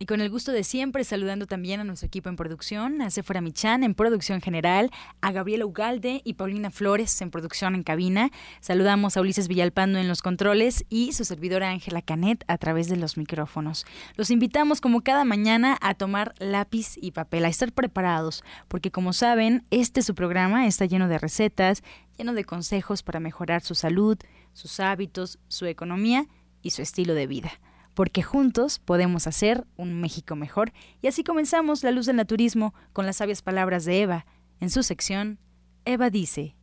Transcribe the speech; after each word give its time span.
Y 0.00 0.06
con 0.06 0.20
el 0.20 0.30
gusto 0.30 0.52
de 0.52 0.62
siempre, 0.62 1.02
saludando 1.02 1.46
también 1.46 1.80
a 1.80 1.84
nuestro 1.84 2.06
equipo 2.06 2.28
en 2.28 2.36
producción, 2.36 3.02
a 3.02 3.10
Sephora 3.10 3.40
Michan 3.40 3.82
en 3.82 3.94
producción 3.94 4.40
general, 4.40 4.92
a 5.20 5.32
Gabriela 5.32 5.66
Ugalde 5.66 6.20
y 6.22 6.34
Paulina 6.34 6.70
Flores 6.70 7.20
en 7.20 7.32
producción 7.32 7.74
en 7.74 7.82
cabina. 7.82 8.30
Saludamos 8.60 9.16
a 9.16 9.20
Ulises 9.20 9.48
Villalpando 9.48 9.98
en 9.98 10.06
los 10.06 10.22
controles 10.22 10.84
y 10.88 11.14
su 11.14 11.24
servidora 11.24 11.70
Ángela 11.70 12.00
Canet 12.00 12.44
a 12.46 12.58
través 12.58 12.88
de 12.88 12.96
los 12.96 13.16
micrófonos. 13.16 13.86
Los 14.14 14.30
invitamos 14.30 14.80
como 14.80 15.00
cada 15.00 15.24
mañana 15.24 15.76
a 15.80 15.94
tomar 15.94 16.32
lápiz 16.38 16.94
y 16.96 17.10
papel, 17.10 17.44
a 17.44 17.48
estar 17.48 17.72
preparados, 17.72 18.44
porque 18.68 18.92
como 18.92 19.12
saben, 19.12 19.64
este 19.72 20.02
su 20.02 20.14
programa 20.14 20.68
está 20.68 20.86
lleno 20.86 21.08
de 21.08 21.18
recetas, 21.18 21.82
lleno 22.16 22.34
de 22.34 22.44
consejos 22.44 23.02
para 23.02 23.18
mejorar 23.18 23.62
su 23.62 23.74
salud, 23.74 24.16
sus 24.52 24.78
hábitos, 24.78 25.40
su 25.48 25.66
economía 25.66 26.28
y 26.62 26.70
su 26.70 26.82
estilo 26.82 27.14
de 27.14 27.26
vida 27.26 27.50
porque 27.98 28.22
juntos 28.22 28.78
podemos 28.78 29.26
hacer 29.26 29.66
un 29.76 30.00
México 30.00 30.36
mejor. 30.36 30.72
Y 31.02 31.08
así 31.08 31.24
comenzamos 31.24 31.82
La 31.82 31.90
Luz 31.90 32.06
del 32.06 32.14
Naturismo 32.14 32.72
con 32.92 33.06
las 33.06 33.16
sabias 33.16 33.42
palabras 33.42 33.84
de 33.84 34.02
Eva. 34.02 34.24
En 34.60 34.70
su 34.70 34.84
sección, 34.84 35.40
Eva 35.84 36.08
dice. 36.08 36.54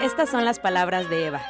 Estas 0.00 0.30
son 0.30 0.44
las 0.44 0.60
palabras 0.60 1.10
de 1.10 1.26
Eva. 1.26 1.42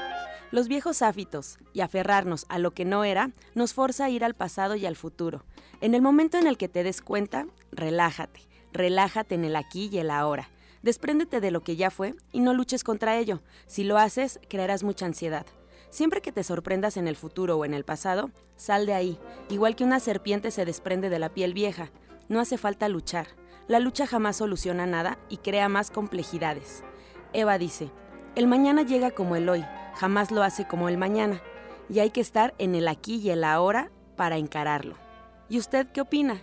Los 0.53 0.69
viejos 0.69 1.03
hábitos 1.03 1.59
y 1.75 1.83
aferrarnos 1.83 2.47
a 2.49 2.59
lo 2.59 2.71
que 2.71 2.87
no 2.87 3.05
era 3.05 3.31
nos 3.55 3.75
forza 3.75 4.07
a 4.07 4.09
ir 4.09 4.25
al 4.25 4.33
pasado 4.33 4.75
y 4.75 4.87
al 4.87 4.97
futuro. 4.97 5.45
En 5.83 5.95
el 5.95 6.01
momento 6.01 6.39
en 6.39 6.47
el 6.47 6.57
que 6.57 6.71
te 6.71 6.83
des 6.83 7.03
cuenta, 7.03 7.47
relájate, 7.73 8.41
relájate 8.73 9.35
en 9.35 9.45
el 9.45 9.55
aquí 9.55 9.91
y 9.93 9.99
el 9.99 10.11
ahora. 10.11 10.49
Despréndete 10.83 11.41
de 11.41 11.51
lo 11.51 11.63
que 11.63 11.77
ya 11.77 11.91
fue 11.91 12.15
y 12.33 12.41
no 12.41 12.55
luches 12.55 12.85
contra 12.85 13.17
ello. 13.17 13.41
Si 13.67 13.85
lo 13.85 13.99
haces, 13.99 14.41
crearás 14.49 14.83
mucha 14.83 15.07
ansiedad. 15.07 15.47
Siempre 15.91 16.23
que 16.23 16.33
te 16.33 16.43
sorprendas 16.43 16.97
en 16.97 17.07
el 17.07 17.17
futuro 17.17 17.57
o 17.57 17.65
en 17.65 17.75
el 17.75 17.85
pasado, 17.85 18.31
sal 18.57 18.87
de 18.87 18.95
ahí, 18.95 19.19
igual 19.49 19.77
que 19.77 19.85
una 19.85 20.01
serpiente 20.01 20.51
se 20.51 20.65
desprende 20.65 21.11
de 21.11 21.19
la 21.19 21.29
piel 21.29 21.55
vieja. 21.55 21.91
No 22.29 22.41
hace 22.41 22.57
falta 22.57 22.89
luchar. 22.89 23.29
La 23.69 23.79
lucha 23.79 24.07
jamás 24.07 24.37
soluciona 24.37 24.87
nada 24.87 25.19
y 25.29 25.37
crea 25.37 25.69
más 25.69 25.91
complejidades. 25.91 26.83
Eva 27.33 27.59
dice, 27.59 27.91
el 28.35 28.47
mañana 28.47 28.83
llega 28.83 29.11
como 29.11 29.37
el 29.37 29.49
hoy, 29.49 29.65
jamás 29.95 30.31
lo 30.31 30.43
hace 30.43 30.67
como 30.67 30.89
el 30.89 30.99
mañana, 30.99 31.43
y 31.89 32.01
hay 32.01 32.11
que 32.11 32.21
estar 32.21 32.55
en 32.59 32.75
el 32.75 32.89
aquí 32.89 33.17
y 33.17 33.31
el 33.31 33.45
ahora 33.45 33.91
para 34.17 34.39
encararlo. 34.39 34.97
¿Y 35.49 35.59
usted 35.59 35.87
qué 35.93 36.01
opina? 36.01 36.41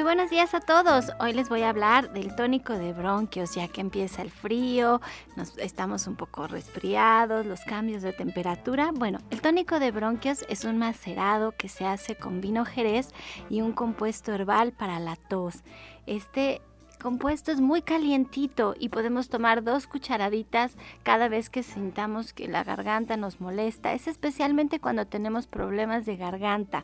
Buenos 0.06 0.30
días 0.30 0.54
a 0.54 0.60
todos. 0.60 1.08
Hoy 1.20 1.34
les 1.34 1.50
voy 1.50 1.64
a 1.64 1.70
hablar 1.70 2.14
del 2.14 2.36
tónico 2.36 2.74
de 2.74 2.94
bronquios, 2.94 3.56
ya 3.56 3.68
que 3.68 3.82
empieza 3.82 4.22
el 4.22 4.30
frío, 4.30 5.02
nos, 5.36 5.58
estamos 5.58 6.06
un 6.06 6.16
poco 6.16 6.46
resfriados, 6.46 7.44
los 7.44 7.62
cambios 7.62 8.04
de 8.04 8.14
temperatura. 8.14 8.92
Bueno, 8.94 9.18
el 9.32 9.42
tónico 9.42 9.80
de 9.80 9.90
bronquios 9.90 10.46
es 10.48 10.64
un 10.64 10.78
macerado 10.78 11.54
que 11.58 11.70
se 11.70 11.88
hace 11.88 12.16
con 12.16 12.40
vino 12.40 12.66
jerez 12.66 13.10
y 13.50 13.62
un 13.62 13.72
compuesto 13.74 14.32
herbal 14.32 14.74
para 14.74 15.00
la 15.00 15.16
tos. 15.16 15.64
Este 16.06 16.62
compuesto 17.06 17.52
es 17.52 17.62
muy 17.62 17.84
calientito 17.84 18.74
y 18.80 18.90
podemos 18.90 19.30
tomar 19.30 19.64
dos 19.64 19.86
cucharaditas 19.86 20.76
cada 21.04 21.28
vez 21.28 21.52
que 21.52 21.62
sintamos 21.62 22.34
que 22.34 22.48
la 22.48 22.64
garganta 22.64 23.16
nos 23.16 23.40
molesta. 23.40 23.94
Es 23.94 24.08
especialmente 24.08 24.80
cuando 24.80 25.06
tenemos 25.06 25.46
problemas 25.46 26.08
de 26.08 26.18
garganta. 26.18 26.84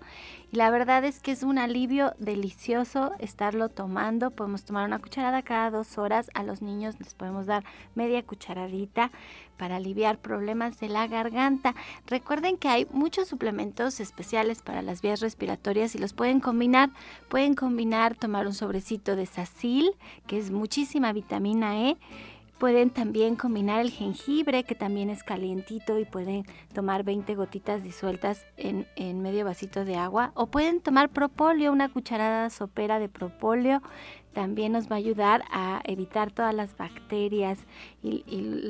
Y 0.52 0.58
la 0.58 0.70
verdad 0.70 1.06
es 1.06 1.20
que 1.20 1.32
es 1.32 1.42
un 1.42 1.58
alivio 1.58 2.14
delicioso 2.20 3.14
estarlo 3.18 3.70
tomando. 3.70 4.30
Podemos 4.30 4.64
tomar 4.64 4.86
una 4.86 5.00
cucharada 5.00 5.42
cada 5.42 5.72
dos 5.72 5.98
horas. 5.98 6.30
A 6.36 6.44
los 6.44 6.62
niños 6.62 7.00
les 7.00 7.16
podemos 7.16 7.48
dar 7.48 7.64
media 7.96 8.22
cucharadita 8.22 9.10
para 9.62 9.76
aliviar 9.76 10.18
problemas 10.18 10.80
de 10.80 10.90
la 10.90 11.06
garganta. 11.06 11.76
Recuerden 12.08 12.58
que 12.58 12.68
hay 12.68 12.88
muchos 12.92 13.28
suplementos 13.28 14.00
especiales 14.00 14.64
para 14.64 14.82
las 14.82 15.04
vías 15.04 15.20
respiratorias 15.20 15.94
y 15.94 16.00
los 16.00 16.14
pueden 16.14 16.40
combinar. 16.40 16.90
Pueden 17.30 17.54
combinar, 17.54 18.16
tomar 18.16 18.48
un 18.48 18.56
sobrecito 18.56 19.16
de 19.16 19.28
sacil, 19.28 19.92
que 20.26 20.40
es 20.40 20.50
muchísima 20.50 21.14
vitamina 21.14 21.80
E. 21.80 21.98
Pueden 22.58 22.90
también 22.90 23.36
combinar 23.36 23.82
el 23.82 23.92
jengibre, 23.92 24.64
que 24.64 24.74
también 24.74 25.12
es 25.12 25.24
calientito 25.24 26.00
y 26.00 26.06
pueden 26.06 26.44
tomar 26.74 27.04
20 27.04 27.36
gotitas 27.36 27.84
disueltas 27.84 28.48
en, 28.58 28.88
en, 28.96 29.22
medio 29.22 29.46
vasito 29.46 29.86
de 29.86 29.96
agua. 29.96 30.32
O 30.34 30.48
pueden 30.48 30.82
tomar 30.82 31.10
propóleo, 31.10 31.72
una 31.72 31.90
cucharada 31.90 32.50
sopera 32.50 32.98
de 32.98 33.10
propóleo 33.10 33.84
también 34.34 34.72
nos 34.72 34.90
va 34.90 34.96
a 34.96 35.00
ayudar 35.00 35.44
a 35.52 35.82
evitar 35.84 36.32
todas 36.32 36.54
las 36.54 36.76
bacterias 36.78 37.60
y, 38.04 38.24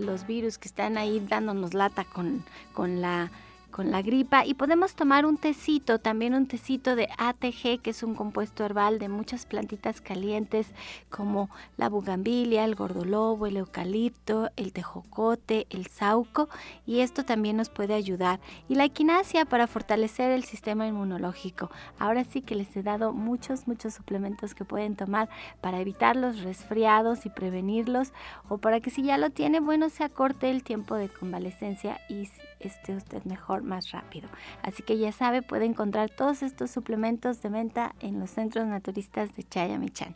los 0.04 0.25
virus 0.28 0.58
que 0.58 0.68
están 0.68 0.98
ahí 0.98 1.19
dándonos 1.19 1.74
lata 1.74 2.04
con, 2.04 2.44
con 2.74 3.02
la 3.02 3.31
con 3.71 3.89
la 3.89 4.01
gripa 4.01 4.45
y 4.45 4.53
podemos 4.53 4.95
tomar 4.95 5.25
un 5.25 5.38
tecito, 5.38 6.00
también 6.00 6.33
un 6.33 6.45
tecito 6.45 6.95
de 6.95 7.09
ATG, 7.18 7.81
que 7.81 7.89
es 7.89 8.03
un 8.03 8.13
compuesto 8.13 8.63
herbal 8.65 9.00
de 9.00 9.09
muchas 9.09 9.45
plantitas 9.45 10.01
calientes 10.01 10.68
como 11.09 11.50
la 11.77 11.89
bugambilia, 11.89 12.65
el 12.65 12.75
gordolobo, 12.75 13.47
el 13.47 13.57
eucalipto, 13.57 14.51
el 14.56 14.73
tejocote, 14.73 15.65
el 15.69 15.88
sauco 15.88 16.50
y 16.85 17.00
esto 17.00 17.23
también 17.23 17.57
nos 17.57 17.69
puede 17.69 17.94
ayudar. 17.94 18.39
Y 18.69 18.75
la 18.75 18.85
equinacia 18.85 19.45
para 19.45 19.68
fortalecer 19.68 20.31
el 20.31 20.44
sistema 20.44 20.85
inmunológico. 20.85 21.71
Ahora 21.97 22.24
sí 22.24 22.41
que 22.41 22.56
les 22.56 22.75
he 22.75 22.83
dado 22.83 23.13
muchos, 23.13 23.67
muchos 23.67 23.94
suplementos 23.94 24.53
que 24.53 24.65
pueden 24.65 24.95
tomar 24.95 25.29
para 25.62 25.79
evitar 25.79 26.15
los 26.15 26.41
resfriados 26.41 27.25
y 27.25 27.29
prevenirlos 27.29 28.12
o 28.50 28.57
para 28.57 28.81
que 28.81 28.89
si 28.89 29.03
ya 29.03 29.17
lo 29.17 29.29
tiene, 29.29 29.59
bueno, 29.59 29.89
se 29.89 30.03
acorte 30.03 30.51
el 30.51 30.63
tiempo 30.63 30.95
de 30.95 31.09
convalecencia 31.09 32.00
y 32.09 32.27
esté 32.68 32.96
usted 32.96 33.24
mejor, 33.24 33.63
más 33.63 33.92
rápido. 33.92 34.30
Así 34.63 34.84
que 34.84 34.98
ya 34.98 35.12
sabe, 35.12 35.42
puede 35.42 35.66
encontrar 35.66 36.10
todos 36.10 36.44
estos 36.44 36.72
suplementos 36.72 37.42
de 37.42 37.50
venta 37.50 37.96
en 38.00 38.19
los 38.19 38.30
centros 38.31 38.68
naturistas 38.68 39.36
de 39.36 39.44
Chayamichan. 39.44 40.16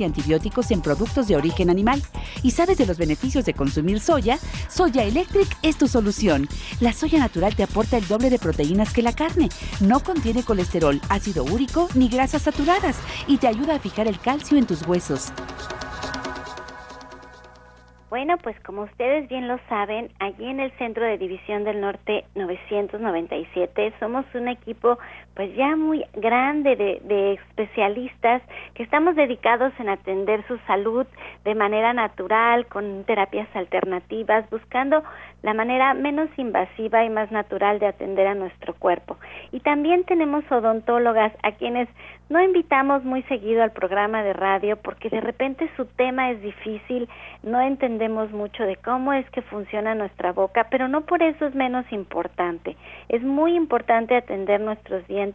y 0.00 0.04
antibióticos 0.04 0.70
en 0.70 0.82
productos 0.82 1.28
de 1.28 1.36
origen 1.36 1.70
animal 1.70 2.02
y 2.42 2.50
sabes 2.50 2.78
de 2.78 2.86
los 2.86 2.98
beneficios 2.98 3.44
de 3.44 3.54
consumir 3.54 4.00
soya, 4.00 4.38
Soya 4.68 5.04
Electric 5.04 5.48
es 5.62 5.76
tu 5.76 5.88
solución. 5.88 6.48
La 6.80 6.92
soya 6.92 7.18
natural 7.18 7.54
te 7.54 7.62
aporta 7.62 7.96
el 7.96 8.06
doble 8.06 8.30
de 8.30 8.38
proteínas 8.38 8.92
que 8.92 9.02
la 9.02 9.12
carne, 9.12 9.48
no 9.80 10.00
contiene 10.00 10.42
colesterol, 10.42 11.00
ácido 11.08 11.44
úrico 11.44 11.88
ni 11.94 12.08
grasas 12.08 12.42
saturadas 12.42 13.00
y 13.26 13.38
te 13.38 13.48
ayuda 13.48 13.76
a 13.76 13.78
fijar 13.78 14.06
el 14.06 14.18
calcio 14.18 14.58
en 14.58 14.66
tus 14.66 14.86
huesos. 14.86 15.32
Bueno, 18.10 18.38
pues 18.38 18.58
como 18.66 18.82
ustedes 18.82 19.28
bien 19.28 19.46
lo 19.46 19.60
saben, 19.68 20.10
allí 20.18 20.44
en 20.44 20.58
el 20.58 20.72
Centro 20.78 21.04
de 21.04 21.16
División 21.16 21.62
del 21.62 21.80
Norte 21.80 22.24
997 22.34 23.94
somos 24.00 24.24
un 24.34 24.48
equipo 24.48 24.98
pues 25.40 25.56
ya 25.56 25.74
muy 25.74 26.04
grande 26.12 26.76
de, 26.76 27.00
de, 27.02 27.32
especialistas 27.32 28.42
que 28.74 28.82
estamos 28.82 29.16
dedicados 29.16 29.72
en 29.78 29.88
atender 29.88 30.46
su 30.46 30.58
salud 30.66 31.06
de 31.46 31.54
manera 31.54 31.94
natural, 31.94 32.66
con 32.66 33.04
terapias 33.04 33.48
alternativas, 33.56 34.44
buscando 34.50 35.02
la 35.42 35.54
manera 35.54 35.94
menos 35.94 36.28
invasiva 36.36 37.06
y 37.06 37.08
más 37.08 37.32
natural 37.32 37.78
de 37.78 37.86
atender 37.86 38.26
a 38.26 38.34
nuestro 38.34 38.74
cuerpo. 38.74 39.16
Y 39.50 39.60
también 39.60 40.04
tenemos 40.04 40.44
odontólogas 40.52 41.32
a 41.42 41.52
quienes 41.52 41.88
no 42.28 42.40
invitamos 42.42 43.02
muy 43.02 43.22
seguido 43.24 43.62
al 43.62 43.72
programa 43.72 44.22
de 44.22 44.34
radio 44.34 44.76
porque 44.76 45.08
de 45.08 45.20
repente 45.20 45.68
su 45.76 45.86
tema 45.86 46.30
es 46.30 46.40
difícil, 46.42 47.08
no 47.42 47.60
entendemos 47.60 48.30
mucho 48.30 48.62
de 48.64 48.76
cómo 48.76 49.14
es 49.14 49.28
que 49.30 49.42
funciona 49.42 49.94
nuestra 49.94 50.32
boca, 50.32 50.68
pero 50.70 50.86
no 50.86 51.00
por 51.00 51.22
eso 51.22 51.46
es 51.46 51.54
menos 51.54 51.90
importante. 51.90 52.76
Es 53.08 53.22
muy 53.22 53.56
importante 53.56 54.14
atender 54.14 54.60
nuestros 54.60 55.04
dientes 55.08 55.29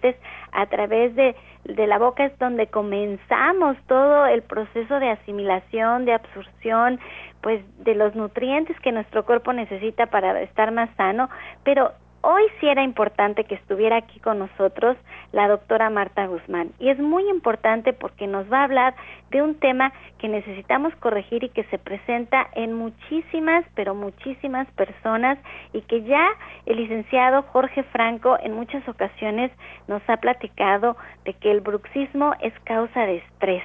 a 0.52 0.66
través 0.68 1.16
de, 1.16 1.36
de 1.66 1.88
la 1.88 1.98
boca 1.98 2.26
es 2.26 2.38
donde 2.40 2.68
comenzamos 2.68 3.78
todo 3.88 4.26
el 4.28 4.42
proceso 4.44 5.00
de 5.00 5.10
asimilación, 5.10 6.06
de 6.06 6.14
absorción, 6.14 7.00
pues 7.42 7.64
de 7.84 7.96
los 7.96 8.16
nutrientes 8.16 8.80
que 8.80 8.92
nuestro 8.92 9.26
cuerpo 9.26 9.54
necesita 9.54 10.08
para 10.08 10.42
estar 10.42 10.72
más 10.72 10.90
sano, 10.96 11.30
pero 11.64 11.92
hoy 12.26 12.44
sí 12.60 12.68
era 12.68 12.84
importante 12.84 13.44
que 13.44 13.54
estuviera 13.54 13.98
aquí 13.98 14.20
con 14.20 14.40
nosotros 14.40 14.98
la 15.32 15.48
doctora 15.48 15.92
Marta 15.92 16.26
Guzmán. 16.26 16.72
Y 16.80 16.90
es 16.90 16.98
muy 16.98 17.30
importante 17.30 17.94
porque 17.94 18.26
nos 18.26 18.52
va 18.52 18.62
a 18.62 18.64
hablar 18.64 18.96
de 19.30 19.44
un 19.44 19.56
tema 19.60 19.94
que 20.18 20.28
necesitamos 20.28 20.96
corregir 20.96 21.44
y 21.44 21.50
que 21.50 21.64
se 21.66 21.78
presenta 21.78 22.48
en 22.56 22.74
muchísimas, 22.74 23.64
pero 23.76 23.94
muchísimas 23.94 24.68
personas 24.72 25.38
y 25.72 25.82
que 25.82 26.02
ya 26.04 26.28
el 26.66 26.78
licenciado 26.78 27.44
Jorge 27.44 27.84
Franco 27.84 28.38
en 28.42 28.54
muchas 28.54 28.88
ocasiones 28.90 29.52
nos 29.88 30.02
ha 30.10 30.18
platicado 30.18 30.98
de 31.26 31.34
que 31.34 31.52
el 31.52 31.62
bruxismo 31.62 32.34
es 32.42 32.54
causa 32.64 33.02
de 33.06 33.18
estrés 33.18 33.64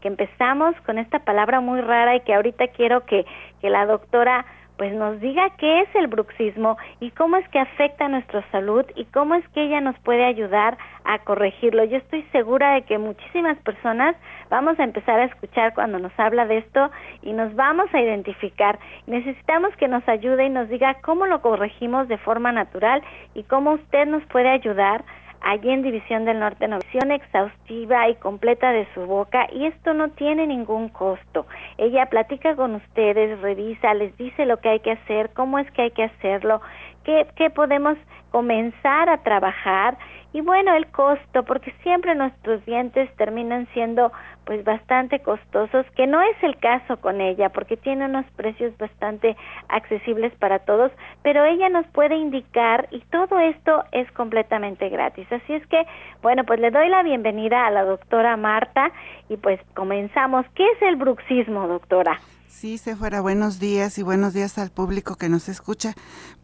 que 0.00 0.08
empezamos 0.08 0.74
con 0.84 0.98
esta 0.98 1.20
palabra 1.20 1.60
muy 1.60 1.80
rara 1.80 2.16
y 2.16 2.20
que 2.20 2.34
ahorita 2.34 2.68
quiero 2.68 3.06
que, 3.06 3.24
que 3.60 3.70
la 3.70 3.86
doctora 3.86 4.44
pues 4.82 4.94
nos 4.94 5.20
diga 5.20 5.48
qué 5.58 5.82
es 5.82 5.94
el 5.94 6.08
bruxismo 6.08 6.76
y 6.98 7.12
cómo 7.12 7.36
es 7.36 7.48
que 7.50 7.60
afecta 7.60 8.06
a 8.06 8.08
nuestra 8.08 8.42
salud 8.50 8.84
y 8.96 9.04
cómo 9.04 9.36
es 9.36 9.48
que 9.50 9.62
ella 9.62 9.80
nos 9.80 9.96
puede 10.00 10.24
ayudar 10.24 10.76
a 11.04 11.20
corregirlo. 11.20 11.84
Yo 11.84 11.98
estoy 11.98 12.24
segura 12.32 12.74
de 12.74 12.82
que 12.82 12.98
muchísimas 12.98 13.56
personas 13.58 14.16
vamos 14.50 14.80
a 14.80 14.82
empezar 14.82 15.20
a 15.20 15.26
escuchar 15.26 15.72
cuando 15.74 16.00
nos 16.00 16.10
habla 16.18 16.46
de 16.46 16.58
esto 16.58 16.90
y 17.22 17.32
nos 17.32 17.54
vamos 17.54 17.94
a 17.94 18.00
identificar. 18.00 18.80
Necesitamos 19.06 19.72
que 19.76 19.86
nos 19.86 20.02
ayude 20.08 20.46
y 20.46 20.50
nos 20.50 20.68
diga 20.68 20.94
cómo 20.94 21.26
lo 21.26 21.42
corregimos 21.42 22.08
de 22.08 22.18
forma 22.18 22.50
natural 22.50 23.04
y 23.34 23.44
cómo 23.44 23.74
usted 23.74 24.08
nos 24.08 24.24
puede 24.24 24.48
ayudar 24.48 25.04
allí 25.42 25.70
en 25.70 25.82
División 25.82 26.24
del 26.24 26.40
Norte, 26.40 26.66
visión 26.66 27.10
exhaustiva 27.10 28.08
y 28.08 28.14
completa 28.16 28.72
de 28.72 28.86
su 28.94 29.06
boca 29.06 29.46
y 29.52 29.66
esto 29.66 29.94
no 29.94 30.10
tiene 30.10 30.46
ningún 30.46 30.88
costo. 30.88 31.46
Ella 31.78 32.06
platica 32.06 32.54
con 32.56 32.74
ustedes, 32.74 33.40
revisa, 33.40 33.94
les 33.94 34.16
dice 34.16 34.46
lo 34.46 34.58
que 34.58 34.68
hay 34.68 34.80
que 34.80 34.92
hacer, 34.92 35.30
cómo 35.34 35.58
es 35.58 35.70
que 35.72 35.82
hay 35.82 35.90
que 35.90 36.04
hacerlo, 36.04 36.60
qué, 37.04 37.26
qué 37.36 37.50
podemos 37.50 37.96
comenzar 38.30 39.08
a 39.08 39.22
trabajar 39.22 39.96
y 40.34 40.40
bueno, 40.40 40.74
el 40.74 40.86
costo, 40.86 41.42
porque 41.42 41.74
siempre 41.82 42.14
nuestros 42.14 42.64
dientes 42.64 43.14
terminan 43.16 43.68
siendo 43.74 44.10
pues 44.46 44.64
bastante 44.64 45.20
costosos, 45.20 45.84
que 45.94 46.06
no 46.06 46.22
es 46.22 46.42
el 46.42 46.56
caso 46.56 46.96
con 46.96 47.20
ella, 47.20 47.50
porque 47.50 47.76
tiene 47.76 48.06
unos 48.06 48.24
precios 48.34 48.76
bastante 48.78 49.36
accesibles 49.68 50.32
para 50.36 50.60
todos, 50.60 50.90
pero 51.22 51.44
ella 51.44 51.68
nos 51.68 51.86
puede 51.88 52.16
indicar 52.16 52.88
y 52.90 53.00
todo 53.10 53.38
esto 53.38 53.84
es 53.92 54.10
completamente 54.12 54.88
gratis. 54.88 55.30
Así 55.30 55.52
es 55.52 55.66
que, 55.66 55.86
bueno, 56.22 56.44
pues 56.44 56.60
le 56.60 56.70
doy 56.70 56.88
la 56.88 57.02
bienvenida 57.02 57.66
a 57.66 57.70
la 57.70 57.84
doctora 57.84 58.36
Marta 58.38 58.90
y 59.28 59.36
pues 59.36 59.60
comenzamos. 59.74 60.46
¿Qué 60.54 60.64
es 60.64 60.82
el 60.82 60.96
bruxismo, 60.96 61.68
doctora? 61.68 62.18
Sí, 62.60 62.78
se 62.78 62.94
fuera, 62.94 63.20
buenos 63.20 63.58
días 63.58 63.98
y 63.98 64.02
buenos 64.02 64.34
días 64.34 64.56
al 64.58 64.70
público 64.70 65.16
que 65.16 65.28
nos 65.28 65.48
escucha. 65.48 65.94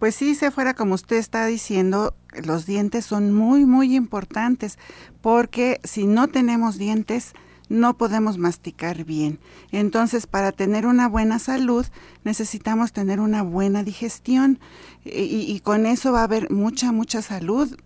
Pues 0.00 0.16
sí, 0.16 0.34
se 0.34 0.50
fuera, 0.50 0.74
como 0.74 0.94
usted 0.94 1.16
está 1.16 1.46
diciendo, 1.46 2.14
los 2.44 2.66
dientes 2.66 3.04
son 3.04 3.32
muy, 3.32 3.66
muy 3.66 3.94
importantes 3.94 4.78
porque 5.20 5.80
si 5.84 6.06
no 6.06 6.26
tenemos 6.26 6.76
dientes, 6.76 7.34
no 7.68 7.96
podemos 7.96 8.36
masticar 8.38 9.04
bien. 9.04 9.38
Entonces, 9.70 10.26
para 10.26 10.50
tener 10.50 10.86
una 10.86 11.08
buena 11.08 11.38
salud, 11.38 11.86
necesitamos 12.24 12.92
tener 12.92 13.20
una 13.20 13.42
buena 13.42 13.84
digestión 13.84 14.58
y, 15.04 15.60
con 15.60 15.86
eso 15.86 16.10
va 16.10 16.22
a 16.22 16.24
haber 16.24 16.50
mucha, 16.50 16.90
mucha 16.90 17.22
salud, 17.22 17.78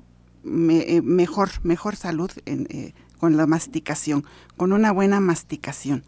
eh, 0.44 1.02
mejor, 1.02 1.50
mejor 1.64 1.96
salud 1.96 2.30
eh, 2.46 2.94
con 3.18 3.36
la 3.36 3.46
masticación, 3.46 4.24
con 4.56 4.72
una 4.72 4.90
buena 4.92 5.20
masticación. 5.20 6.04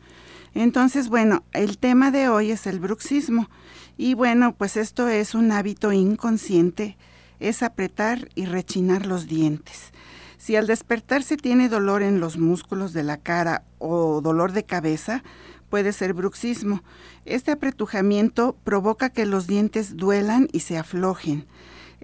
Entonces, 0.54 1.08
bueno, 1.08 1.42
el 1.52 1.78
tema 1.78 2.10
de 2.10 2.28
hoy 2.28 2.52
es 2.52 2.66
el 2.66 2.78
bruxismo. 2.80 3.48
Y 3.96 4.14
bueno, 4.14 4.54
pues 4.56 4.76
esto 4.76 5.08
es 5.08 5.34
un 5.34 5.52
hábito 5.52 5.92
inconsciente, 5.92 6.96
es 7.40 7.62
apretar 7.62 8.28
y 8.34 8.46
rechinar 8.46 9.06
los 9.06 9.26
dientes. 9.26 9.92
Si 10.38 10.56
al 10.56 10.66
despertarse 10.66 11.36
tiene 11.36 11.68
dolor 11.68 12.02
en 12.02 12.20
los 12.20 12.38
músculos 12.38 12.92
de 12.92 13.02
la 13.02 13.16
cara 13.16 13.64
o 13.78 14.20
dolor 14.20 14.52
de 14.52 14.64
cabeza, 14.64 15.22
puede 15.70 15.92
ser 15.92 16.12
bruxismo. 16.12 16.82
Este 17.24 17.50
apretujamiento 17.50 18.56
provoca 18.62 19.10
que 19.10 19.26
los 19.26 19.46
dientes 19.46 19.96
duelan 19.96 20.48
y 20.52 20.60
se 20.60 20.76
aflojen. 20.76 21.46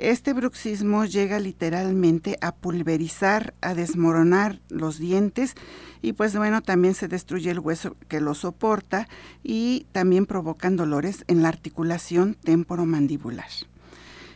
Este 0.00 0.32
bruxismo 0.32 1.04
llega 1.04 1.38
literalmente 1.38 2.38
a 2.40 2.54
pulverizar, 2.54 3.52
a 3.60 3.74
desmoronar 3.74 4.58
los 4.70 4.98
dientes 4.98 5.54
y 6.00 6.14
pues 6.14 6.34
bueno, 6.34 6.62
también 6.62 6.94
se 6.94 7.06
destruye 7.06 7.50
el 7.50 7.58
hueso 7.58 7.94
que 8.08 8.18
lo 8.18 8.34
soporta 8.34 9.08
y 9.42 9.86
también 9.92 10.24
provocan 10.24 10.76
dolores 10.76 11.24
en 11.26 11.42
la 11.42 11.48
articulación 11.48 12.32
temporomandibular. 12.32 13.50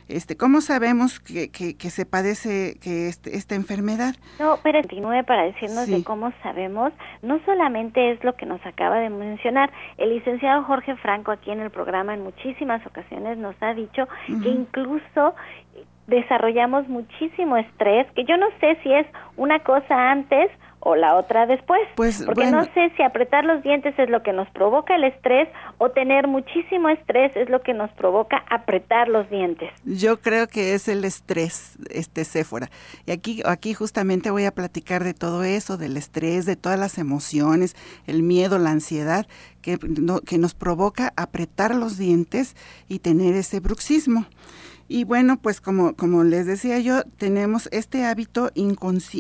Este, 0.08 0.36
¿Cómo 0.36 0.60
sabemos 0.60 1.18
que, 1.20 1.50
que, 1.50 1.90
se 1.90 2.04
padece 2.04 2.76
que 2.82 3.08
este, 3.08 3.36
esta 3.36 3.54
enfermedad? 3.54 4.14
No, 4.38 4.58
pero 4.62 4.80
continúe 4.82 5.24
para 5.24 5.44
decirnos 5.44 5.86
de 5.86 6.04
cómo 6.04 6.32
sabemos. 6.42 6.92
No 7.22 7.40
solamente 7.44 8.12
es 8.12 8.22
lo 8.22 8.34
que 8.36 8.46
nos 8.46 8.64
acaba 8.66 8.98
de 8.98 9.08
mencionar. 9.08 9.72
El 9.96 10.10
licenciado 10.10 10.64
Jorge 10.64 10.96
Franco 10.96 11.30
aquí 11.32 11.50
en 11.50 11.60
el 11.60 11.70
programa 11.70 12.14
en 12.14 12.22
muchísimas 12.22 12.84
ocasiones 12.86 13.38
nos 13.38 13.54
ha 13.62 13.74
dicho 13.74 14.06
que 14.26 14.48
incluso 14.48 15.34
desarrollamos 16.06 16.86
muchísimo 16.88 17.56
estrés, 17.56 18.06
que 18.12 18.24
yo 18.24 18.36
no 18.36 18.46
sé 18.60 18.78
si 18.82 18.92
es 18.92 19.06
una 19.36 19.60
cosa 19.60 20.10
antes 20.10 20.50
o 20.84 20.96
la 20.96 21.16
otra 21.16 21.46
después. 21.46 21.80
Pues, 21.96 22.22
Porque 22.24 22.46
no 22.46 22.64
sé 22.66 22.92
si 22.96 23.02
apretar 23.02 23.44
los 23.44 23.62
dientes 23.62 23.98
es 23.98 24.08
lo 24.10 24.22
que 24.22 24.32
nos 24.32 24.48
provoca 24.50 24.94
el 24.94 25.04
estrés 25.04 25.48
o 25.78 25.90
tener 25.90 26.28
muchísimo 26.28 26.90
estrés 26.90 27.34
es 27.36 27.48
lo 27.48 27.62
que 27.62 27.74
nos 27.74 27.90
provoca 27.92 28.44
apretar 28.50 29.08
los 29.08 29.28
dientes. 29.30 29.70
Yo 29.84 30.20
creo 30.20 30.46
que 30.46 30.74
es 30.74 30.86
el 30.88 31.04
estrés, 31.04 31.78
este 31.90 32.24
Séfora. 32.24 32.70
Y 33.06 33.12
aquí, 33.12 33.42
aquí 33.46 33.74
justamente 33.74 34.30
voy 34.30 34.44
a 34.44 34.52
platicar 34.52 35.02
de 35.04 35.14
todo 35.14 35.42
eso, 35.42 35.76
del 35.76 35.96
estrés, 35.96 36.44
de 36.44 36.56
todas 36.56 36.78
las 36.78 36.98
emociones, 36.98 37.74
el 38.06 38.22
miedo, 38.22 38.58
la 38.58 38.70
ansiedad 38.70 39.26
que, 39.62 39.78
que 40.26 40.38
nos 40.38 40.54
provoca 40.54 41.14
apretar 41.16 41.74
los 41.74 41.96
dientes 41.96 42.54
y 42.88 42.98
tener 42.98 43.34
ese 43.34 43.60
bruxismo. 43.60 44.26
Y 44.86 45.04
bueno, 45.04 45.40
pues 45.40 45.60
como, 45.60 45.96
como 45.96 46.24
les 46.24 46.46
decía 46.46 46.78
yo, 46.78 47.04
tenemos 47.16 47.68
este 47.72 48.04
hábito 48.04 48.50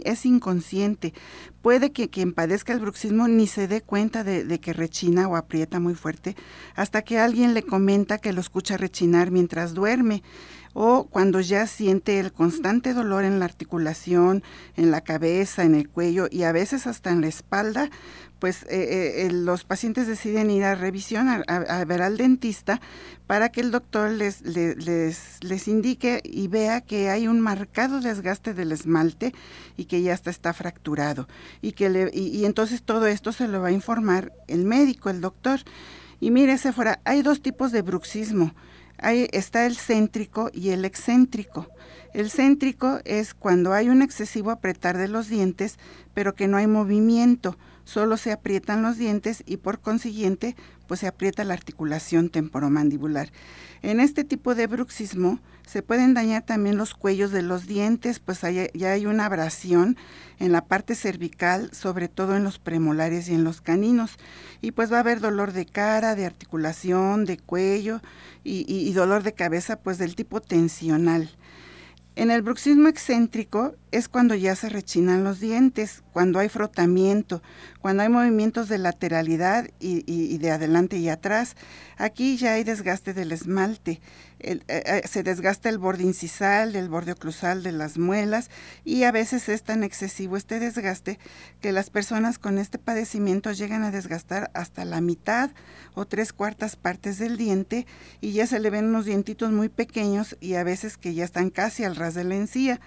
es 0.04 0.26
inconsciente. 0.26 1.14
Puede 1.62 1.92
que 1.92 2.10
quien 2.10 2.32
padezca 2.32 2.72
el 2.72 2.80
bruxismo 2.80 3.28
ni 3.28 3.46
se 3.46 3.66
dé 3.66 3.80
cuenta 3.80 4.24
de, 4.24 4.44
de, 4.44 4.60
que 4.60 4.74
rechina 4.74 5.26
o 5.26 5.36
aprieta 5.36 5.80
muy 5.80 5.94
fuerte 5.94 6.36
hasta 6.74 7.02
que 7.02 7.18
alguien 7.18 7.54
le 7.54 7.62
comenta 7.62 8.18
que 8.18 8.32
lo 8.32 8.40
escucha 8.40 8.76
rechinar 8.76 9.30
mientras 9.30 9.72
duerme 9.72 10.22
o 10.74 11.04
cuando 11.04 11.40
ya 11.40 11.66
siente 11.66 12.18
el 12.18 12.32
constante 12.32 12.92
dolor 12.92 13.24
en 13.24 13.38
la 13.38 13.44
articulación, 13.46 14.42
en 14.76 14.90
la 14.90 15.00
cabeza, 15.00 15.62
en 15.62 15.74
el 15.74 15.88
cuello 15.88 16.26
y 16.30 16.42
a 16.42 16.52
veces 16.52 16.86
hasta 16.86 17.10
en 17.10 17.22
la 17.22 17.28
espalda, 17.28 17.90
pues 18.44 18.64
eh, 18.64 19.24
eh, 19.24 19.30
los 19.32 19.64
pacientes 19.64 20.06
deciden 20.06 20.50
ir 20.50 20.64
a 20.64 20.74
revisión, 20.74 21.28
a, 21.30 21.84
ver 21.86 22.02
al 22.02 22.18
dentista, 22.18 22.78
para 23.26 23.48
que 23.48 23.62
el 23.62 23.70
doctor 23.70 24.10
les, 24.10 24.42
les, 24.42 25.42
les, 25.42 25.66
indique 25.66 26.20
y 26.22 26.48
vea 26.48 26.82
que 26.82 27.08
hay 27.08 27.26
un 27.26 27.40
marcado 27.40 28.02
desgaste 28.02 28.52
del 28.52 28.72
esmalte 28.72 29.32
y 29.78 29.86
que 29.86 30.02
ya 30.02 30.12
está, 30.12 30.28
está 30.28 30.52
fracturado. 30.52 31.26
Y, 31.62 31.72
que 31.72 31.88
le, 31.88 32.10
y, 32.12 32.44
entonces 32.44 32.82
todo 32.82 33.06
esto 33.06 33.32
se 33.32 33.48
lo 33.48 33.62
va 33.62 33.68
a 33.68 33.72
informar 33.72 34.30
el 34.46 34.66
médico, 34.66 35.08
el 35.08 35.22
doctor. 35.22 35.60
Y 36.20 36.30
mire, 36.30 36.58
fuera, 36.58 37.00
hay 37.06 37.22
dos 37.22 37.40
tipos 37.40 37.72
de 37.72 37.80
bruxismo. 37.80 38.54
Ahí 38.98 39.26
está 39.32 39.64
el 39.64 39.78
céntrico 39.78 40.50
y 40.52 40.68
el 40.68 40.84
excéntrico. 40.84 41.66
El 42.12 42.30
céntrico 42.30 43.00
es 43.06 43.32
cuando 43.32 43.72
hay 43.72 43.88
un 43.88 44.02
excesivo 44.02 44.50
apretar 44.50 44.98
de 44.98 45.08
los 45.08 45.28
dientes, 45.28 45.78
pero 46.12 46.34
que 46.34 46.46
no 46.46 46.58
hay 46.58 46.66
movimiento, 46.66 47.56
solo 47.84 48.16
se 48.16 48.32
aprietan 48.32 48.82
los 48.82 48.98
dientes 48.98 49.42
y 49.46 49.58
por 49.58 49.80
consiguiente 49.80 50.56
pues 50.86 51.00
se 51.00 51.06
aprieta 51.06 51.44
la 51.44 51.54
articulación 51.54 52.28
temporomandibular. 52.28 53.30
En 53.82 54.00
este 54.00 54.24
tipo 54.24 54.54
de 54.54 54.66
bruxismo 54.66 55.38
se 55.66 55.82
pueden 55.82 56.14
dañar 56.14 56.42
también 56.42 56.76
los 56.76 56.94
cuellos 56.94 57.30
de 57.30 57.42
los 57.42 57.66
dientes, 57.66 58.18
pues 58.18 58.40
ya 58.74 58.92
hay 58.92 59.06
una 59.06 59.26
abrasión 59.26 59.96
en 60.38 60.52
la 60.52 60.64
parte 60.64 60.94
cervical, 60.94 61.70
sobre 61.72 62.08
todo 62.08 62.36
en 62.36 62.44
los 62.44 62.58
premolares 62.58 63.28
y 63.28 63.34
en 63.34 63.44
los 63.44 63.60
caninos. 63.60 64.18
Y 64.60 64.72
pues 64.72 64.92
va 64.92 64.98
a 64.98 65.00
haber 65.00 65.20
dolor 65.20 65.52
de 65.52 65.64
cara, 65.64 66.14
de 66.14 66.26
articulación, 66.26 67.24
de 67.24 67.38
cuello 67.38 68.00
y 68.42 68.92
dolor 68.92 69.22
de 69.22 69.32
cabeza, 69.32 69.76
pues 69.76 69.96
del 69.96 70.16
tipo 70.16 70.40
tensional. 70.40 71.30
En 72.16 72.30
el 72.30 72.42
bruxismo 72.42 72.86
excéntrico 72.86 73.74
es 73.90 74.08
cuando 74.08 74.36
ya 74.36 74.54
se 74.54 74.68
rechinan 74.68 75.24
los 75.24 75.40
dientes, 75.40 76.04
cuando 76.12 76.38
hay 76.38 76.48
frotamiento, 76.48 77.42
cuando 77.80 78.04
hay 78.04 78.08
movimientos 78.08 78.68
de 78.68 78.78
lateralidad 78.78 79.68
y, 79.80 80.38
de 80.38 80.50
adelante 80.52 80.96
y 80.98 81.08
atrás. 81.08 81.56
Aquí 81.96 82.36
ya 82.36 82.52
hay 82.52 82.62
desgaste 82.62 83.14
del 83.14 83.32
esmalte, 83.32 84.00
eh, 84.44 84.60
eh, 84.68 85.02
se 85.08 85.22
desgasta 85.22 85.68
el 85.68 85.78
borde 85.78 86.04
incisal, 86.04 86.76
el 86.76 86.88
borde 86.88 87.12
oclusal 87.12 87.62
de 87.62 87.72
las 87.72 87.98
muelas 87.98 88.50
y 88.84 89.02
a 89.02 89.12
veces 89.12 89.48
es 89.48 89.62
tan 89.62 89.82
excesivo 89.82 90.36
este 90.36 90.60
desgaste 90.60 91.18
que 91.60 91.72
las 91.72 91.90
personas 91.90 92.38
con 92.38 92.58
este 92.58 92.78
padecimiento 92.78 93.50
llegan 93.52 93.82
a 93.82 93.90
desgastar 93.90 94.50
hasta 94.54 94.84
la 94.84 95.00
mitad 95.00 95.50
o 95.94 96.06
tres 96.06 96.32
cuartas 96.32 96.76
partes 96.76 97.18
del 97.18 97.36
diente 97.36 97.86
y 98.20 98.32
ya 98.32 98.46
se 98.46 98.60
le 98.60 98.70
ven 98.70 98.86
unos 98.86 99.04
dientitos 99.04 99.50
muy 99.50 99.68
pequeños 99.68 100.36
y 100.40 100.54
a 100.54 100.64
veces 100.64 100.96
que 100.96 101.14
ya 101.14 101.24
están 101.24 101.50
casi 101.50 101.84
al 101.84 101.94
de 102.12 102.24
la 102.24 102.34
encía. 102.34 102.80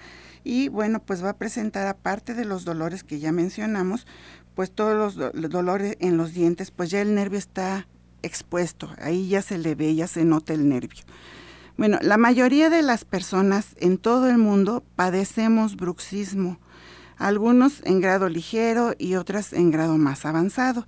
Y 0.43 0.69
bueno, 0.69 1.01
pues 1.01 1.23
va 1.23 1.31
a 1.31 1.37
presentar, 1.37 1.87
aparte 1.87 2.33
de 2.33 2.45
los 2.45 2.63
dolores 2.63 3.03
que 3.03 3.19
ya 3.19 3.31
mencionamos, 3.31 4.05
pues 4.55 4.71
todos 4.71 5.15
los, 5.15 5.33
dolores 5.49 5.97
en 5.99 6.17
los 6.17 6.33
dientes, 6.33 6.71
pues 6.71 6.89
ya 6.89 7.01
el 7.01 7.15
nervio 7.15 7.39
está 7.39 7.87
expuesto, 8.21 8.93
ahí 8.99 9.27
ya 9.27 9.41
se 9.41 9.57
le 9.57 9.75
ve, 9.75 9.93
ya 9.95 10.07
se 10.07 10.25
nota 10.25 10.53
el 10.53 10.69
nervio. 10.69 11.03
Bueno, 11.77 11.99
la 12.01 12.17
mayoría 12.17 12.71
de 12.71 12.81
las 12.81 13.05
personas 13.05 13.75
en 13.77 13.99
todo 13.99 14.27
el 14.29 14.39
mundo 14.39 14.83
padecemos 14.95 15.75
bruxismo, 15.75 16.59
algunos 17.17 17.81
en 17.85 18.01
grado 18.01 18.29
ligero 18.29 18.95
y 18.97 19.13
otras 19.13 19.53
en 19.53 19.69
grado 19.69 19.99
más 19.99 20.25
avanzado. 20.25 20.87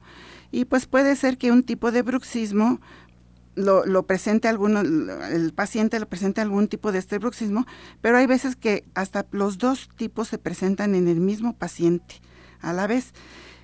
Y 0.52 0.66
pues 0.66 0.88
puede 0.88 1.16
ser 1.16 1.38
que 1.38 1.52
un 1.52 1.62
tipo 1.62 1.92
de 1.92 2.02
bruxismo 2.02 2.82
lo, 3.54 3.86
lo 3.86 4.08
presente 4.08 4.48
alguno, 4.48 4.80
el 4.82 5.54
paciente 5.54 6.00
lo 6.00 6.10
presente 6.10 6.42
algún 6.42 6.68
tipo 6.68 6.92
de 6.92 6.98
este 6.98 7.20
bruxismo, 7.20 7.68
pero 8.02 8.18
hay 8.18 8.26
veces 8.26 8.56
que 8.56 8.84
hasta 8.96 9.28
los 9.30 9.60
dos 9.60 9.90
tipos 9.96 10.28
se 10.28 10.40
presentan 10.40 10.96
en 10.96 11.08
el 11.08 11.20
mismo 11.20 11.56
paciente 11.56 12.16
a 12.62 12.74
la 12.74 12.88
vez. 12.88 13.14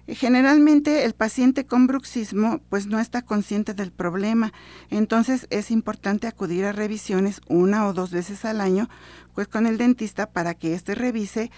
Generalmente 0.08 1.04
el 1.04 1.14
paciente 1.14 1.66
con 1.66 1.88
bruxismo 1.88 2.62
pues 2.70 2.86
no 2.86 3.00
está 3.00 3.24
consciente 3.24 3.74
del 3.74 3.92
problema, 3.92 4.54
entonces 4.92 5.48
es 5.50 5.72
importante 5.72 6.28
acudir 6.28 6.66
a 6.66 6.72
revisiones 6.72 7.42
una 7.48 7.88
o 7.88 7.94
dos 7.94 8.12
veces 8.12 8.46
al 8.46 8.62
año 8.62 8.88
pues 9.34 9.48
con 9.48 9.66
el 9.66 9.78
dentista 9.78 10.28
para 10.28 10.54
que 10.54 10.74
éste 10.76 10.94
revise, 10.96 11.52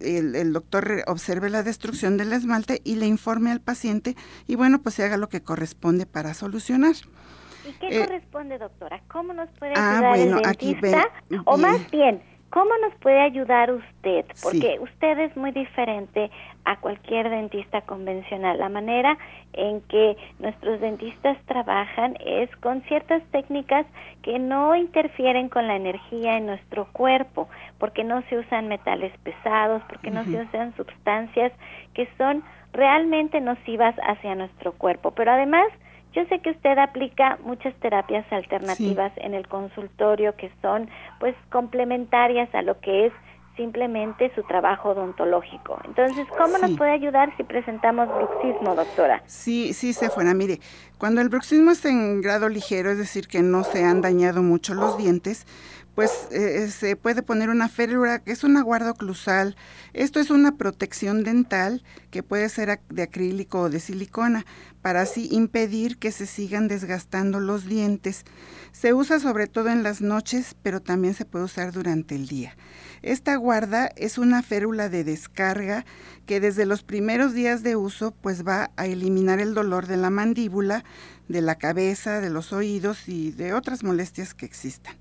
el, 0.00 0.34
el, 0.34 0.52
doctor 0.52 1.04
observe 1.06 1.50
la 1.50 1.62
destrucción 1.62 2.16
del 2.16 2.32
esmalte 2.32 2.80
y 2.82 2.96
le 2.96 3.06
informe 3.06 3.52
al 3.52 3.60
paciente 3.60 4.16
y 4.46 4.54
bueno 4.56 4.80
pues 4.80 4.94
se 4.94 5.04
haga 5.04 5.18
lo 5.18 5.28
que 5.28 5.42
corresponde 5.42 6.06
para 6.06 6.32
solucionar. 6.34 6.94
¿Y 7.68 7.72
qué 7.72 7.88
eh, 7.88 8.06
corresponde, 8.06 8.58
doctora? 8.58 9.02
¿Cómo 9.08 9.32
nos 9.32 9.50
puede 9.50 9.74
ah, 9.76 10.12
ayudar 10.12 10.18
el 10.18 10.42
dentista? 10.42 11.10
o 11.44 11.56
más 11.56 11.90
bien, 11.90 12.22
¿cómo 12.50 12.70
nos 12.82 12.94
puede 12.96 13.20
ayudar 13.20 13.70
usted? 13.70 14.24
Porque 14.42 14.78
usted 14.80 15.18
es 15.18 15.36
muy 15.36 15.52
diferente 15.52 16.30
a 16.64 16.76
cualquier 16.76 17.30
dentista 17.30 17.82
convencional. 17.82 18.58
La 18.58 18.68
manera 18.68 19.16
en 19.52 19.80
que 19.82 20.16
nuestros 20.38 20.80
dentistas 20.80 21.38
trabajan 21.46 22.16
es 22.24 22.54
con 22.56 22.82
ciertas 22.82 23.22
técnicas 23.30 23.86
que 24.22 24.38
no 24.38 24.74
interfieren 24.74 25.48
con 25.48 25.66
la 25.66 25.76
energía 25.76 26.36
en 26.36 26.46
nuestro 26.46 26.86
cuerpo, 26.92 27.48
porque 27.78 28.04
no 28.04 28.22
se 28.28 28.38
usan 28.38 28.68
metales 28.68 29.12
pesados, 29.22 29.82
porque 29.88 30.10
no 30.10 30.24
se 30.24 30.42
usan 30.42 30.74
sustancias 30.76 31.52
que 31.94 32.08
son 32.18 32.42
realmente 32.72 33.40
nocivas 33.40 33.94
hacia 34.06 34.34
nuestro 34.34 34.72
cuerpo. 34.72 35.12
Pero 35.12 35.32
además, 35.32 35.66
yo 36.16 36.24
sé 36.30 36.40
que 36.40 36.50
usted 36.50 36.78
aplica 36.78 37.38
muchas 37.44 37.74
terapias 37.80 38.24
alternativas 38.32 39.12
en 39.16 39.34
el 39.34 39.46
consultorio 39.46 40.34
que 40.36 40.50
son 40.62 40.88
pues 41.20 41.36
complementarias 41.52 42.48
a 42.54 42.62
lo 42.62 42.80
que 42.80 43.06
es 43.06 43.12
simplemente 43.54 44.32
su 44.34 44.42
trabajo 44.44 44.90
odontológico. 44.90 45.78
Entonces, 45.84 46.26
¿cómo 46.38 46.56
nos 46.58 46.72
puede 46.76 46.92
ayudar 46.92 47.34
si 47.36 47.42
presentamos 47.42 48.08
bruxismo, 48.08 48.74
doctora? 48.74 49.22
Sí, 49.26 49.74
sí, 49.74 49.92
se 49.92 50.08
fuera. 50.08 50.32
Mire, 50.32 50.60
cuando 50.98 51.20
el 51.20 51.28
bruxismo 51.28 51.70
es 51.70 51.84
en 51.84 52.22
grado 52.22 52.48
ligero, 52.48 52.90
es 52.90 52.98
decir, 52.98 53.28
que 53.28 53.42
no 53.42 53.62
se 53.64 53.84
han 53.84 54.00
dañado 54.00 54.42
mucho 54.42 54.74
los 54.74 54.96
dientes, 54.96 55.46
pues 55.96 56.28
eh, 56.30 56.64
eh, 56.64 56.70
se 56.70 56.94
puede 56.94 57.22
poner 57.22 57.48
una 57.48 57.70
férula, 57.70 58.18
que 58.18 58.30
es 58.30 58.44
una 58.44 58.60
guarda 58.60 58.90
oclusal. 58.90 59.56
Esto 59.94 60.20
es 60.20 60.28
una 60.28 60.58
protección 60.58 61.24
dental 61.24 61.82
que 62.10 62.22
puede 62.22 62.50
ser 62.50 62.80
de 62.90 63.02
acrílico 63.02 63.62
o 63.62 63.70
de 63.70 63.80
silicona, 63.80 64.44
para 64.82 65.00
así 65.00 65.26
impedir 65.32 65.96
que 65.96 66.12
se 66.12 66.26
sigan 66.26 66.68
desgastando 66.68 67.40
los 67.40 67.64
dientes. 67.64 68.24
Se 68.72 68.92
usa 68.92 69.18
sobre 69.20 69.46
todo 69.46 69.70
en 69.70 69.82
las 69.82 70.02
noches, 70.02 70.54
pero 70.62 70.82
también 70.82 71.14
se 71.14 71.24
puede 71.24 71.46
usar 71.46 71.72
durante 71.72 72.14
el 72.14 72.28
día. 72.28 72.54
Esta 73.00 73.34
guarda 73.36 73.88
es 73.96 74.18
una 74.18 74.42
férula 74.42 74.90
de 74.90 75.02
descarga 75.02 75.86
que 76.26 76.40
desde 76.40 76.66
los 76.66 76.82
primeros 76.82 77.32
días 77.32 77.62
de 77.62 77.74
uso 77.74 78.10
pues 78.10 78.46
va 78.46 78.70
a 78.76 78.84
eliminar 78.84 79.40
el 79.40 79.54
dolor 79.54 79.86
de 79.86 79.96
la 79.96 80.10
mandíbula, 80.10 80.84
de 81.28 81.40
la 81.40 81.54
cabeza, 81.54 82.20
de 82.20 82.28
los 82.28 82.52
oídos 82.52 83.08
y 83.08 83.30
de 83.30 83.54
otras 83.54 83.82
molestias 83.82 84.34
que 84.34 84.44
existan. 84.44 84.94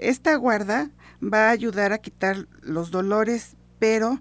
Esta 0.00 0.34
guarda 0.36 0.90
va 1.22 1.48
a 1.48 1.50
ayudar 1.50 1.92
a 1.92 1.98
quitar 1.98 2.48
los 2.62 2.90
dolores, 2.90 3.58
pero 3.78 4.18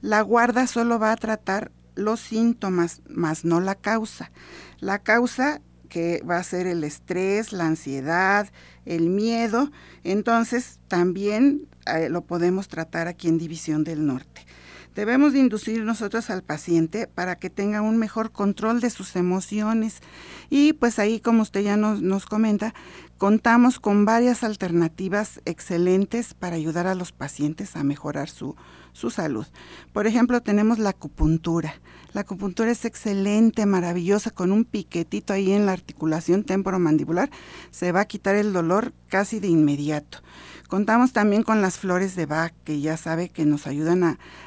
la 0.00 0.22
guarda 0.22 0.66
solo 0.66 0.98
va 0.98 1.12
a 1.12 1.16
tratar 1.16 1.72
los 1.94 2.20
síntomas, 2.20 3.02
más 3.06 3.44
no 3.44 3.60
la 3.60 3.74
causa. 3.74 4.32
La 4.78 5.00
causa 5.00 5.60
que 5.90 6.22
va 6.22 6.38
a 6.38 6.42
ser 6.42 6.66
el 6.66 6.84
estrés, 6.84 7.52
la 7.52 7.66
ansiedad, 7.66 8.48
el 8.86 9.10
miedo, 9.10 9.70
entonces 10.04 10.80
también 10.88 11.68
eh, 11.84 12.08
lo 12.08 12.22
podemos 12.22 12.68
tratar 12.68 13.06
aquí 13.06 13.28
en 13.28 13.36
División 13.36 13.84
del 13.84 14.06
Norte. 14.06 14.46
Debemos 14.94 15.34
de 15.34 15.38
inducir 15.38 15.84
nosotros 15.84 16.30
al 16.30 16.42
paciente 16.42 17.06
para 17.06 17.36
que 17.36 17.48
tenga 17.48 17.80
un 17.80 17.98
mejor 17.98 18.32
control 18.32 18.80
de 18.80 18.90
sus 18.90 19.14
emociones 19.16 20.00
y 20.48 20.72
pues 20.72 20.98
ahí 20.98 21.20
como 21.20 21.42
usted 21.42 21.60
ya 21.60 21.76
nos, 21.76 22.02
nos 22.02 22.26
comenta, 22.26 22.74
contamos 23.20 23.80
con 23.80 24.06
varias 24.06 24.42
alternativas 24.44 25.42
excelentes 25.44 26.32
para 26.32 26.56
ayudar 26.56 26.86
a 26.86 26.94
los 26.94 27.12
pacientes 27.12 27.76
a 27.76 27.84
mejorar 27.84 28.30
su, 28.30 28.56
su 28.94 29.10
salud. 29.10 29.46
Por 29.92 30.06
ejemplo, 30.06 30.40
tenemos 30.40 30.78
la 30.78 30.88
acupuntura. 30.88 31.74
La 32.14 32.22
acupuntura 32.22 32.70
es 32.70 32.86
excelente, 32.86 33.66
maravillosa, 33.66 34.30
con 34.30 34.52
un 34.52 34.64
piquetito 34.64 35.34
ahí 35.34 35.52
en 35.52 35.66
la 35.66 35.72
articulación 35.72 36.44
temporomandibular. 36.44 37.28
Se 37.70 37.92
va 37.92 38.00
a 38.00 38.04
quitar 38.06 38.36
el 38.36 38.54
dolor 38.54 38.94
casi 39.10 39.38
de 39.38 39.48
inmediato. 39.48 40.20
Contamos 40.68 41.12
también 41.12 41.42
con 41.42 41.60
las 41.60 41.76
flores 41.76 42.16
de 42.16 42.24
Bach, 42.24 42.54
que 42.64 42.80
ya 42.80 42.96
sabe 42.96 43.28
que 43.28 43.44
nos 43.44 43.66
ayudan 43.66 44.02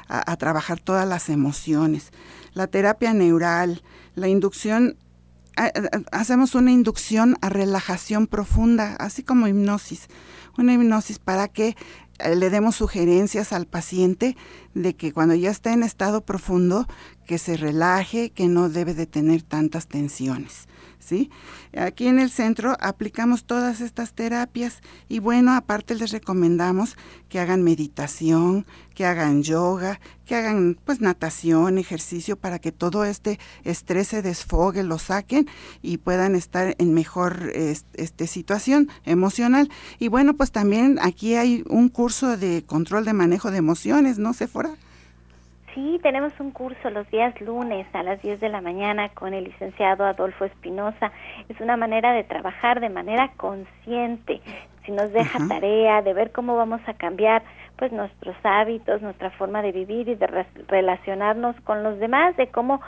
a, 0.08 0.36
trabajar 0.36 0.80
todas 0.80 1.06
las 1.06 1.28
emociones. 1.28 2.10
La 2.54 2.66
terapia 2.66 3.14
neural, 3.14 3.84
la 4.16 4.26
inducción 4.26 4.96
hacemos 6.12 6.54
una 6.54 6.72
inducción 6.72 7.36
a 7.40 7.48
relajación 7.48 8.26
profunda, 8.26 8.96
así 8.96 9.22
como 9.22 9.46
hipnosis, 9.46 10.08
una 10.58 10.74
hipnosis 10.74 11.18
para 11.18 11.48
que 11.48 11.76
eh, 12.18 12.36
le 12.36 12.50
demos 12.50 12.76
sugerencias 12.76 13.52
al 13.52 13.66
paciente 13.66 14.36
de 14.74 14.94
que 14.94 15.12
cuando 15.12 15.34
ya 15.34 15.50
está 15.50 15.72
en 15.72 15.82
estado 15.82 16.24
profundo, 16.24 16.86
que 17.26 17.38
se 17.38 17.56
relaje, 17.56 18.30
que 18.30 18.48
no 18.48 18.68
debe 18.68 18.94
de 18.94 19.06
tener 19.06 19.42
tantas 19.42 19.86
tensiones. 19.86 20.68
¿Sí? 21.04 21.30
Aquí 21.76 22.06
en 22.06 22.18
el 22.18 22.30
centro 22.30 22.76
aplicamos 22.80 23.44
todas 23.44 23.80
estas 23.80 24.14
terapias 24.14 24.80
y 25.08 25.18
bueno, 25.18 25.52
aparte 25.52 25.94
les 25.94 26.10
recomendamos 26.12 26.96
que 27.28 27.40
hagan 27.40 27.62
meditación, 27.62 28.66
que 28.94 29.04
hagan 29.04 29.42
yoga, 29.42 30.00
que 30.24 30.34
hagan 30.34 30.78
pues 30.84 31.00
natación, 31.00 31.78
ejercicio 31.78 32.36
para 32.36 32.58
que 32.58 32.72
todo 32.72 33.04
este 33.04 33.38
estrés 33.64 34.08
se 34.08 34.22
desfogue, 34.22 34.82
lo 34.82 34.98
saquen 34.98 35.46
y 35.82 35.98
puedan 35.98 36.34
estar 36.34 36.74
en 36.78 36.94
mejor 36.94 37.52
este, 37.54 38.26
situación 38.26 38.88
emocional. 39.04 39.70
Y 39.98 40.08
bueno, 40.08 40.34
pues 40.34 40.52
también 40.52 40.98
aquí 41.02 41.34
hay 41.34 41.64
un 41.68 41.88
curso 41.88 42.36
de 42.36 42.64
control 42.66 43.04
de 43.04 43.12
manejo 43.12 43.50
de 43.50 43.58
emociones, 43.58 44.18
¿no, 44.18 44.32
Sephora? 44.32 44.70
Sí, 45.74 45.98
tenemos 46.04 46.32
un 46.38 46.52
curso 46.52 46.88
los 46.90 47.10
días 47.10 47.38
lunes 47.40 47.86
a 47.94 48.04
las 48.04 48.22
10 48.22 48.38
de 48.38 48.48
la 48.48 48.60
mañana 48.60 49.08
con 49.08 49.34
el 49.34 49.44
licenciado 49.44 50.04
Adolfo 50.04 50.44
Espinosa. 50.44 51.10
Es 51.48 51.60
una 51.60 51.76
manera 51.76 52.12
de 52.12 52.22
trabajar 52.22 52.78
de 52.78 52.90
manera 52.90 53.32
consciente. 53.36 54.40
Si 54.86 54.92
nos 54.92 55.12
deja 55.12 55.38
tarea 55.48 56.00
de 56.02 56.14
ver 56.14 56.30
cómo 56.30 56.56
vamos 56.56 56.80
a 56.86 56.94
cambiar 56.94 57.42
pues 57.76 57.90
nuestros 57.90 58.36
hábitos, 58.44 59.02
nuestra 59.02 59.30
forma 59.30 59.62
de 59.62 59.72
vivir 59.72 60.08
y 60.08 60.14
de 60.14 60.46
relacionarnos 60.68 61.60
con 61.62 61.82
los 61.82 61.98
demás, 61.98 62.36
de 62.36 62.46
cómo 62.46 62.80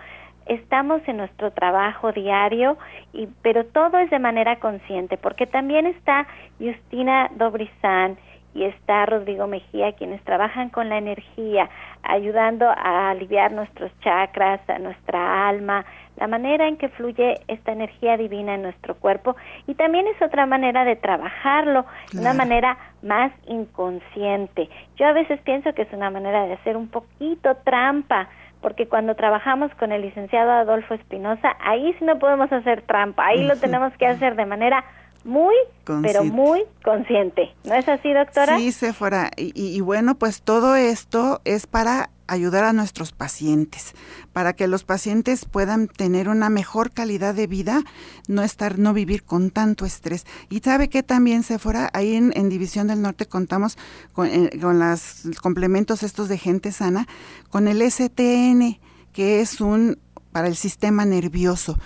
estamos 0.46 1.02
en 1.08 1.16
nuestro 1.16 1.50
trabajo 1.50 2.12
diario 2.12 2.78
y 3.12 3.26
pero 3.42 3.66
todo 3.66 3.98
es 3.98 4.10
de 4.10 4.20
manera 4.20 4.60
consciente, 4.60 5.16
porque 5.16 5.46
también 5.46 5.86
está 5.86 6.28
Justina 6.60 7.30
Dobrizán 7.34 8.16
y 8.56 8.64
está 8.64 9.04
Rodrigo 9.04 9.46
Mejía, 9.46 9.92
quienes 9.92 10.22
trabajan 10.24 10.70
con 10.70 10.88
la 10.88 10.96
energía, 10.96 11.68
ayudando 12.02 12.66
a 12.68 13.10
aliviar 13.10 13.52
nuestros 13.52 13.92
chakras, 14.00 14.60
a 14.68 14.78
nuestra 14.78 15.46
alma, 15.46 15.84
la 16.16 16.26
manera 16.26 16.66
en 16.66 16.78
que 16.78 16.88
fluye 16.88 17.38
esta 17.48 17.72
energía 17.72 18.16
divina 18.16 18.54
en 18.54 18.62
nuestro 18.62 18.94
cuerpo 18.94 19.36
y 19.66 19.74
también 19.74 20.06
es 20.06 20.20
otra 20.22 20.46
manera 20.46 20.84
de 20.84 20.96
trabajarlo, 20.96 21.84
una 22.18 22.32
manera 22.32 22.78
más 23.02 23.30
inconsciente. 23.46 24.70
Yo 24.96 25.06
a 25.06 25.12
veces 25.12 25.38
pienso 25.42 25.74
que 25.74 25.82
es 25.82 25.92
una 25.92 26.10
manera 26.10 26.46
de 26.46 26.54
hacer 26.54 26.78
un 26.78 26.88
poquito 26.88 27.56
trampa, 27.64 28.30
porque 28.62 28.88
cuando 28.88 29.14
trabajamos 29.14 29.70
con 29.74 29.92
el 29.92 30.00
licenciado 30.00 30.50
Adolfo 30.50 30.94
Espinosa, 30.94 31.56
ahí 31.60 31.94
sí 31.98 32.04
no 32.06 32.18
podemos 32.18 32.50
hacer 32.50 32.80
trampa, 32.82 33.26
ahí 33.26 33.44
lo 33.46 33.56
tenemos 33.56 33.92
que 33.98 34.06
hacer 34.06 34.34
de 34.34 34.46
manera 34.46 34.82
muy, 35.26 35.54
pero 35.84 36.24
muy 36.24 36.62
consciente. 36.84 37.54
¿No 37.64 37.74
es 37.74 37.88
así, 37.88 38.12
doctora? 38.12 38.58
Sí, 38.58 38.72
Sephora. 38.72 39.30
Y, 39.36 39.52
y, 39.54 39.80
bueno, 39.80 40.14
pues 40.16 40.42
todo 40.42 40.76
esto 40.76 41.40
es 41.44 41.66
para 41.66 42.10
ayudar 42.28 42.64
a 42.64 42.72
nuestros 42.72 43.12
pacientes, 43.12 43.94
para 44.32 44.52
que 44.54 44.66
los 44.66 44.84
pacientes 44.84 45.44
puedan 45.44 45.88
tener 45.88 46.28
una 46.28 46.48
mejor 46.48 46.92
calidad 46.92 47.34
de 47.34 47.46
vida, 47.46 47.82
no 48.28 48.42
estar, 48.42 48.78
no 48.78 48.94
vivir 48.94 49.24
con 49.24 49.50
tanto 49.50 49.84
estrés. 49.84 50.24
Y 50.48 50.60
sabe 50.60 50.88
que 50.88 51.02
también, 51.02 51.42
Sephora, 51.42 51.90
ahí 51.92 52.14
en, 52.14 52.32
en 52.36 52.48
División 52.48 52.86
del 52.86 53.02
Norte 53.02 53.26
contamos 53.26 53.76
con, 54.12 54.26
eh, 54.28 54.50
con 54.60 54.78
los 54.78 55.28
complementos 55.42 56.02
estos 56.02 56.28
de 56.28 56.38
gente 56.38 56.72
sana, 56.72 57.06
con 57.50 57.68
el 57.68 57.82
STN, 57.82 58.78
que 59.12 59.40
es 59.40 59.60
un 59.60 59.98
para 60.32 60.48
el 60.48 60.56
sistema 60.56 61.06
nervioso 61.06 61.78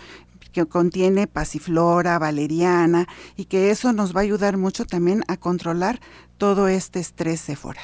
que 0.51 0.67
contiene 0.67 1.27
pasiflora, 1.27 2.19
valeriana 2.19 3.07
y 3.37 3.47
que 3.47 3.71
eso 3.71 3.93
nos 3.93 4.15
va 4.15 4.21
a 4.21 4.25
ayudar 4.25 4.57
mucho 4.57 4.85
también 4.85 5.25
a 5.29 5.37
controlar 5.37 6.01
todo 6.39 6.69
este 6.69 7.01
estrés, 7.01 7.41
Sephora. 7.41 7.83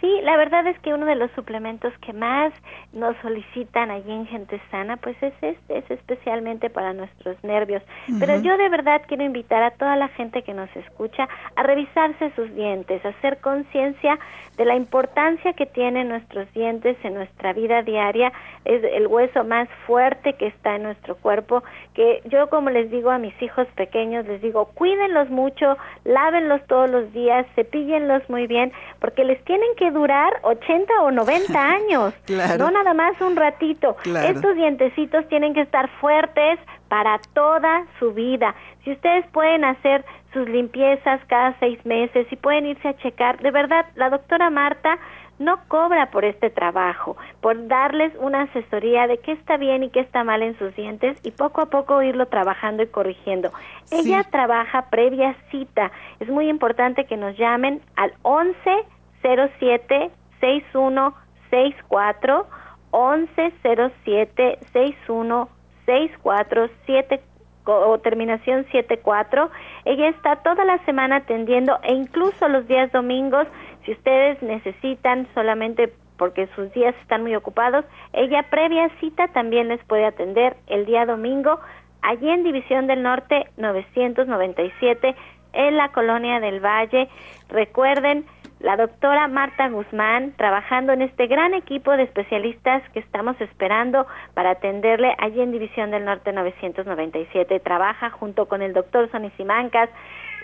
Sí, 0.00 0.20
la 0.22 0.38
verdad 0.38 0.66
es 0.66 0.78
que 0.78 0.94
uno 0.94 1.04
de 1.04 1.14
los 1.14 1.30
suplementos 1.32 1.92
que 1.98 2.14
más 2.14 2.54
nos 2.94 3.14
solicitan 3.18 3.90
allí 3.90 4.10
en 4.10 4.26
Gente 4.26 4.58
Sana, 4.70 4.96
pues 4.96 5.14
es 5.22 5.34
este, 5.42 5.78
es 5.78 5.90
especialmente 5.90 6.70
para 6.70 6.94
nuestros 6.94 7.36
nervios. 7.44 7.82
Pero 8.18 8.40
yo 8.40 8.56
de 8.56 8.70
verdad 8.70 9.02
quiero 9.06 9.24
invitar 9.24 9.62
a 9.62 9.72
toda 9.72 9.96
la 9.96 10.08
gente 10.08 10.42
que 10.42 10.54
nos 10.54 10.74
escucha 10.74 11.28
a 11.54 11.62
revisarse 11.62 12.32
sus 12.34 12.54
dientes, 12.54 13.04
a 13.04 13.10
hacer 13.10 13.38
conciencia 13.40 14.18
de 14.56 14.64
la 14.64 14.74
importancia 14.74 15.52
que 15.52 15.66
tienen 15.66 16.08
nuestros 16.08 16.50
dientes 16.54 16.96
en 17.02 17.14
nuestra 17.14 17.52
vida 17.52 17.82
diaria. 17.82 18.32
Es 18.64 18.82
el 18.82 19.06
hueso 19.06 19.44
más 19.44 19.68
fuerte 19.86 20.32
que 20.34 20.46
está 20.46 20.76
en 20.76 20.84
nuestro 20.84 21.16
cuerpo, 21.16 21.62
que 21.94 22.22
yo 22.24 22.48
como 22.48 22.70
les 22.70 22.90
digo 22.90 23.10
a 23.10 23.18
mis 23.18 23.34
hijos 23.42 23.66
pequeños, 23.74 24.26
les 24.26 24.40
digo, 24.40 24.66
cuídenlos 24.74 25.28
mucho, 25.30 25.76
lávenlos 26.04 26.60
todos 26.66 26.90
los 26.90 27.12
días, 27.12 27.46
cepíllenlos 27.54 28.28
muy 28.30 28.46
bien, 28.46 28.72
porque 28.98 29.24
les 29.24 29.42
tienen 29.44 29.68
que 29.76 29.89
durar 29.90 30.40
80 30.42 31.02
o 31.02 31.10
90 31.10 31.62
años, 31.70 32.14
no 32.58 32.70
nada 32.70 32.94
más 32.94 33.20
un 33.20 33.36
ratito. 33.36 33.96
Estos 34.04 34.54
dientecitos 34.56 35.28
tienen 35.28 35.54
que 35.54 35.62
estar 35.62 35.88
fuertes 36.00 36.58
para 36.88 37.18
toda 37.34 37.86
su 37.98 38.12
vida. 38.12 38.54
Si 38.84 38.92
ustedes 38.92 39.26
pueden 39.32 39.64
hacer 39.64 40.04
sus 40.32 40.48
limpiezas 40.48 41.20
cada 41.26 41.58
seis 41.58 41.84
meses 41.84 42.26
y 42.30 42.36
pueden 42.36 42.66
irse 42.66 42.88
a 42.88 42.96
checar, 42.96 43.40
de 43.40 43.50
verdad, 43.50 43.86
la 43.94 44.10
doctora 44.10 44.50
Marta 44.50 44.98
no 45.40 45.58
cobra 45.68 46.10
por 46.10 46.24
este 46.24 46.50
trabajo, 46.50 47.16
por 47.40 47.66
darles 47.66 48.12
una 48.20 48.42
asesoría 48.42 49.06
de 49.06 49.18
qué 49.18 49.32
está 49.32 49.56
bien 49.56 49.82
y 49.82 49.90
qué 49.90 50.00
está 50.00 50.22
mal 50.22 50.42
en 50.42 50.56
sus 50.58 50.76
dientes 50.76 51.18
y 51.24 51.30
poco 51.30 51.62
a 51.62 51.66
poco 51.66 52.02
irlo 52.02 52.26
trabajando 52.26 52.82
y 52.82 52.86
corrigiendo. 52.86 53.50
Ella 53.90 54.22
trabaja 54.30 54.90
previa 54.90 55.34
cita. 55.50 55.90
Es 56.20 56.28
muy 56.28 56.48
importante 56.48 57.06
que 57.06 57.16
nos 57.16 57.36
llamen 57.38 57.80
al 57.96 58.12
11 58.22 58.84
07 59.22 60.10
6164 60.40 62.46
1107 62.92 64.58
6164 64.72 66.70
7 66.86 67.20
o 67.66 67.98
terminación 67.98 68.66
74. 68.72 69.50
Ella 69.84 70.08
está 70.08 70.36
toda 70.36 70.64
la 70.64 70.78
semana 70.84 71.16
atendiendo 71.16 71.78
e 71.82 71.94
incluso 71.94 72.48
los 72.48 72.66
días 72.66 72.90
domingos, 72.92 73.46
si 73.84 73.92
ustedes 73.92 74.42
necesitan 74.42 75.28
solamente 75.34 75.92
porque 76.16 76.48
sus 76.54 76.72
días 76.72 76.94
están 77.00 77.22
muy 77.22 77.34
ocupados, 77.34 77.84
ella 78.12 78.44
previa 78.50 78.90
cita 79.00 79.28
también 79.28 79.68
les 79.68 79.82
puede 79.84 80.04
atender 80.04 80.56
el 80.66 80.84
día 80.84 81.06
domingo 81.06 81.60
allí 82.02 82.28
en 82.28 82.44
División 82.44 82.86
del 82.86 83.02
Norte 83.02 83.46
997 83.56 85.14
en 85.52 85.76
la 85.76 85.90
colonia 85.92 86.40
del 86.40 86.60
Valle. 86.60 87.08
Recuerden, 87.48 88.26
la 88.60 88.76
doctora 88.76 89.26
Marta 89.26 89.68
Guzmán, 89.68 90.34
trabajando 90.36 90.92
en 90.92 91.02
este 91.02 91.26
gran 91.26 91.54
equipo 91.54 91.92
de 91.92 92.02
especialistas 92.04 92.82
que 92.92 93.00
estamos 93.00 93.40
esperando 93.40 94.06
para 94.34 94.50
atenderle 94.50 95.14
allí 95.18 95.40
en 95.40 95.50
División 95.50 95.90
del 95.90 96.04
Norte 96.04 96.32
997. 96.32 97.58
Trabaja 97.60 98.10
junto 98.10 98.46
con 98.46 98.60
el 98.60 98.74
doctor 98.74 99.10
Sonny 99.10 99.30
Simancas, 99.36 99.88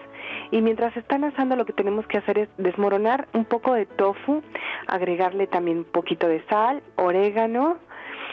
y 0.52 0.62
mientras 0.62 0.96
están 0.98 1.24
asando 1.24 1.56
lo 1.56 1.66
que 1.66 1.74
tenemos 1.74 2.08
que 2.08 2.18
hacer 2.18 2.38
es 2.40 2.50
desmoronar 2.58 3.28
un 3.34 3.46
poco 3.46 3.74
de 3.74 3.86
tofu, 3.86 4.42
agregarle 4.88 5.48
también 5.48 5.80
un 5.80 5.86
poquito 5.86 6.28
de 6.28 6.44
sal, 6.48 6.82
orégano, 6.96 7.78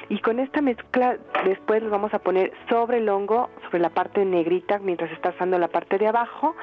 y 0.08 0.18
con 0.18 0.38
esta 0.38 0.60
mezcla 0.60 1.16
después 1.44 1.82
los 1.82 1.90
vamos 1.90 2.12
a 2.14 2.18
poner 2.18 2.52
sobre 2.68 2.98
el 2.98 3.08
hongo, 3.08 3.48
sobre 3.64 3.80
la 3.80 3.90
parte 3.90 4.24
negrita 4.24 4.78
mientras 4.78 5.10
está 5.12 5.30
asando 5.30 5.58
la 5.58 5.68
parte 5.68 5.98
de 5.98 6.06
abajo 6.06 6.54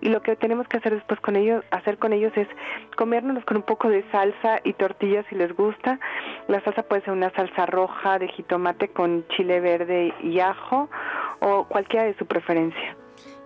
y 0.00 0.08
lo 0.08 0.22
que 0.22 0.36
tenemos 0.36 0.68
que 0.68 0.78
hacer 0.78 0.94
después 0.94 1.20
con 1.20 1.36
ellos, 1.36 1.64
hacer 1.70 1.98
con 1.98 2.12
ellos 2.12 2.32
es 2.36 2.48
comérnoslos 2.96 3.44
con 3.44 3.56
un 3.56 3.62
poco 3.62 3.88
de 3.88 4.04
salsa 4.10 4.60
y 4.64 4.74
tortillas 4.74 5.24
si 5.28 5.34
les 5.34 5.54
gusta. 5.54 5.98
La 6.48 6.60
salsa 6.60 6.82
puede 6.82 7.02
ser 7.02 7.12
una 7.12 7.30
salsa 7.30 7.66
roja 7.66 8.18
de 8.18 8.28
jitomate 8.28 8.88
con 8.88 9.26
chile 9.28 9.60
verde 9.60 10.12
y 10.22 10.40
ajo 10.40 10.90
o 11.40 11.64
cualquiera 11.64 12.04
de 12.04 12.14
su 12.14 12.26
preferencia. 12.26 12.99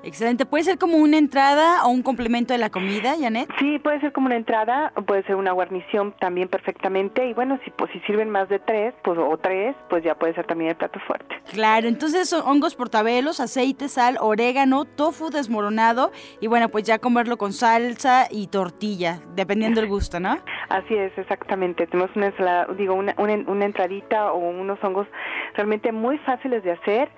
Excelente. 0.05 0.45
¿Puede 0.45 0.65
ser 0.65 0.79
como 0.79 0.99
una 0.99 1.17
entrada 1.17 1.85
o 1.85 1.89
un 1.89 2.03
complemento 2.03 2.53
de 2.53 2.59
la 2.59 2.71
comida, 2.71 3.15
Janet? 3.19 3.49
Sí, 3.59 3.79
puede 3.79 4.01
ser 4.01 4.13
como 4.13 4.27
una 4.27 4.37
entrada, 4.37 4.93
puede 5.07 5.23
ser 5.25 5.37
una 5.37 5.53
guarnición 5.53 6.15
también 6.21 6.49
perfectamente. 6.49 7.27
Y 7.27 7.33
bueno, 7.33 7.59
si, 7.65 7.71
pues, 7.71 7.91
si 7.93 8.01
sirven 8.01 8.29
más 8.29 8.49
de 8.49 8.59
tres 8.59 8.95
pues, 9.03 9.19
o 9.19 9.37
tres, 9.39 9.75
pues 9.89 10.05
ya 10.05 10.15
puede 10.15 10.35
ser 10.35 10.47
también 10.47 10.71
el 10.71 10.77
plato 10.77 11.01
fuerte. 11.01 11.35
Claro, 11.53 11.89
entonces 11.89 12.29
son 12.29 12.43
hongos 12.47 12.75
portabelos, 12.75 13.41
aceite, 13.41 13.89
sal, 13.89 14.19
orégano, 14.21 14.85
tofu 14.85 15.31
desmoronado 15.31 16.13
y 16.41 16.49
bueno, 16.49 16.69
pues 16.69 16.85
ya 16.85 16.99
comerlo 16.99 17.39
con 17.39 17.53
salsa 17.53 18.27
y 18.31 18.49
tortilla, 18.49 19.21
dependiendo 19.35 19.81
del 19.81 19.89
gusto, 19.89 20.21
¿no? 20.21 20.37
Así 20.69 20.95
es, 20.95 21.17
exactamente. 21.17 21.87
Tenemos 21.87 22.15
una 22.15 22.27
ensalada, 22.27 22.67
digo, 22.75 22.95
una, 22.95 23.15
una, 23.19 23.35
una 23.47 23.65
entradita 23.65 24.33
o 24.33 24.39
unos 24.39 24.83
hongos 24.83 25.07
realmente 25.55 25.93
muy 25.93 26.19
fáciles 26.19 26.63
de 26.63 26.73
hacer 26.73 27.09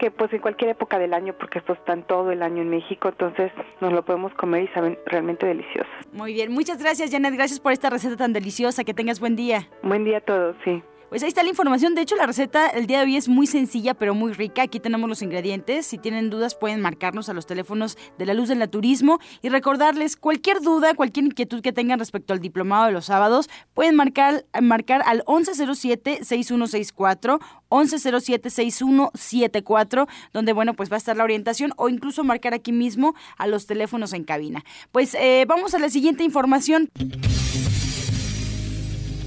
que 0.00 0.10
pues 0.10 0.32
en 0.32 0.40
cualquier 0.40 0.70
época 0.70 0.98
del 0.98 1.12
año, 1.12 1.34
porque 1.38 1.58
estos 1.58 1.76
están 1.78 2.06
todo 2.06 2.32
el 2.32 2.42
año 2.42 2.62
en 2.62 2.70
México, 2.70 3.10
entonces 3.10 3.52
nos 3.80 3.92
lo 3.92 4.02
podemos 4.02 4.32
comer 4.32 4.64
y 4.64 4.68
saben 4.68 4.98
realmente 5.04 5.46
deliciosos. 5.46 5.92
Muy 6.12 6.32
bien, 6.32 6.50
muchas 6.50 6.78
gracias 6.78 7.10
Janet, 7.10 7.34
gracias 7.34 7.60
por 7.60 7.72
esta 7.72 7.90
receta 7.90 8.16
tan 8.16 8.32
deliciosa, 8.32 8.82
que 8.82 8.94
tengas 8.94 9.20
buen 9.20 9.36
día. 9.36 9.68
Buen 9.82 10.04
día 10.04 10.18
a 10.18 10.20
todos, 10.22 10.56
sí. 10.64 10.82
Pues 11.10 11.22
ahí 11.24 11.28
está 11.28 11.42
la 11.42 11.48
información. 11.48 11.96
De 11.96 12.02
hecho, 12.02 12.14
la 12.14 12.24
receta 12.24 12.68
el 12.68 12.86
día 12.86 13.00
de 13.00 13.06
hoy 13.06 13.16
es 13.16 13.28
muy 13.28 13.48
sencilla, 13.48 13.94
pero 13.94 14.14
muy 14.14 14.32
rica. 14.32 14.62
Aquí 14.62 14.78
tenemos 14.78 15.08
los 15.08 15.22
ingredientes. 15.22 15.84
Si 15.84 15.98
tienen 15.98 16.30
dudas, 16.30 16.54
pueden 16.54 16.80
marcarnos 16.80 17.28
a 17.28 17.34
los 17.34 17.46
teléfonos 17.46 17.98
de 18.16 18.26
la 18.26 18.34
luz 18.34 18.48
del 18.48 18.60
naturismo 18.60 19.18
y 19.42 19.48
recordarles 19.48 20.14
cualquier 20.14 20.60
duda, 20.60 20.94
cualquier 20.94 21.26
inquietud 21.26 21.62
que 21.62 21.72
tengan 21.72 21.98
respecto 21.98 22.32
al 22.32 22.38
diplomado 22.38 22.86
de 22.86 22.92
los 22.92 23.06
sábados, 23.06 23.50
pueden 23.74 23.96
marcar, 23.96 24.46
marcar 24.62 25.02
al 25.04 25.24
1107-6164, 25.24 27.40
1107-6174, 27.70 30.06
donde, 30.32 30.52
bueno, 30.52 30.74
pues 30.74 30.92
va 30.92 30.94
a 30.94 30.98
estar 30.98 31.16
la 31.16 31.24
orientación 31.24 31.72
o 31.76 31.88
incluso 31.88 32.22
marcar 32.22 32.54
aquí 32.54 32.70
mismo 32.70 33.16
a 33.36 33.48
los 33.48 33.66
teléfonos 33.66 34.12
en 34.12 34.22
cabina. 34.22 34.64
Pues 34.92 35.14
eh, 35.14 35.44
vamos 35.48 35.74
a 35.74 35.80
la 35.80 35.90
siguiente 35.90 36.22
información. 36.22 36.88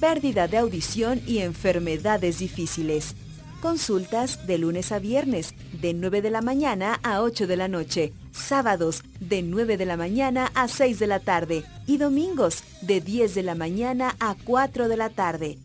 pérdida 0.00 0.48
de 0.48 0.58
audición 0.58 1.20
y 1.26 1.38
enfermedades 1.38 2.38
difíciles. 2.38 3.14
Consultas 3.60 4.46
de 4.46 4.58
lunes 4.58 4.92
a 4.92 4.98
viernes, 4.98 5.54
de 5.80 5.94
9 5.94 6.22
de 6.22 6.30
la 6.30 6.42
mañana 6.42 7.00
a 7.02 7.22
8 7.22 7.46
de 7.46 7.56
la 7.56 7.68
noche. 7.68 8.12
Sábados, 8.30 9.02
de 9.18 9.42
9 9.42 9.76
de 9.76 9.86
la 9.86 9.96
mañana 9.96 10.52
a 10.54 10.68
6 10.68 10.98
de 10.98 11.06
la 11.06 11.20
tarde. 11.20 11.64
Y 11.86 11.96
domingos, 11.96 12.62
de 12.82 13.00
10 13.00 13.34
de 13.34 13.42
la 13.42 13.54
mañana 13.54 14.14
a 14.20 14.36
4 14.44 14.88
de 14.88 14.96
la 14.96 15.10
tarde. 15.10 15.58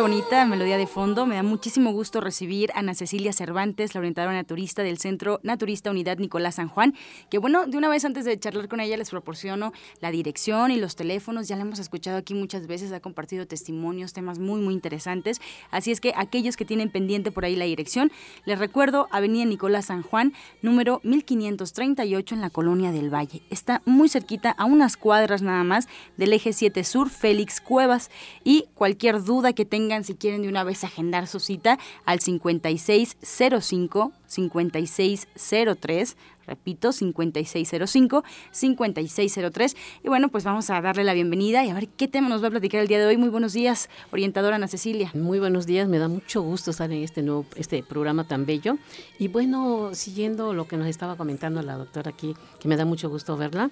Bonita 0.00 0.44
melodía 0.44 0.76
de 0.76 0.88
fondo, 0.88 1.24
me 1.24 1.36
da 1.36 1.44
muchísimo 1.44 1.92
gusto 1.92 2.20
recibir 2.20 2.72
a 2.72 2.80
Ana 2.80 2.94
Cecilia 2.94 3.32
Cervantes, 3.32 3.94
la 3.94 4.00
orientadora 4.00 4.32
naturista 4.34 4.82
del 4.82 4.98
Centro 4.98 5.38
Naturista 5.44 5.90
Unidad 5.90 6.18
Nicolás 6.18 6.56
San 6.56 6.68
Juan, 6.68 6.94
que 7.30 7.38
bueno, 7.38 7.66
de 7.66 7.78
una 7.78 7.88
vez 7.88 8.04
antes 8.04 8.24
de 8.24 8.38
charlar 8.38 8.68
con 8.68 8.80
ella 8.80 8.96
les 8.96 9.10
proporciono 9.10 9.72
la 10.00 10.10
dirección 10.10 10.72
y 10.72 10.76
los 10.76 10.96
teléfonos, 10.96 11.48
ya 11.48 11.56
la 11.56 11.62
hemos 11.62 11.78
escuchado 11.78 12.16
aquí 12.16 12.34
muchas 12.34 12.66
veces, 12.66 12.90
ha 12.92 12.98
compartido 12.98 13.46
testimonios, 13.46 14.12
temas 14.12 14.40
muy, 14.40 14.60
muy 14.60 14.74
interesantes, 14.74 15.40
así 15.70 15.92
es 15.92 16.00
que 16.00 16.12
aquellos 16.16 16.56
que 16.56 16.64
tienen 16.64 16.90
pendiente 16.90 17.30
por 17.30 17.44
ahí 17.44 17.54
la 17.54 17.66
dirección, 17.66 18.10
les 18.44 18.58
recuerdo 18.58 19.06
Avenida 19.12 19.44
Nicolás 19.44 19.86
San 19.86 20.02
Juan, 20.02 20.32
número 20.62 21.00
1538 21.04 22.34
en 22.34 22.40
la 22.40 22.50
Colonia 22.50 22.90
del 22.90 23.12
Valle. 23.12 23.42
Está 23.50 23.82
muy 23.84 24.08
cerquita, 24.08 24.50
a 24.50 24.64
unas 24.64 24.96
cuadras 24.96 25.42
nada 25.42 25.62
más, 25.62 25.88
del 26.16 26.32
eje 26.32 26.52
7 26.52 26.82
Sur, 26.84 27.08
Félix 27.10 27.60
Cuevas, 27.60 28.10
y 28.42 28.66
cualquier 28.74 29.22
duda 29.22 29.52
que 29.52 29.60
que 29.60 29.66
si 30.04 30.14
quieren 30.14 30.42
de 30.42 30.48
una 30.48 30.62
vez 30.64 30.84
agendar 30.84 31.26
su 31.26 31.40
cita 31.40 31.78
al 32.04 32.20
5605 32.20 34.12
5603 34.26 36.16
repito, 36.50 36.92
5605, 36.92 38.24
5603. 38.50 39.76
Y 40.02 40.08
bueno, 40.08 40.28
pues 40.28 40.44
vamos 40.44 40.68
a 40.68 40.80
darle 40.80 41.04
la 41.04 41.14
bienvenida 41.14 41.64
y 41.64 41.70
a 41.70 41.74
ver 41.74 41.88
qué 41.88 42.08
tema 42.08 42.28
nos 42.28 42.42
va 42.42 42.48
a 42.48 42.50
platicar 42.50 42.80
el 42.80 42.88
día 42.88 42.98
de 42.98 43.06
hoy. 43.06 43.16
Muy 43.16 43.28
buenos 43.28 43.52
días, 43.52 43.88
orientadora 44.10 44.56
Ana 44.56 44.66
Cecilia. 44.66 45.12
Muy 45.14 45.38
buenos 45.38 45.66
días, 45.66 45.88
me 45.88 45.98
da 45.98 46.08
mucho 46.08 46.42
gusto 46.42 46.72
estar 46.72 46.90
en 46.90 47.02
este 47.02 47.22
nuevo 47.22 47.46
este 47.54 47.82
programa 47.82 48.24
tan 48.26 48.46
bello. 48.46 48.78
Y 49.18 49.28
bueno, 49.28 49.90
siguiendo 49.94 50.52
lo 50.52 50.66
que 50.66 50.76
nos 50.76 50.88
estaba 50.88 51.16
comentando 51.16 51.62
la 51.62 51.76
doctora 51.76 52.10
aquí, 52.10 52.34
que 52.58 52.68
me 52.68 52.76
da 52.76 52.84
mucho 52.84 53.08
gusto 53.08 53.36
verla 53.36 53.70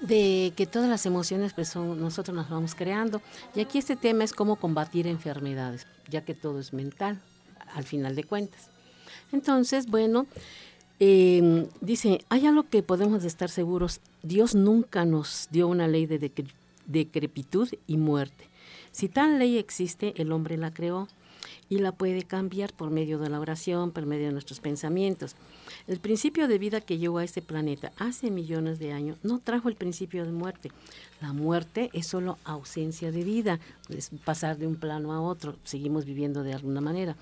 de 0.00 0.52
que 0.56 0.66
todas 0.66 0.88
las 0.88 1.04
emociones 1.06 1.52
pues 1.52 1.74
nosotros 1.76 2.36
las 2.36 2.48
vamos 2.48 2.74
creando. 2.74 3.20
Y 3.54 3.60
aquí 3.60 3.78
este 3.78 3.96
tema 3.96 4.24
es 4.24 4.32
cómo 4.32 4.56
combatir 4.56 5.06
enfermedades, 5.06 5.86
ya 6.08 6.24
que 6.24 6.34
todo 6.34 6.58
es 6.58 6.72
mental, 6.72 7.20
al 7.74 7.84
final 7.84 8.16
de 8.16 8.24
cuentas. 8.24 8.70
Entonces, 9.32 9.86
bueno, 9.86 10.26
em, 10.98 11.66
dice, 11.80 12.24
hay 12.28 12.46
algo 12.46 12.64
que 12.64 12.82
podemos 12.82 13.24
estar 13.24 13.48
seguros, 13.48 14.00
Dios 14.22 14.54
nunca 14.54 15.04
nos 15.04 15.48
dio 15.50 15.68
una 15.68 15.88
ley 15.88 16.06
de 16.06 16.32
decrepitud 16.86 17.68
y 17.86 17.96
muerte. 17.96 18.48
Si 18.92 19.08
tal 19.08 19.38
ley 19.38 19.56
existe, 19.56 20.14
el 20.20 20.32
hombre 20.32 20.56
la 20.56 20.72
creó 20.72 21.08
y 21.68 21.78
la 21.78 21.92
puede 21.92 22.22
cambiar 22.22 22.72
por 22.72 22.90
medio 22.90 23.18
de 23.18 23.30
la 23.30 23.40
oración, 23.40 23.90
por 23.90 24.06
medio 24.06 24.26
de 24.26 24.32
nuestros 24.32 24.60
pensamientos. 24.60 25.36
El 25.86 25.98
principio 25.98 26.48
de 26.48 26.58
vida 26.58 26.80
que 26.80 26.98
llegó 26.98 27.18
a 27.18 27.24
este 27.24 27.42
planeta 27.42 27.92
hace 27.96 28.30
millones 28.30 28.78
de 28.78 28.92
años 28.92 29.18
no 29.22 29.38
trajo 29.38 29.68
el 29.68 29.76
principio 29.76 30.24
de 30.24 30.32
muerte. 30.32 30.70
La 31.20 31.32
muerte 31.32 31.90
es 31.92 32.06
solo 32.06 32.38
ausencia 32.44 33.12
de 33.12 33.24
vida, 33.24 33.60
es 33.88 34.10
pasar 34.24 34.58
de 34.58 34.66
un 34.66 34.76
plano 34.76 35.12
a 35.12 35.20
otro, 35.20 35.56
seguimos 35.64 36.04
viviendo 36.04 36.42
de 36.42 36.54
alguna 36.54 36.80
manera. 36.80 37.16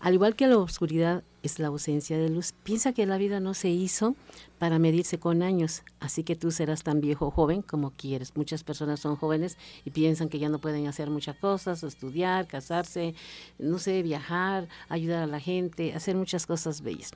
Al 0.00 0.14
igual 0.14 0.36
que 0.36 0.46
la 0.46 0.58
oscuridad 0.58 1.22
es 1.44 1.58
la 1.58 1.68
ausencia 1.68 2.16
de 2.18 2.30
luz, 2.30 2.54
piensa 2.64 2.94
que 2.94 3.04
la 3.04 3.18
vida 3.18 3.38
no 3.38 3.52
se 3.52 3.68
hizo 3.68 4.16
para 4.58 4.78
medirse 4.78 5.18
con 5.18 5.42
años, 5.42 5.82
así 6.00 6.24
que 6.24 6.36
tú 6.36 6.50
serás 6.50 6.82
tan 6.82 7.02
viejo 7.02 7.26
o 7.26 7.30
joven 7.30 7.60
como 7.60 7.90
quieres. 7.90 8.34
Muchas 8.34 8.64
personas 8.64 9.00
son 9.00 9.16
jóvenes 9.16 9.58
y 9.84 9.90
piensan 9.90 10.30
que 10.30 10.38
ya 10.38 10.48
no 10.48 10.58
pueden 10.58 10.86
hacer 10.86 11.10
muchas 11.10 11.36
cosas, 11.36 11.82
estudiar, 11.82 12.46
casarse, 12.46 13.14
no 13.58 13.78
sé, 13.78 14.02
viajar, 14.02 14.68
ayudar 14.88 15.22
a 15.22 15.26
la 15.26 15.38
gente, 15.38 15.92
hacer 15.92 16.16
muchas 16.16 16.46
cosas 16.46 16.80
bellas. 16.80 17.10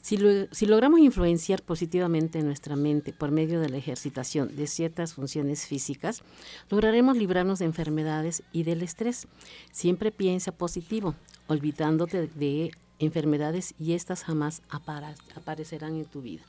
Si, 0.00 0.18
si 0.50 0.66
logramos 0.66 0.98
influenciar 0.98 1.62
positivamente 1.62 2.42
nuestra 2.42 2.74
mente 2.74 3.12
por 3.12 3.30
medio 3.30 3.60
de 3.60 3.68
la 3.68 3.76
ejercitación 3.76 4.56
de 4.56 4.66
ciertas 4.66 5.14
funciones 5.14 5.66
físicas, 5.66 6.24
lograremos 6.68 7.16
librarnos 7.16 7.60
de 7.60 7.66
enfermedades 7.66 8.42
y 8.50 8.64
del 8.64 8.82
estrés. 8.82 9.28
Siempre 9.70 10.10
piensa 10.10 10.50
positivo, 10.50 11.14
olvidándote 11.46 12.26
de 12.26 12.72
enfermedades 13.04 13.74
y 13.78 13.92
estas 13.92 14.24
jamás 14.24 14.62
aparecerán 14.68 15.96
en 15.96 16.04
tu 16.04 16.22
vida. 16.22 16.42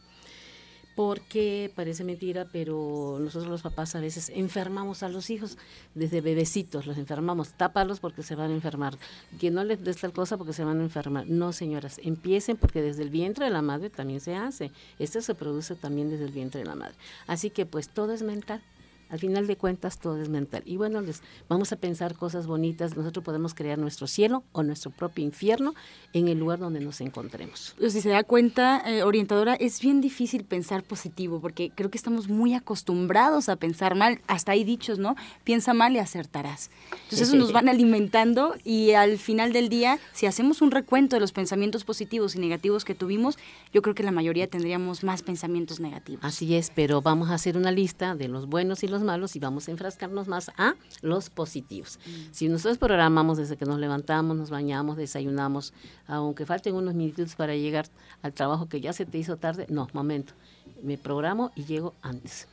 Porque 0.95 1.71
parece 1.75 2.03
mentira, 2.03 2.47
pero 2.51 3.17
nosotros 3.19 3.49
los 3.49 3.63
papás 3.63 3.95
a 3.95 3.99
veces 3.99 4.29
enfermamos 4.29 5.01
a 5.01 5.09
los 5.09 5.31
hijos 5.31 5.57
desde 5.95 6.21
bebecitos, 6.21 6.85
los 6.85 6.99
enfermamos, 6.99 7.53
tápalos 7.53 7.99
porque 7.99 8.21
se 8.21 8.35
van 8.35 8.51
a 8.51 8.53
enfermar, 8.53 8.95
que 9.39 9.49
no 9.49 9.63
les 9.63 9.83
des 9.83 9.97
tal 9.97 10.13
cosa 10.13 10.37
porque 10.37 10.53
se 10.53 10.63
van 10.63 10.79
a 10.79 10.83
enfermar. 10.83 11.27
No, 11.27 11.51
señoras, 11.51 11.99
empiecen 12.03 12.57
porque 12.57 12.83
desde 12.83 13.01
el 13.01 13.09
vientre 13.09 13.45
de 13.45 13.51
la 13.51 13.63
madre 13.63 13.89
también 13.89 14.19
se 14.19 14.35
hace. 14.35 14.71
Esto 14.99 15.19
se 15.21 15.33
produce 15.33 15.73
también 15.75 16.11
desde 16.11 16.25
el 16.25 16.31
vientre 16.31 16.59
de 16.61 16.67
la 16.67 16.75
madre. 16.75 16.95
Así 17.25 17.49
que 17.49 17.65
pues 17.65 17.89
todo 17.89 18.13
es 18.13 18.21
mental 18.21 18.61
Al 19.13 19.19
final 19.19 19.45
de 19.45 19.57
cuentas 19.57 19.99
todo 19.99 20.19
es 20.19 20.27
mental. 20.27 20.63
Y 20.65 20.77
bueno, 20.77 20.99
les 20.99 21.21
vamos 21.47 21.71
a 21.71 21.75
pensar 21.75 22.15
cosas 22.15 22.47
bonitas. 22.47 22.97
Nosotros 22.97 23.23
podemos 23.23 23.53
crear 23.53 23.77
nuestro 23.77 24.07
cielo 24.07 24.43
o 24.53 24.63
nuestro 24.63 24.89
propio 24.89 25.23
infierno 25.23 25.75
en 26.13 26.29
el 26.29 26.39
lugar 26.39 26.57
donde 26.57 26.79
nos 26.79 26.99
encontremos. 26.99 27.75
Si 27.79 28.01
se 28.01 28.09
da 28.09 28.23
cuenta, 28.23 28.81
eh, 28.87 29.03
orientadora, 29.03 29.53
es 29.53 29.79
bien 29.81 30.01
difícil 30.01 30.45
pensar 30.45 30.81
positivo 30.81 31.39
porque 31.39 31.71
creo 31.75 31.91
que 31.91 31.97
estamos 31.99 32.27
muy 32.27 32.55
acostumbrados 32.55 33.49
a 33.49 33.55
pensar 33.55 33.93
mal. 33.93 34.19
Hasta 34.25 34.53
hay 34.53 34.63
dichos, 34.63 34.97
¿no? 34.97 35.15
Piensa 35.43 35.75
mal 35.75 35.93
y 35.93 35.99
acertarás. 35.99 36.71
Entonces 37.03 37.27
eso 37.27 37.37
nos 37.37 37.51
van 37.51 37.69
alimentando 37.69 38.55
y 38.63 38.93
al 38.93 39.19
final 39.19 39.53
del 39.53 39.69
día, 39.69 39.99
si 40.13 40.25
hacemos 40.25 40.63
un 40.63 40.71
recuento 40.71 41.15
de 41.15 41.19
los 41.19 41.33
pensamientos 41.33 41.83
positivos 41.83 42.35
y 42.35 42.39
negativos 42.39 42.83
que 42.83 42.95
tuvimos, 42.95 43.37
yo 43.71 43.83
creo 43.83 43.93
que 43.93 44.01
la 44.01 44.11
mayoría 44.11 44.47
tendríamos 44.47 45.03
más 45.03 45.21
pensamientos 45.21 45.79
negativos. 45.79 46.25
Así 46.25 46.55
es, 46.55 46.71
pero 46.73 47.03
vamos 47.03 47.29
a 47.29 47.35
hacer 47.35 47.57
una 47.57 47.69
lista 47.71 48.15
de 48.15 48.27
los 48.27 48.47
buenos 48.47 48.83
y 48.83 48.87
los 48.87 49.02
malos 49.03 49.35
y 49.35 49.39
vamos 49.39 49.67
a 49.67 49.71
enfrascarnos 49.71 50.27
más 50.27 50.49
a 50.57 50.75
los 51.01 51.29
positivos. 51.29 51.99
Si 52.31 52.47
nosotros 52.47 52.77
programamos 52.77 53.37
desde 53.37 53.57
que 53.57 53.65
nos 53.65 53.79
levantamos, 53.79 54.37
nos 54.37 54.49
bañamos, 54.49 54.97
desayunamos, 54.97 55.73
aunque 56.07 56.45
falten 56.45 56.75
unos 56.75 56.93
minutos 56.93 57.35
para 57.35 57.55
llegar 57.55 57.87
al 58.21 58.33
trabajo 58.33 58.67
que 58.67 58.81
ya 58.81 58.93
se 58.93 59.05
te 59.05 59.17
hizo 59.17 59.37
tarde, 59.37 59.65
no, 59.69 59.87
momento, 59.93 60.33
me 60.81 60.97
programo 60.97 61.51
y 61.55 61.65
llego 61.65 61.93
antes. 62.01 62.47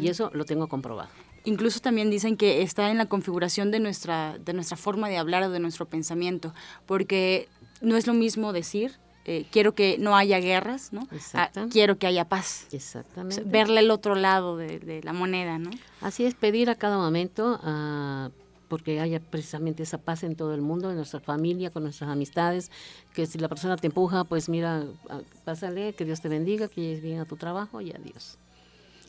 Y 0.00 0.08
eso 0.08 0.30
lo 0.34 0.44
tengo 0.44 0.68
comprobado. 0.68 1.08
Incluso 1.44 1.80
también 1.80 2.08
dicen 2.10 2.36
que 2.36 2.62
está 2.62 2.90
en 2.90 2.98
la 2.98 3.06
configuración 3.06 3.70
de 3.72 3.80
nuestra, 3.80 4.38
de 4.38 4.52
nuestra 4.52 4.76
forma 4.76 5.08
de 5.08 5.18
hablar 5.18 5.42
o 5.42 5.50
de 5.50 5.58
nuestro 5.58 5.86
pensamiento, 5.86 6.54
porque 6.86 7.48
no 7.80 7.96
es 7.96 8.06
lo 8.06 8.14
mismo 8.14 8.52
decir 8.52 8.92
eh, 9.24 9.46
quiero 9.50 9.74
que 9.74 9.98
no 9.98 10.16
haya 10.16 10.40
guerras, 10.40 10.92
¿no? 10.92 11.06
Ah, 11.34 11.50
quiero 11.70 11.96
que 11.96 12.06
haya 12.06 12.28
paz. 12.28 12.66
Exactamente. 12.72 13.42
verle 13.44 13.80
el 13.80 13.90
otro 13.90 14.14
lado 14.14 14.56
de, 14.56 15.00
la 15.04 15.12
moneda, 15.12 15.58
¿no? 15.58 15.70
Así 16.00 16.24
es, 16.24 16.34
pedir 16.34 16.70
a 16.70 16.74
cada 16.74 16.96
momento 16.96 17.60
uh, 17.62 18.30
porque 18.68 19.00
haya 19.00 19.20
precisamente 19.20 19.84
esa 19.84 19.98
paz 19.98 20.24
en 20.24 20.34
todo 20.34 20.54
el 20.54 20.62
mundo, 20.62 20.90
en 20.90 20.96
nuestra 20.96 21.20
familia, 21.20 21.70
con 21.70 21.84
nuestras 21.84 22.10
amistades, 22.10 22.70
que 23.14 23.26
si 23.26 23.38
la 23.38 23.48
persona 23.48 23.76
te 23.76 23.86
empuja, 23.86 24.24
pues 24.24 24.48
mira, 24.48 24.84
ah, 25.08 25.20
pásale, 25.44 25.92
que 25.92 26.04
Dios 26.04 26.20
te 26.20 26.28
bendiga, 26.28 26.68
que 26.68 26.80
llegues 26.80 27.02
bien 27.02 27.20
a 27.20 27.24
tu 27.24 27.36
trabajo 27.36 27.80
y 27.80 27.92
adiós 27.92 28.38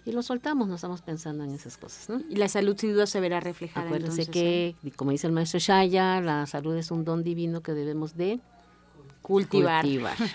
y 0.06 0.12
lo 0.12 0.22
soltamos, 0.22 0.68
no 0.68 0.76
estamos 0.76 1.02
pensando 1.02 1.44
en 1.44 1.52
esas 1.52 1.78
cosas. 1.78 2.10
¿no? 2.10 2.22
Y 2.30 2.36
la 2.36 2.50
salud 2.50 2.76
sin 2.78 2.94
duda 2.94 3.08
se 3.08 3.20
verá 3.20 3.40
reflejada. 3.40 3.86
Acuérdense 3.86 4.26
que, 4.26 4.76
como 4.96 5.12
dice 5.12 5.28
el 5.28 5.34
maestro 5.34 5.60
Shaya, 5.60 6.20
la 6.20 6.46
salud 6.46 6.76
es 6.76 6.92
un 6.92 7.06
don 7.06 7.24
divino 7.24 7.62
que 7.62 7.74
debemos 7.74 8.18
de 8.18 8.40
cultivar. 9.24 9.84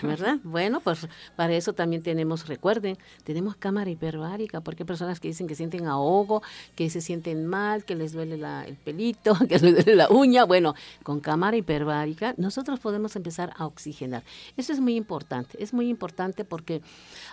¿verdad? 0.01 0.39
bueno, 0.43 0.81
pues 0.81 1.07
para 1.37 1.53
eso 1.53 1.71
también 1.71 2.01
tenemos, 2.01 2.47
recuerden, 2.47 2.97
tenemos 3.23 3.55
cámara 3.55 3.89
hiperbárica, 3.89 4.59
porque 4.59 4.83
hay 4.83 4.87
personas 4.87 5.21
que 5.21 5.29
dicen 5.29 5.47
que 5.47 5.55
sienten 5.55 5.87
ahogo, 5.87 6.41
que 6.75 6.89
se 6.89 6.99
sienten 6.99 7.45
mal, 7.45 7.85
que 7.85 7.95
les 7.95 8.11
duele 8.11 8.35
el 8.67 8.75
pelito, 8.75 9.35
que 9.47 9.59
les 9.59 9.75
duele 9.75 9.95
la 9.95 10.09
uña. 10.09 10.43
Bueno, 10.43 10.75
con 11.03 11.21
cámara 11.21 11.55
hiperbárica 11.55 12.33
nosotros 12.37 12.79
podemos 12.79 13.15
empezar 13.15 13.53
a 13.57 13.65
oxigenar. 13.65 14.23
Eso 14.57 14.73
es 14.73 14.81
muy 14.81 14.95
importante, 14.95 15.63
es 15.63 15.73
muy 15.73 15.87
importante 15.87 16.43
porque 16.43 16.81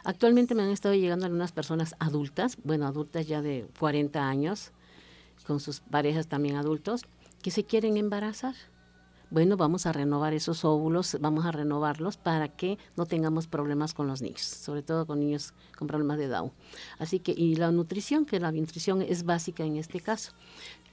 actualmente 0.05 0.55
me 0.55 0.63
han 0.63 0.71
estado 0.71 0.95
llegando 0.95 1.25
algunas 1.27 1.53
personas 1.53 1.97
adultas, 1.99 2.59
bueno, 2.63 2.87
adultas 2.87 3.27
ya 3.27 3.41
de 3.41 3.67
40 3.81 4.29
años, 4.29 4.73
con 5.47 5.59
sus 5.59 5.81
parejas 5.81 6.27
también 6.27 6.57
adultos, 6.57 7.07
que 7.43 7.51
se 7.51 7.65
quieren 7.65 7.97
embarazar 7.97 8.55
bueno, 9.31 9.57
vamos 9.57 9.87
a 9.87 9.93
renovar 9.93 10.35
esos 10.35 10.65
óvulos, 10.65 11.17
vamos 11.21 11.45
a 11.47 11.53
renovarlos 11.53 12.17
para 12.17 12.49
que 12.49 12.79
no 12.97 13.07
tengamos 13.07 13.47
problemas 13.47 13.93
con 13.93 14.07
los 14.07 14.23
niños, 14.23 14.43
sobre 14.43 14.83
todo 14.83 15.07
con 15.07 15.21
niños 15.21 15.53
con 15.77 15.89
problemas 15.89 16.19
de 16.19 16.29
Down. 16.29 16.53
Así 16.99 17.19
que, 17.19 17.33
y 17.33 17.57
la 17.57 17.73
nutrición, 17.73 18.25
que 18.25 18.39
la 18.39 18.53
nutrición 18.53 19.03
es 19.03 19.25
básica 19.25 19.65
en 19.65 19.77
este 19.77 20.01
caso. 20.01 20.33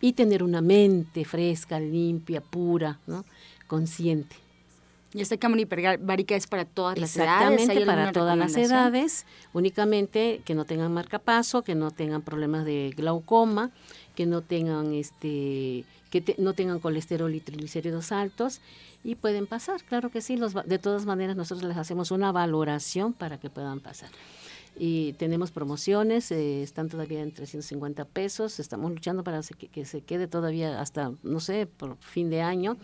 Y 0.02 0.13
tener 0.13 0.43
una 0.43 0.62
mente 0.62 1.26
fresca, 1.26 1.80
limpia, 1.80 2.41
pura, 2.41 3.00
¿no? 3.08 3.24
consciente. 3.67 4.36
Y 5.13 5.22
esta 5.22 5.38
cámara 5.38 5.62
hiperbárica 5.62 6.36
es 6.36 6.48
para 6.48 6.65
todas 6.65 6.98
las 6.98 7.15
edades. 7.15 7.62
Exactamente, 7.62 7.86
para 7.86 8.12
todas 8.12 8.36
las 8.36 8.56
edades, 8.56 9.26
únicamente 9.54 10.41
que 10.43 10.56
no 10.56 10.65
tengan 10.65 10.91
marcapaso, 10.91 11.62
que 11.62 11.76
no 11.76 11.91
tengan 11.91 12.24
problemas 12.24 12.65
de 12.65 12.91
glaucoma, 12.96 13.69
que 14.15 14.26
no 14.26 14.41
tengan 14.41 14.93
este 14.93 15.86
que 16.10 16.36
no 16.38 16.54
tengan 16.54 16.80
colesterol 16.80 17.34
y 17.34 17.39
triglicéridos 17.39 18.12
altos 18.12 18.62
y 19.04 19.15
pueden 19.15 19.47
pasar, 19.47 19.84
claro 19.84 20.12
que 20.12 20.21
sí, 20.21 20.38
los, 20.38 20.54
de 20.54 20.78
todas 20.78 21.06
maneras 21.06 21.36
nosotros 21.36 21.67
les 21.67 21.78
hacemos 21.78 22.12
una 22.12 22.32
valoración 22.32 23.13
para 23.13 23.39
que 23.39 23.49
puedan 23.49 23.80
pasar 23.80 24.10
y 24.76 25.13
tenemos 25.13 25.52
promociones, 25.52 26.32
eh, 26.32 26.63
están 26.63 26.89
todavía 26.89 27.21
en 27.21 27.32
350 27.32 28.06
pesos, 28.06 28.60
estamos 28.60 28.91
luchando 28.91 29.23
para 29.23 29.41
que, 29.41 29.86
se 29.86 30.02
quede 30.02 30.28
todavía 30.28 30.82
hasta, 30.82 31.12
no 31.21 31.39
sé, 31.39 31.67
por 31.67 31.97
fin 31.97 32.30
de 32.30 32.41
año. 32.41 32.78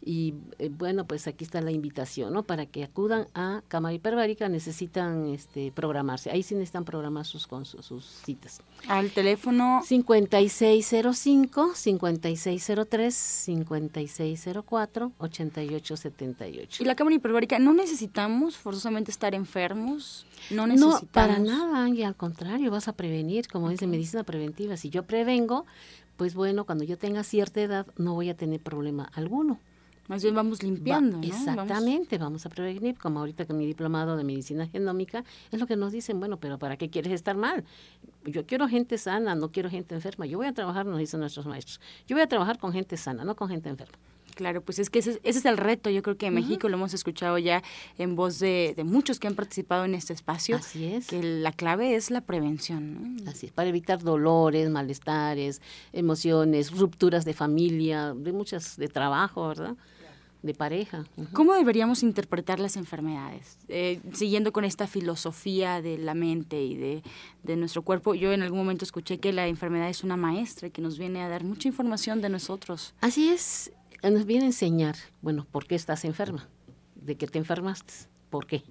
Y 0.00 0.34
eh, 0.58 0.70
bueno, 0.70 1.06
pues 1.06 1.26
aquí 1.26 1.44
está 1.44 1.60
la 1.60 1.72
invitación, 1.72 2.32
¿no? 2.32 2.44
Para 2.44 2.66
que 2.66 2.84
acudan 2.84 3.26
a 3.34 3.62
Cámara 3.68 3.94
Hiperbárica, 3.94 4.48
necesitan 4.48 5.26
este, 5.26 5.72
programarse. 5.72 6.30
Ahí 6.30 6.42
sí 6.42 6.54
necesitan 6.54 6.84
programar 6.84 7.26
sus, 7.26 7.46
con 7.46 7.64
sus, 7.64 8.04
citas. 8.24 8.62
Al 8.86 9.10
teléfono 9.10 9.82
5605, 9.84 11.74
5603, 11.74 13.14
5604, 13.14 15.12
8878. 15.18 16.82
Y 16.82 16.86
la 16.86 16.94
Cámara 16.94 17.16
Hiperbárica, 17.16 17.58
¿no 17.58 17.74
necesitamos 17.74 18.56
forzosamente 18.56 19.10
estar 19.10 19.34
enfermos? 19.34 20.26
No 20.50 20.66
necesitamos. 20.66 21.02
No, 21.02 21.08
para 21.08 21.38
nada, 21.38 21.84
Ángel, 21.84 22.04
al 22.04 22.16
contrario, 22.16 22.70
vas 22.70 22.86
a 22.86 22.92
prevenir, 22.92 23.48
como 23.48 23.68
dice 23.68 23.86
medicina 23.86 24.22
preventiva. 24.22 24.76
Si 24.76 24.90
yo 24.90 25.02
prevengo, 25.02 25.66
pues 26.16 26.34
bueno, 26.34 26.64
cuando 26.64 26.84
yo 26.84 26.98
tenga 26.98 27.24
cierta 27.24 27.60
edad 27.60 27.86
no 27.96 28.14
voy 28.14 28.28
a 28.28 28.36
tener 28.36 28.60
problema 28.60 29.10
alguno. 29.14 29.60
Más 30.08 30.22
bien 30.22 30.34
vamos 30.34 30.62
limpiando. 30.62 31.20
Exactamente, 31.22 32.18
vamos. 32.18 32.44
a 32.46 32.48
prevenir, 32.48 32.98
como 32.98 33.20
ahorita 33.20 33.44
con 33.44 33.58
mi 33.58 33.66
diplomado 33.66 34.16
de 34.16 34.24
medicina 34.24 34.66
genómica, 34.66 35.22
es 35.52 35.60
lo 35.60 35.66
que 35.66 35.76
nos 35.76 35.92
dicen, 35.92 36.18
bueno, 36.18 36.38
pero 36.38 36.58
¿para 36.58 36.76
qué 36.76 36.88
quieres 36.88 37.12
estar 37.12 37.36
mal? 37.36 37.64
Yo 38.24 38.46
quiero 38.46 38.68
gente 38.68 38.96
sana, 38.98 39.34
no 39.34 39.52
quiero 39.52 39.70
gente 39.70 39.94
enferma. 39.94 40.26
Yo 40.26 40.38
voy 40.38 40.46
a 40.46 40.52
trabajar, 40.52 40.86
nos 40.86 40.98
dicen 40.98 41.20
nuestros 41.20 41.46
maestros, 41.46 41.80
yo 42.06 42.16
voy 42.16 42.22
a 42.22 42.26
trabajar 42.26 42.58
con 42.58 42.72
gente 42.72 42.96
sana, 42.96 43.24
no 43.24 43.36
con 43.36 43.48
gente 43.48 43.68
enferma. 43.68 43.98
Claro, 44.34 44.60
pues 44.62 44.78
es 44.78 44.88
que 44.88 45.00
ese, 45.00 45.20
es 45.24 45.44
el 45.44 45.56
reto. 45.56 45.90
Yo 45.90 46.00
creo 46.00 46.16
que 46.16 46.26
en 46.26 46.34
México 46.34 46.68
lo 46.68 46.76
hemos 46.76 46.94
escuchado 46.94 47.38
ya 47.38 47.62
en 47.98 48.14
voz 48.14 48.38
de, 48.38 48.72
muchos 48.84 49.18
que 49.18 49.26
han 49.26 49.34
participado 49.34 49.84
en 49.84 49.96
este 49.96 50.12
espacio. 50.12 50.56
Así 50.56 50.84
es. 50.84 51.08
Que 51.08 51.20
la 51.22 51.50
clave 51.50 51.96
es 51.96 52.12
la 52.12 52.20
prevención. 52.20 53.16
¿no? 53.16 53.30
Así 53.30 53.46
es, 53.46 53.52
para 53.52 53.68
evitar 53.68 54.00
dolores, 54.00 54.70
malestares, 54.70 55.60
emociones, 55.92 56.70
rupturas 56.70 57.24
de 57.24 57.34
familia, 57.34 58.14
de 58.14 58.32
muchas, 58.32 58.76
de 58.76 58.86
trabajo, 58.86 59.48
¿verdad? 59.48 59.74
De 60.42 60.54
pareja. 60.54 61.04
¿Cómo 61.32 61.54
deberíamos 61.54 62.02
interpretar 62.02 62.60
las 62.60 62.76
enfermedades? 62.76 63.58
Eh, 63.68 64.00
siguiendo 64.12 64.52
con 64.52 64.64
esta 64.64 64.86
filosofía 64.86 65.82
de 65.82 65.98
la 65.98 66.14
mente 66.14 66.62
y 66.62 66.76
de, 66.76 67.02
de, 67.42 67.56
nuestro 67.56 67.82
cuerpo, 67.82 68.14
yo 68.14 68.32
en 68.32 68.42
algún 68.42 68.58
momento 68.58 68.84
escuché 68.84 69.18
que 69.18 69.32
la 69.32 69.46
enfermedad 69.48 69.88
es 69.88 70.04
una 70.04 70.16
maestra 70.16 70.70
que 70.70 70.80
nos 70.80 70.98
viene 70.98 71.22
a 71.22 71.28
dar 71.28 71.44
mucha 71.44 71.68
información 71.68 72.20
de 72.20 72.28
nosotros. 72.28 72.94
Así 73.00 73.28
es, 73.28 73.72
nos 74.02 74.26
viene 74.26 74.44
a 74.44 74.48
enseñar, 74.48 74.96
bueno, 75.22 75.46
¿por 75.50 75.66
qué 75.66 75.74
estás 75.74 76.04
enferma? 76.04 76.48
¿De 76.94 77.16
qué 77.16 77.26
te 77.26 77.38
enfermaste? 77.38 77.92
¿Por 78.30 78.46
qué? 78.46 78.62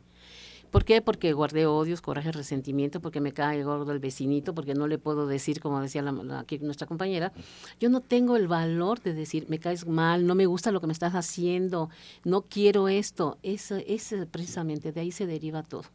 ¿Por 0.72 0.86
qué? 0.86 1.02
Porque 1.02 1.34
guardé 1.34 1.66
odios, 1.66 2.02
coraje, 2.02 2.32
resentimiento, 2.32 3.02
porque 3.02 3.22
me 3.22 3.32
cae 3.32 3.64
gordo 3.64 3.92
el 3.92 4.00
vecinito, 4.00 4.54
porque 4.54 4.74
no 4.74 4.88
le 4.88 4.98
puedo 4.98 5.28
decir, 5.28 5.60
como 5.60 5.82
decía 5.82 6.04
aquí 6.38 6.60
nuestra 6.60 6.88
compañera, 6.88 7.32
yo 7.80 7.90
no 7.90 8.02
tengo 8.02 8.36
el 8.36 8.48
valor 8.48 9.02
de 9.02 9.14
decir, 9.14 9.46
me 9.50 9.60
caes 9.60 9.88
mal, 9.88 10.28
no 10.28 10.36
me 10.36 10.46
gusta 10.46 10.72
lo 10.72 10.82
que 10.82 10.88
me 10.88 10.94
estás 10.94 11.14
haciendo, 11.14 11.90
no 12.24 12.42
quiero 12.42 12.88
esto. 12.88 13.38
Eso, 13.44 13.78
eso 13.88 14.16
precisamente, 14.30 14.92
de 14.92 15.02
ahí 15.02 15.12
se 15.12 15.26
deriva 15.26 15.64
todo 15.64 15.86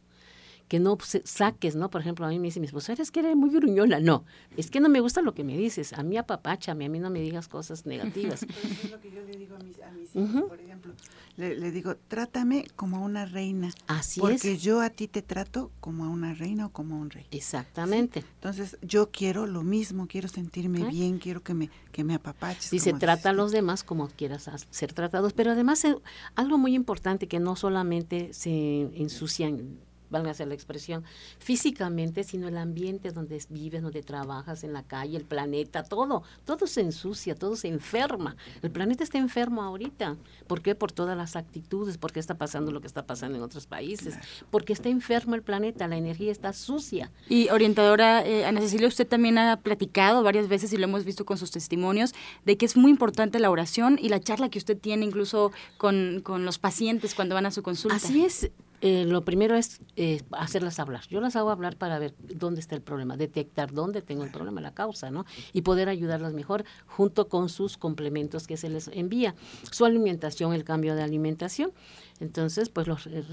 que 0.67 0.79
no 0.79 0.97
saques, 1.23 1.75
¿no? 1.75 1.89
Por 1.89 2.01
ejemplo, 2.01 2.25
a 2.25 2.29
mí 2.29 2.39
me 2.39 2.47
dice 2.47 2.59
mi 2.59 2.65
esposa, 2.65 2.93
eres 2.93 3.11
que 3.11 3.19
eres 3.19 3.35
muy 3.35 3.49
gruñona. 3.49 3.99
No, 3.99 4.25
es 4.57 4.71
que 4.71 4.79
no 4.79 4.89
me 4.89 4.99
gusta 4.99 5.21
lo 5.21 5.33
que 5.33 5.43
me 5.43 5.57
dices. 5.57 5.93
A 5.93 6.03
mí 6.03 6.17
apapáchame, 6.17 6.85
a 6.85 6.89
mí 6.89 6.99
no 6.99 7.09
me 7.09 7.21
digas 7.21 7.47
cosas 7.47 7.85
negativas. 7.85 8.43
es 8.83 8.91
lo 8.91 8.99
que 8.99 9.11
yo 9.11 9.21
le 9.21 9.37
digo 9.37 9.55
a 9.55 9.59
mis, 9.59 9.77
hijos, 10.15 10.43
por 10.43 10.59
ejemplo. 10.59 10.93
Le, 11.35 11.71
digo, 11.71 11.95
trátame 12.07 12.65
como 12.75 12.97
a 12.97 12.99
una 12.99 13.25
reina. 13.25 13.71
Así 13.87 14.19
porque 14.19 14.35
es. 14.35 14.41
Porque 14.41 14.57
yo 14.57 14.81
a 14.81 14.89
ti 14.89 15.07
te 15.07 15.21
trato 15.21 15.71
como 15.79 16.05
a 16.05 16.09
una 16.09 16.33
reina 16.33 16.67
o 16.67 16.69
como 16.69 16.95
a 16.95 16.99
un 16.99 17.09
rey. 17.09 17.25
Exactamente. 17.31 18.23
Entonces, 18.35 18.77
yo 18.81 19.09
quiero 19.09 19.47
lo 19.47 19.63
mismo, 19.63 20.07
quiero 20.07 20.27
sentirme 20.27 20.83
bien, 20.85 21.17
quiero 21.17 21.41
que 21.41 21.53
me, 21.53 21.69
que 21.91 22.03
me 22.03 22.15
apapaches. 22.15 22.69
Dice, 22.69 22.93
trata 22.93 23.31
a 23.31 23.33
los 23.33 23.51
demás 23.51 23.83
como 23.83 24.07
quieras 24.09 24.49
ser 24.69 24.93
tratados. 24.93 25.33
Pero 25.33 25.51
además, 25.51 25.83
eh, 25.85 25.95
algo 26.35 26.57
muy 26.57 26.75
importante 26.75 27.27
que 27.27 27.39
no 27.39 27.55
solamente 27.55 28.33
se 28.33 28.81
ensucian 28.95 29.79
van 30.13 30.27
a 30.27 30.31
hacer 30.31 30.47
la 30.47 30.53
expresión, 30.53 31.03
físicamente, 31.39 32.23
sino 32.23 32.47
el 32.47 32.57
ambiente 32.57 33.11
donde 33.11 33.43
vives, 33.49 33.81
donde 33.81 34.01
trabajas, 34.01 34.63
en 34.63 34.71
la 34.71 34.83
calle, 34.83 35.17
el 35.17 35.25
planeta, 35.25 35.83
todo, 35.83 36.23
todo 36.45 36.67
se 36.67 36.81
ensucia, 36.81 37.35
todo 37.35 37.57
se 37.57 37.67
enferma. 37.67 38.37
El 38.61 38.71
planeta 38.71 39.03
está 39.03 39.17
enfermo 39.17 39.61
ahorita. 39.61 40.15
¿Por 40.47 40.61
qué? 40.61 40.75
Por 40.75 40.91
todas 40.91 41.17
las 41.17 41.35
actitudes, 41.35 41.97
porque 41.97 42.19
está 42.19 42.35
pasando 42.35 42.71
lo 42.71 42.79
que 42.79 42.87
está 42.87 43.05
pasando 43.05 43.37
en 43.37 43.43
otros 43.43 43.65
países, 43.67 44.15
porque 44.51 44.71
está 44.71 44.87
enfermo 44.87 45.35
el 45.35 45.41
planeta, 45.41 45.87
la 45.87 45.97
energía 45.97 46.31
está 46.31 46.53
sucia. 46.53 47.11
Y 47.27 47.49
orientadora 47.49 48.25
eh, 48.25 48.45
Ana 48.45 48.61
Cecilia, 48.61 48.87
usted 48.87 49.07
también 49.07 49.37
ha 49.37 49.59
platicado 49.59 50.23
varias 50.23 50.47
veces 50.47 50.71
y 50.71 50.77
lo 50.77 50.85
hemos 50.85 51.03
visto 51.03 51.25
con 51.25 51.37
sus 51.37 51.51
testimonios 51.51 52.13
de 52.45 52.55
que 52.57 52.65
es 52.65 52.77
muy 52.77 52.91
importante 52.91 53.39
la 53.39 53.49
oración 53.49 53.97
y 54.01 54.09
la 54.09 54.19
charla 54.19 54.49
que 54.49 54.59
usted 54.59 54.77
tiene 54.77 55.05
incluso 55.05 55.51
con, 55.77 56.21
con 56.23 56.45
los 56.45 56.59
pacientes 56.59 57.15
cuando 57.15 57.35
van 57.35 57.47
a 57.47 57.51
su 57.51 57.63
consulta. 57.63 57.95
Así 57.95 58.23
es, 58.23 58.51
eh, 58.85 59.05
lo 59.05 59.21
primero 59.21 59.55
es 59.55 59.79
eh, 59.95 60.21
hacerlas 60.31 60.77
hablar. 60.77 61.07
Yo 61.07 61.21
las 61.21 61.37
hago 61.37 61.51
hablar 61.51 61.77
para 61.77 61.99
ver 61.99 62.13
dónde 62.19 62.59
está 62.59 62.75
el 62.75 62.81
problema, 62.81 63.15
detectar 63.15 63.71
dónde 63.71 64.01
tengo 64.01 64.25
el 64.25 64.29
problema, 64.29 64.59
la 64.59 64.73
causa, 64.73 65.09
¿no? 65.09 65.25
Y 65.53 65.61
poder 65.61 65.87
ayudarlas 65.87 66.33
mejor 66.33 66.65
junto 66.85 67.29
con 67.29 67.47
sus 67.47 67.77
complementos 67.77 68.45
que 68.45 68.57
se 68.57 68.67
les 68.67 68.89
envía. 68.89 69.35
Su 69.71 69.85
alimentación, 69.85 70.51
el 70.51 70.65
cambio 70.65 70.95
de 70.95 71.01
alimentación. 71.01 71.71
Entonces, 72.19 72.67
pues 72.67 72.85
los, 72.87 73.07
eh, 73.07 73.23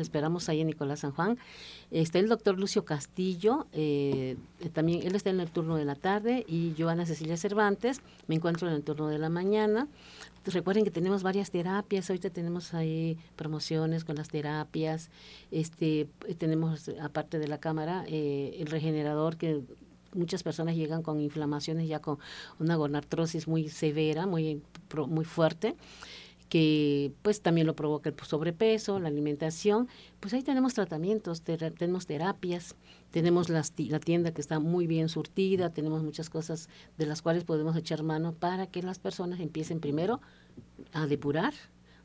esperamos 0.00 0.48
ahí 0.48 0.60
en 0.60 0.66
Nicolás 0.66 1.00
San 1.00 1.12
Juan. 1.12 1.38
Está 1.92 2.18
el 2.18 2.28
doctor 2.28 2.58
Lucio 2.58 2.84
Castillo, 2.84 3.68
también 4.72 5.02
él 5.06 5.14
está 5.14 5.30
en 5.30 5.38
el 5.38 5.48
turno 5.52 5.76
de 5.76 5.84
la 5.84 5.94
tarde, 5.94 6.44
y 6.48 6.74
yo, 6.74 6.88
Ana 6.88 7.06
Cecilia 7.06 7.36
Cervantes, 7.36 8.00
me 8.26 8.34
encuentro 8.34 8.66
en 8.66 8.74
el 8.74 8.82
turno 8.82 9.06
de 9.06 9.18
la 9.18 9.28
mañana. 9.28 9.86
Recuerden 10.52 10.84
que 10.84 10.90
tenemos 10.90 11.22
varias 11.22 11.50
terapias, 11.50 12.08
ahorita 12.08 12.30
tenemos 12.30 12.72
ahí 12.72 13.18
promociones 13.34 14.04
con 14.04 14.14
las 14.16 14.28
terapias, 14.28 15.10
este 15.50 16.08
tenemos 16.38 16.88
aparte 17.02 17.38
de 17.38 17.48
la 17.48 17.58
cámara 17.58 18.04
eh, 18.06 18.56
el 18.60 18.68
regenerador 18.68 19.36
que 19.36 19.62
muchas 20.14 20.44
personas 20.44 20.76
llegan 20.76 21.02
con 21.02 21.20
inflamaciones 21.20 21.88
ya 21.88 21.98
con 21.98 22.18
una 22.60 22.76
gonartrosis 22.76 23.48
muy 23.48 23.68
severa, 23.68 24.26
muy 24.26 24.62
muy 25.08 25.24
fuerte 25.24 25.74
que 26.48 27.12
pues 27.22 27.40
también 27.40 27.66
lo 27.66 27.74
provoca 27.74 28.08
el 28.08 28.14
sobrepeso, 28.22 29.00
la 29.00 29.08
alimentación, 29.08 29.88
pues 30.20 30.32
ahí 30.32 30.42
tenemos 30.42 30.74
tratamientos, 30.74 31.42
tenemos 31.42 32.06
terapias, 32.06 32.76
tenemos 33.16 33.48
la 33.48 33.62
tienda 33.62 34.34
que 34.34 34.42
está 34.42 34.60
muy 34.60 34.86
bien 34.86 35.08
surtida, 35.08 35.70
tenemos 35.70 36.02
muchas 36.02 36.28
cosas 36.28 36.68
de 36.98 37.06
las 37.06 37.22
cuales 37.22 37.44
podemos 37.44 37.74
echar 37.74 38.02
mano 38.02 38.34
para 38.34 38.66
que 38.66 38.82
las 38.82 38.98
personas 38.98 39.40
empiecen 39.40 39.80
primero 39.80 40.20
a 40.92 41.06
depurar, 41.06 41.54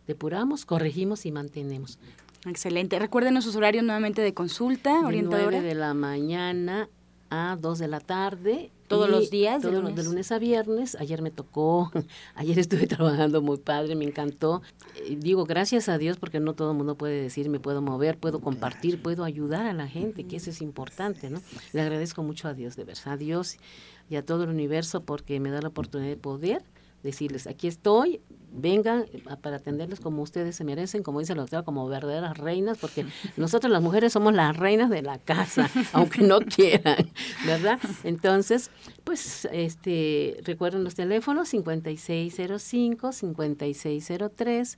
depuramos, 0.07 0.63
corregimos 0.63 1.25
y 1.25 1.33
mantenemos. 1.33 1.99
Excelente. 2.45 2.97
Recuerden 2.97 3.41
sus 3.41 3.57
horarios 3.57 3.83
nuevamente 3.83 4.21
de 4.21 4.33
consulta, 4.33 5.01
de 5.01 5.05
orientadora. 5.05 5.51
9 5.51 5.67
de 5.67 5.75
la 5.75 5.93
mañana 5.93 6.87
a 7.29 7.57
2 7.59 7.79
de 7.79 7.87
la 7.89 7.99
tarde. 7.99 8.71
Todos 8.91 9.09
los 9.09 9.29
días. 9.29 9.63
de, 9.63 9.71
lunes. 9.71 9.95
de 9.95 10.03
lunes 10.03 10.31
a 10.31 10.39
viernes. 10.39 10.95
Ayer 10.95 11.21
me 11.21 11.31
tocó, 11.31 11.91
ayer 12.35 12.59
estuve 12.59 12.87
trabajando 12.87 13.41
muy 13.41 13.57
padre, 13.57 13.95
me 13.95 14.05
encantó. 14.05 14.61
Eh, 14.95 15.17
digo, 15.19 15.45
gracias 15.45 15.89
a 15.89 15.97
Dios, 15.97 16.17
porque 16.17 16.39
no 16.39 16.53
todo 16.53 16.71
el 16.71 16.77
mundo 16.77 16.95
puede 16.95 17.21
decir, 17.21 17.49
me 17.49 17.59
puedo 17.59 17.81
mover, 17.81 18.17
puedo 18.17 18.39
compartir, 18.39 19.01
puedo 19.01 19.23
ayudar 19.23 19.65
a 19.65 19.73
la 19.73 19.87
gente, 19.87 20.25
que 20.25 20.35
eso 20.35 20.49
es 20.49 20.61
importante, 20.61 21.29
¿no? 21.29 21.41
Le 21.73 21.81
agradezco 21.81 22.23
mucho 22.23 22.47
a 22.47 22.53
Dios, 22.53 22.75
de 22.75 22.83
verdad, 22.83 23.13
a 23.13 23.17
Dios 23.17 23.57
y 24.09 24.15
a 24.15 24.25
todo 24.25 24.43
el 24.43 24.49
universo, 24.49 25.01
porque 25.03 25.39
me 25.39 25.49
da 25.49 25.61
la 25.61 25.69
oportunidad 25.69 26.09
de 26.09 26.17
poder 26.17 26.63
decirles, 27.03 27.47
aquí 27.47 27.67
estoy, 27.67 28.21
vengan 28.51 29.05
para 29.41 29.57
atenderles 29.57 29.99
como 29.99 30.21
ustedes 30.21 30.55
se 30.55 30.63
merecen, 30.63 31.03
como 31.03 31.19
dice 31.19 31.33
la 31.35 31.41
doctora, 31.41 31.63
como 31.63 31.87
verdaderas 31.87 32.37
reinas, 32.37 32.77
porque 32.77 33.05
nosotros 33.37 33.71
las 33.71 33.81
mujeres 33.81 34.13
somos 34.13 34.33
las 34.33 34.55
reinas 34.57 34.89
de 34.89 35.01
la 35.01 35.17
casa, 35.17 35.69
aunque 35.93 36.21
no 36.21 36.39
quieran, 36.41 37.11
¿verdad? 37.45 37.79
Entonces, 38.03 38.71
pues, 39.03 39.47
este, 39.51 40.41
recuerden 40.43 40.83
los 40.83 40.95
teléfonos 40.95 41.49
5605, 41.49 43.11
5603. 43.11 44.77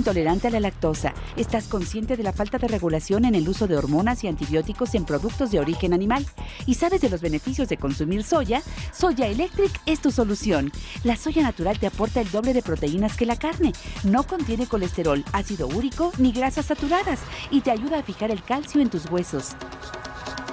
intolerante 0.00 0.48
a 0.48 0.50
la 0.50 0.60
lactosa, 0.60 1.12
estás 1.36 1.68
consciente 1.68 2.16
de 2.16 2.22
la 2.22 2.32
falta 2.32 2.56
de 2.56 2.68
regulación 2.68 3.26
en 3.26 3.34
el 3.34 3.46
uso 3.46 3.68
de 3.68 3.76
hormonas 3.76 4.24
y 4.24 4.28
antibióticos 4.28 4.94
en 4.94 5.04
productos 5.04 5.50
de 5.50 5.60
origen 5.60 5.92
animal. 5.92 6.24
Y 6.64 6.74
sabes 6.74 7.02
de 7.02 7.10
los 7.10 7.20
beneficios 7.20 7.68
de 7.68 7.76
consumir 7.76 8.24
soya, 8.24 8.62
Soya 8.92 9.26
Electric 9.26 9.78
es 9.84 10.00
tu 10.00 10.10
solución. 10.10 10.72
La 11.04 11.16
soya 11.16 11.42
natural 11.42 11.78
te 11.78 11.86
aporta 11.86 12.22
el 12.22 12.30
doble 12.30 12.54
de 12.54 12.62
proteínas 12.62 13.14
que 13.14 13.26
la 13.26 13.36
carne, 13.36 13.72
no 14.02 14.22
contiene 14.22 14.66
colesterol, 14.66 15.22
ácido 15.34 15.68
úrico 15.68 16.12
ni 16.16 16.32
grasas 16.32 16.66
saturadas 16.66 17.20
y 17.50 17.60
te 17.60 17.70
ayuda 17.70 17.98
a 17.98 18.02
fijar 18.02 18.30
el 18.30 18.42
calcio 18.42 18.80
en 18.80 18.88
tus 18.88 19.04
huesos. 19.10 19.54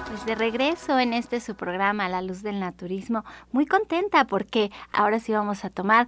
Pues 0.10 0.26
de 0.26 0.36
regreso 0.36 1.00
en 1.00 1.14
este 1.14 1.40
su 1.40 1.56
programa 1.56 2.10
La 2.10 2.22
Luz 2.22 2.42
del 2.42 2.60
Naturismo, 2.60 3.24
muy 3.52 3.66
contenta 3.66 4.26
porque 4.26 4.72
ahora 4.92 5.20
sí 5.20 5.32
vamos 5.32 5.64
a 5.64 5.70
tomar 5.70 6.08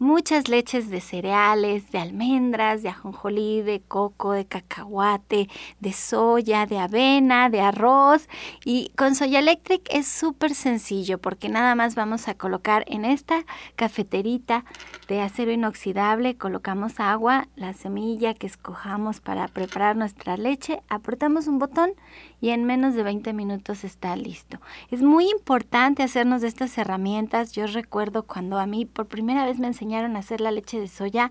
muchas 0.00 0.48
leches 0.48 0.88
de 0.88 1.02
cereales, 1.02 1.92
de 1.92 1.98
almendras, 1.98 2.82
de 2.82 2.88
ajonjolí, 2.88 3.60
de 3.60 3.82
coco, 3.82 4.32
de 4.32 4.46
cacahuate, 4.46 5.48
de 5.78 5.92
soya, 5.92 6.64
de 6.64 6.78
avena, 6.78 7.50
de 7.50 7.60
arroz. 7.60 8.26
Y 8.64 8.92
con 8.96 9.14
Soya 9.14 9.38
Electric 9.38 9.82
es 9.90 10.08
súper 10.08 10.54
sencillo 10.54 11.18
porque 11.18 11.50
nada 11.50 11.74
más 11.74 11.94
vamos 11.94 12.28
a 12.28 12.34
colocar 12.34 12.84
en 12.88 13.04
esta 13.04 13.44
cafeterita 13.76 14.64
de 15.06 15.20
acero 15.20 15.52
inoxidable, 15.52 16.36
colocamos 16.36 16.98
agua, 16.98 17.46
la 17.54 17.74
semilla 17.74 18.32
que 18.32 18.46
escojamos 18.46 19.20
para 19.20 19.48
preparar 19.48 19.96
nuestra 19.96 20.38
leche, 20.38 20.80
apretamos 20.88 21.46
un 21.46 21.58
botón 21.58 21.92
y 22.40 22.50
en 22.50 22.64
menos 22.64 22.94
de 22.94 23.02
20 23.02 23.34
minutos 23.34 23.84
está 23.84 24.16
listo. 24.16 24.60
Es 24.90 25.02
muy 25.02 25.28
importante 25.30 26.02
hacernos 26.02 26.40
de 26.40 26.48
estas 26.48 26.78
herramientas. 26.78 27.52
Yo 27.52 27.66
recuerdo 27.66 28.22
cuando 28.22 28.58
a 28.58 28.64
mí 28.64 28.86
por 28.86 29.06
primera 29.06 29.44
vez 29.44 29.58
me 29.58 29.66
enseñaron 29.66 29.89
a 29.94 30.18
hacer 30.18 30.40
la 30.40 30.50
leche 30.50 30.80
de 30.80 30.88
soya, 30.88 31.30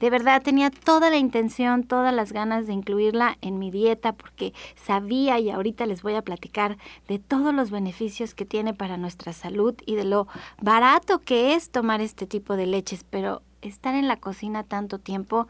de 0.00 0.10
verdad 0.10 0.42
tenía 0.42 0.70
toda 0.70 1.08
la 1.08 1.16
intención, 1.16 1.84
todas 1.84 2.12
las 2.12 2.32
ganas 2.32 2.66
de 2.66 2.72
incluirla 2.72 3.38
en 3.40 3.58
mi 3.58 3.70
dieta 3.70 4.12
porque 4.12 4.52
sabía 4.74 5.38
y 5.38 5.50
ahorita 5.50 5.86
les 5.86 6.02
voy 6.02 6.14
a 6.14 6.22
platicar 6.22 6.76
de 7.08 7.18
todos 7.18 7.54
los 7.54 7.70
beneficios 7.70 8.34
que 8.34 8.44
tiene 8.44 8.74
para 8.74 8.96
nuestra 8.96 9.32
salud 9.32 9.74
y 9.86 9.94
de 9.94 10.04
lo 10.04 10.26
barato 10.60 11.20
que 11.20 11.54
es 11.54 11.70
tomar 11.70 12.00
este 12.00 12.26
tipo 12.26 12.56
de 12.56 12.66
leches, 12.66 13.04
pero 13.08 13.42
estar 13.62 13.94
en 13.94 14.08
la 14.08 14.16
cocina 14.16 14.64
tanto 14.64 14.98
tiempo, 14.98 15.48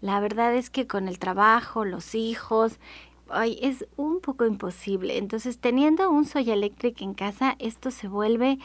la 0.00 0.20
verdad 0.20 0.54
es 0.54 0.70
que 0.70 0.86
con 0.86 1.08
el 1.08 1.18
trabajo, 1.18 1.84
los 1.84 2.14
hijos, 2.14 2.78
ay, 3.30 3.58
es 3.62 3.86
un 3.96 4.20
poco 4.20 4.46
imposible. 4.46 5.18
Entonces, 5.18 5.58
teniendo 5.58 6.10
un 6.10 6.24
Soya 6.24 6.54
Electric 6.54 7.00
en 7.02 7.14
casa, 7.14 7.56
esto 7.58 7.90
se 7.90 8.08
vuelve 8.08 8.58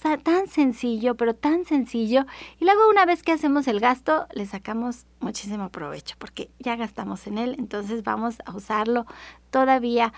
tan 0.00 0.48
sencillo, 0.48 1.14
pero 1.16 1.34
tan 1.34 1.64
sencillo. 1.64 2.26
Y 2.58 2.64
luego 2.64 2.88
una 2.90 3.06
vez 3.06 3.22
que 3.22 3.32
hacemos 3.32 3.68
el 3.68 3.80
gasto, 3.80 4.26
le 4.34 4.46
sacamos 4.46 5.06
muchísimo 5.20 5.68
provecho, 5.70 6.16
porque 6.18 6.50
ya 6.58 6.76
gastamos 6.76 7.26
en 7.26 7.38
él, 7.38 7.56
entonces 7.58 8.02
vamos 8.02 8.36
a 8.44 8.54
usarlo 8.54 9.06
todavía 9.50 10.12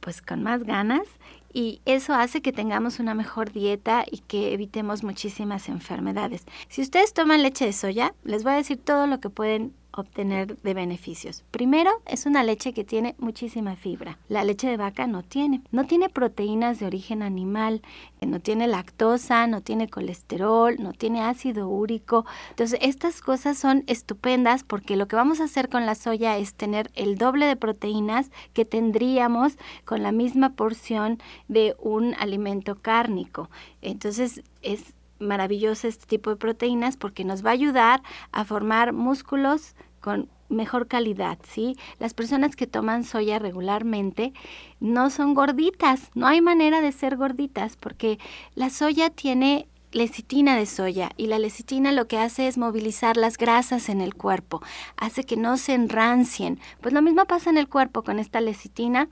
pues 0.00 0.20
con 0.20 0.42
más 0.42 0.64
ganas 0.64 1.06
y 1.52 1.80
eso 1.86 2.14
hace 2.14 2.42
que 2.42 2.52
tengamos 2.52 2.98
una 2.98 3.14
mejor 3.14 3.52
dieta 3.52 4.04
y 4.10 4.18
que 4.18 4.52
evitemos 4.52 5.02
muchísimas 5.02 5.68
enfermedades. 5.68 6.44
Si 6.68 6.82
ustedes 6.82 7.14
toman 7.14 7.42
leche 7.42 7.64
de 7.64 7.72
soya, 7.72 8.14
les 8.22 8.44
voy 8.44 8.52
a 8.52 8.56
decir 8.56 8.78
todo 8.78 9.06
lo 9.06 9.18
que 9.20 9.30
pueden 9.30 9.72
obtener 9.92 10.56
de 10.58 10.74
beneficios. 10.74 11.44
Primero, 11.50 11.90
es 12.06 12.26
una 12.26 12.42
leche 12.42 12.72
que 12.72 12.84
tiene 12.84 13.14
muchísima 13.18 13.76
fibra. 13.76 14.18
La 14.28 14.44
leche 14.44 14.68
de 14.68 14.76
vaca 14.76 15.06
no 15.06 15.22
tiene. 15.22 15.62
No 15.70 15.86
tiene 15.86 16.08
proteínas 16.08 16.78
de 16.78 16.86
origen 16.86 17.22
animal, 17.22 17.82
eh, 18.20 18.26
no 18.26 18.40
tiene 18.40 18.68
lactosa, 18.68 19.46
no 19.46 19.60
tiene 19.60 19.88
colesterol, 19.88 20.76
no 20.78 20.92
tiene 20.92 21.22
ácido 21.22 21.68
úrico. 21.68 22.26
Entonces, 22.50 22.78
estas 22.82 23.20
cosas 23.20 23.58
son 23.58 23.84
estupendas 23.86 24.62
porque 24.62 24.96
lo 24.96 25.08
que 25.08 25.16
vamos 25.16 25.40
a 25.40 25.44
hacer 25.44 25.68
con 25.68 25.86
la 25.86 25.94
soya 25.94 26.36
es 26.36 26.54
tener 26.54 26.90
el 26.94 27.16
doble 27.16 27.46
de 27.46 27.56
proteínas 27.56 28.30
que 28.52 28.64
tendríamos 28.64 29.58
con 29.84 30.02
la 30.02 30.12
misma 30.12 30.50
porción 30.50 31.18
de 31.48 31.74
un 31.80 32.14
alimento 32.14 32.76
cárnico. 32.76 33.50
Entonces, 33.82 34.42
es 34.62 34.94
maravilloso 35.18 35.88
este 35.88 36.06
tipo 36.06 36.30
de 36.30 36.36
proteínas 36.36 36.96
porque 36.96 37.24
nos 37.24 37.44
va 37.44 37.50
a 37.50 37.54
ayudar 37.54 38.02
a 38.32 38.44
formar 38.44 38.92
músculos 38.92 39.74
con 40.00 40.28
mejor 40.48 40.86
calidad, 40.88 41.38
¿sí? 41.46 41.76
Las 41.98 42.14
personas 42.14 42.56
que 42.56 42.66
toman 42.66 43.04
soya 43.04 43.38
regularmente 43.38 44.32
no 44.80 45.10
son 45.10 45.34
gorditas, 45.34 46.10
no 46.14 46.26
hay 46.26 46.40
manera 46.40 46.80
de 46.80 46.92
ser 46.92 47.16
gorditas 47.16 47.76
porque 47.76 48.18
la 48.54 48.70
soya 48.70 49.10
tiene 49.10 49.68
lecitina 49.92 50.56
de 50.56 50.66
soya 50.66 51.10
y 51.16 51.28
la 51.28 51.38
lecitina 51.38 51.92
lo 51.92 52.06
que 52.08 52.18
hace 52.18 52.46
es 52.46 52.58
movilizar 52.58 53.16
las 53.16 53.38
grasas 53.38 53.88
en 53.88 54.00
el 54.00 54.14
cuerpo, 54.14 54.62
hace 54.96 55.24
que 55.24 55.36
no 55.36 55.56
se 55.56 55.74
enrancien. 55.74 56.60
Pues 56.80 56.92
lo 56.92 57.02
mismo 57.02 57.24
pasa 57.24 57.50
en 57.50 57.58
el 57.58 57.68
cuerpo 57.68 58.02
con 58.02 58.18
esta 58.18 58.40
lecitina 58.40 59.08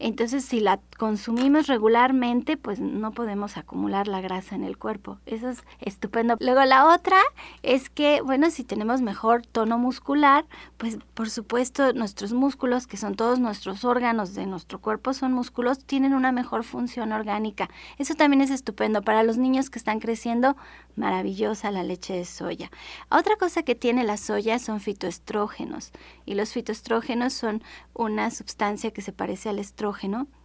entonces, 0.00 0.44
si 0.44 0.58
la 0.58 0.80
consumimos 0.98 1.68
regularmente, 1.68 2.56
pues 2.56 2.80
no 2.80 3.12
podemos 3.12 3.56
acumular 3.56 4.08
la 4.08 4.20
grasa 4.20 4.56
en 4.56 4.64
el 4.64 4.76
cuerpo. 4.76 5.18
Eso 5.24 5.48
es 5.48 5.62
estupendo. 5.80 6.36
Luego 6.40 6.64
la 6.64 6.92
otra 6.92 7.18
es 7.62 7.90
que, 7.90 8.20
bueno, 8.20 8.50
si 8.50 8.64
tenemos 8.64 9.02
mejor 9.02 9.46
tono 9.46 9.78
muscular, 9.78 10.46
pues 10.78 10.98
por 11.14 11.30
supuesto 11.30 11.92
nuestros 11.92 12.32
músculos, 12.32 12.88
que 12.88 12.96
son 12.96 13.14
todos 13.14 13.38
nuestros 13.38 13.84
órganos 13.84 14.34
de 14.34 14.46
nuestro 14.46 14.80
cuerpo, 14.80 15.12
son 15.12 15.32
músculos, 15.32 15.84
tienen 15.84 16.12
una 16.12 16.32
mejor 16.32 16.64
función 16.64 17.12
orgánica. 17.12 17.70
Eso 17.96 18.14
también 18.14 18.40
es 18.40 18.50
estupendo. 18.50 19.02
Para 19.02 19.22
los 19.22 19.36
niños 19.36 19.70
que 19.70 19.78
están 19.78 20.00
creciendo, 20.00 20.56
maravillosa 20.96 21.70
la 21.70 21.84
leche 21.84 22.14
de 22.14 22.24
soya. 22.24 22.70
Otra 23.10 23.36
cosa 23.36 23.62
que 23.62 23.76
tiene 23.76 24.02
la 24.02 24.16
soya 24.16 24.58
son 24.58 24.80
fitoestrógenos. 24.80 25.92
Y 26.26 26.34
los 26.34 26.52
fitoestrógenos 26.52 27.32
son 27.32 27.62
una 27.94 28.30
sustancia 28.32 28.90
que 28.90 29.00
se 29.00 29.12
parece 29.12 29.48
al 29.48 29.60
estrógeno 29.60 29.83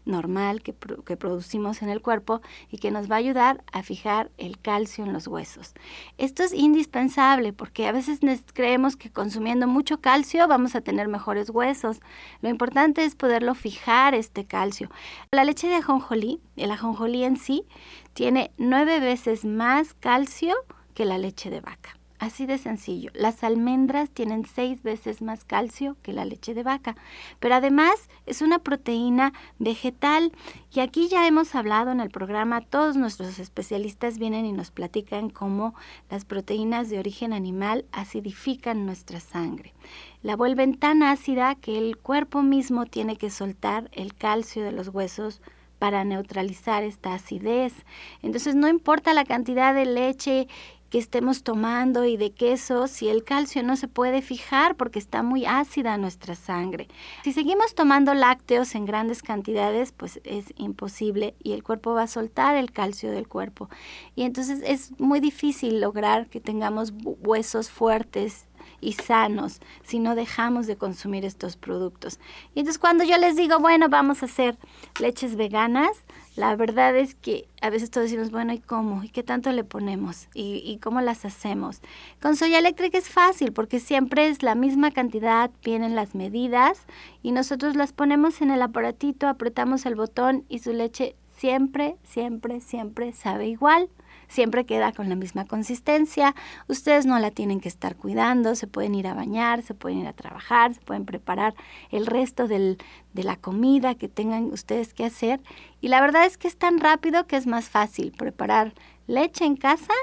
normal 0.05 0.61
que, 0.61 0.73
producimos 0.73 1.81
en 1.81 1.89
el 1.89 2.01
cuerpo 2.01 2.41
y 2.69 2.79
que 2.79 2.91
nos 2.91 3.09
va 3.09 3.15
a 3.15 3.19
ayudar 3.19 3.63
a 3.71 3.83
fijar 3.83 4.31
el 4.37 4.59
calcio 4.59 5.05
en 5.05 5.13
los 5.13 5.27
huesos. 5.27 5.73
Esto 6.17 6.43
es 6.43 6.53
indispensable 6.53 7.53
porque 7.53 7.87
a 7.87 7.91
veces 7.91 8.19
creemos 8.53 8.95
que 8.95 9.11
consumiendo 9.11 9.67
mucho 9.67 10.01
calcio 10.01 10.47
vamos 10.47 10.75
a 10.75 10.81
tener 10.81 11.07
mejores 11.07 11.49
huesos. 11.49 11.99
Lo 12.41 12.49
importante 12.49 13.05
es 13.05 13.15
poderlo 13.15 13.55
fijar 13.55 14.15
este 14.15 14.45
calcio. 14.45 14.89
La 15.31 15.43
leche 15.43 15.67
de 15.67 15.75
ajonjolí, 15.75 16.41
el 16.55 16.71
ajonjolí 16.71 17.23
en 17.23 17.37
sí, 17.37 17.65
tiene 18.13 18.51
nueve 18.57 18.99
veces 18.99 19.45
más 19.45 19.93
calcio 19.93 20.55
que 20.93 21.05
la 21.05 21.17
leche 21.17 21.49
de 21.49 21.61
vaca. 21.61 21.98
Así 22.19 22.45
de 22.45 22.57
sencillo. 22.57 23.11
Las 23.13 23.45
almendras 23.45 24.09
tienen 24.09 24.45
seis 24.45 24.83
veces 24.83 25.21
más 25.21 25.45
calcio 25.45 25.95
que 26.03 26.11
la 26.11 26.25
leche 26.25 26.53
de 26.53 26.63
vaca, 26.63 26.97
pero 27.39 27.55
además 27.55 28.09
es 28.25 28.41
una 28.41 28.59
proteína 28.59 29.31
vegetal 29.57 30.33
y 30.73 30.81
aquí 30.81 31.07
ya 31.07 31.25
hemos 31.27 31.55
hablado 31.55 31.91
en 31.91 32.01
el 32.01 32.09
programa, 32.09 32.59
todos 32.59 32.97
nuestros 32.97 33.39
especialistas 33.39 34.19
vienen 34.19 34.45
y 34.45 34.51
nos 34.51 34.69
platican 34.69 35.29
cómo 35.29 35.75
las 36.09 36.25
proteínas 36.25 36.89
de 36.89 36.99
origen 36.99 37.31
animal 37.31 37.85
acidifican 37.93 38.85
nuestra 38.85 39.21
sangre. 39.21 39.73
La 40.21 40.35
vuelven 40.35 40.77
tan 40.77 41.03
ácida 41.03 41.55
que 41.55 41.77
el 41.77 41.95
cuerpo 41.95 42.41
mismo 42.41 42.85
tiene 42.85 43.15
que 43.15 43.29
soltar 43.29 43.89
el 43.93 44.13
calcio 44.13 44.61
de 44.61 44.73
los 44.73 44.89
huesos 44.89 45.41
para 45.79 46.03
neutralizar 46.03 46.83
esta 46.83 47.13
acidez. 47.13 47.73
Entonces 48.21 48.53
no 48.53 48.67
importa 48.67 49.13
la 49.13 49.23
cantidad 49.23 49.73
de 49.73 49.85
leche 49.85 50.47
que 50.89 50.97
estemos 50.97 51.43
tomando 51.43 52.05
y 52.05 52.17
de 52.17 52.31
queso 52.31 52.87
si 52.87 53.09
el 53.09 53.23
calcio 53.23 53.63
no 53.63 53.75
se 53.75 53.87
puede 53.87 54.21
fijar 54.21 54.75
porque 54.75 54.99
está 54.99 55.23
muy 55.23 55.45
ácida 55.45 55.97
nuestra 55.97 56.35
sangre. 56.35 56.87
Si 57.23 57.31
seguimos 57.31 57.75
tomando 57.75 58.13
lácteos 58.13 58.75
en 58.75 58.85
grandes 58.85 59.21
cantidades, 59.21 59.91
pues 59.91 60.19
es 60.23 60.53
imposible 60.57 61.35
y 61.43 61.53
el 61.53 61.63
cuerpo 61.63 61.93
va 61.93 62.03
a 62.03 62.07
soltar 62.07 62.55
el 62.55 62.71
calcio 62.71 63.11
del 63.11 63.27
cuerpo. 63.27 63.69
Y 64.15 64.23
entonces 64.23 64.61
es 64.65 64.99
muy 64.99 65.19
difícil 65.19 65.79
lograr 65.79 66.27
que 66.27 66.41
tengamos 66.41 66.93
huesos 67.03 67.69
fuertes 67.69 68.48
y 68.81 68.93
sanos 68.93 69.59
si 69.83 69.99
no 69.99 70.15
dejamos 70.15 70.67
de 70.67 70.77
consumir 70.77 71.25
estos 71.25 71.55
productos. 71.55 72.19
Y 72.55 72.59
entonces 72.59 72.79
cuando 72.79 73.03
yo 73.03 73.17
les 73.17 73.35
digo, 73.35 73.59
bueno, 73.59 73.89
vamos 73.89 74.21
a 74.21 74.25
hacer 74.25 74.57
leches 74.99 75.35
veganas, 75.35 76.05
la 76.35 76.55
verdad 76.55 76.95
es 76.95 77.15
que 77.15 77.47
a 77.61 77.69
veces 77.69 77.91
todos 77.91 78.05
decimos, 78.05 78.31
bueno, 78.31 78.53
¿y 78.53 78.59
cómo? 78.59 79.03
¿Y 79.03 79.09
qué 79.09 79.23
tanto 79.23 79.51
le 79.51 79.63
ponemos? 79.63 80.27
¿Y, 80.33 80.77
cómo 80.81 81.01
las 81.01 81.25
hacemos? 81.25 81.81
Con 82.21 82.35
soya 82.35 82.59
eléctrica 82.59 82.97
es 82.97 83.09
fácil 83.09 83.51
porque 83.51 83.79
siempre 83.79 84.27
es 84.27 84.41
la 84.43 84.55
misma 84.55 84.91
cantidad, 84.91 85.51
vienen 85.63 85.95
las 85.95 86.15
medidas 86.15 86.85
y 87.21 87.31
nosotros 87.31 87.75
las 87.75 87.91
ponemos 87.91 88.41
en 88.41 88.51
el 88.51 88.61
aparatito, 88.61 89.27
apretamos 89.27 89.85
el 89.85 89.95
botón 89.95 90.45
y 90.47 90.59
su 90.59 90.71
leche 90.71 91.15
siempre, 91.35 91.97
siempre, 92.03 92.61
siempre 92.61 93.11
sabe 93.13 93.47
igual 93.47 93.89
siempre 94.29 94.65
queda 94.65 94.93
con 94.93 95.09
la 95.09 95.15
misma 95.15 95.45
consistencia. 95.45 96.33
Ustedes 96.67 97.05
no 97.05 97.19
la 97.19 97.31
tienen 97.31 97.59
que 97.59 97.67
estar 97.67 97.97
cuidando, 97.97 98.55
se 98.55 98.67
pueden 98.67 98.95
ir 98.95 99.07
a 99.07 99.13
bañar, 99.13 99.61
se 99.63 99.73
pueden 99.73 99.99
ir 99.99 100.07
a 100.07 100.13
trabajar, 100.13 100.73
se 100.73 100.81
pueden 100.81 101.05
preparar 101.05 101.55
el 101.91 102.05
resto 102.05 102.47
del, 102.47 102.77
de 103.13 103.23
la 103.23 103.35
comida 103.35 103.95
que 103.95 104.07
tengan 104.07 104.45
ustedes 104.45 104.93
que 104.93 105.03
hacer. 105.03 105.41
Y 105.81 105.89
la 105.89 105.99
verdad 105.99 106.25
es 106.25 106.37
que 106.37 106.47
es 106.47 106.57
tan 106.57 106.79
rápido 106.79 107.27
que 107.27 107.35
es 107.35 107.47
más 107.47 107.67
fácil 107.67 108.13
preparar 108.13 108.73
leche 109.07 109.43
en 109.43 109.57
casa 109.57 109.93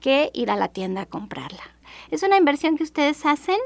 que 0.00 0.30
ir 0.34 0.50
a 0.50 0.56
la 0.56 0.68
tienda 0.68 1.02
a 1.02 1.06
comprarla. 1.06 1.62
Es 2.10 2.22
una 2.22 2.36
inversión 2.36 2.76
que 2.76 2.82
ustedes 2.82 3.24
hacen 3.24 3.58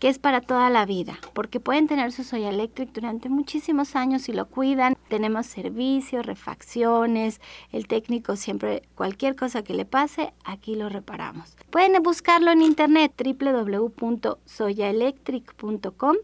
que 0.00 0.08
es 0.08 0.18
para 0.18 0.40
toda 0.40 0.68
la 0.70 0.84
vida, 0.86 1.20
porque 1.34 1.60
pueden 1.60 1.86
tener 1.86 2.10
su 2.10 2.24
soya 2.24 2.48
electric 2.48 2.92
durante 2.92 3.28
muchísimos 3.28 3.94
años 3.94 4.28
y 4.28 4.32
lo 4.32 4.48
cuidan. 4.48 4.96
Tenemos 5.08 5.46
servicios, 5.46 6.26
refacciones, 6.26 7.40
el 7.70 7.86
técnico 7.86 8.34
siempre, 8.34 8.82
cualquier 8.94 9.36
cosa 9.36 9.62
que 9.62 9.74
le 9.74 9.84
pase, 9.84 10.32
aquí 10.42 10.74
lo 10.74 10.88
reparamos. 10.88 11.54
Pueden 11.70 12.02
buscarlo 12.02 12.50
en 12.50 12.62
internet 12.62 13.12
www.soyaelectric.com 13.22 16.16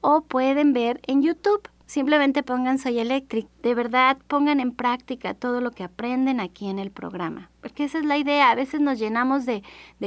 o 0.00 0.22
pueden 0.22 0.72
ver 0.72 1.00
en 1.06 1.22
YouTube 1.22 1.68
Simplemente 1.90 2.44
pongan 2.44 2.78
Soy 2.78 3.00
Electric. 3.00 3.48
De 3.64 3.74
verdad, 3.74 4.16
pongan 4.28 4.60
en 4.60 4.70
práctica 4.70 5.34
todo 5.34 5.60
lo 5.60 5.72
que 5.72 5.82
aprenden 5.82 6.38
aquí 6.38 6.68
en 6.68 6.78
el 6.78 6.92
programa. 6.92 7.50
Porque 7.60 7.82
esa 7.82 7.98
es 7.98 8.04
la 8.04 8.16
idea. 8.16 8.48
A 8.48 8.54
veces 8.54 8.80
nos 8.80 9.00
llenamos 9.00 9.44
de, 9.44 9.64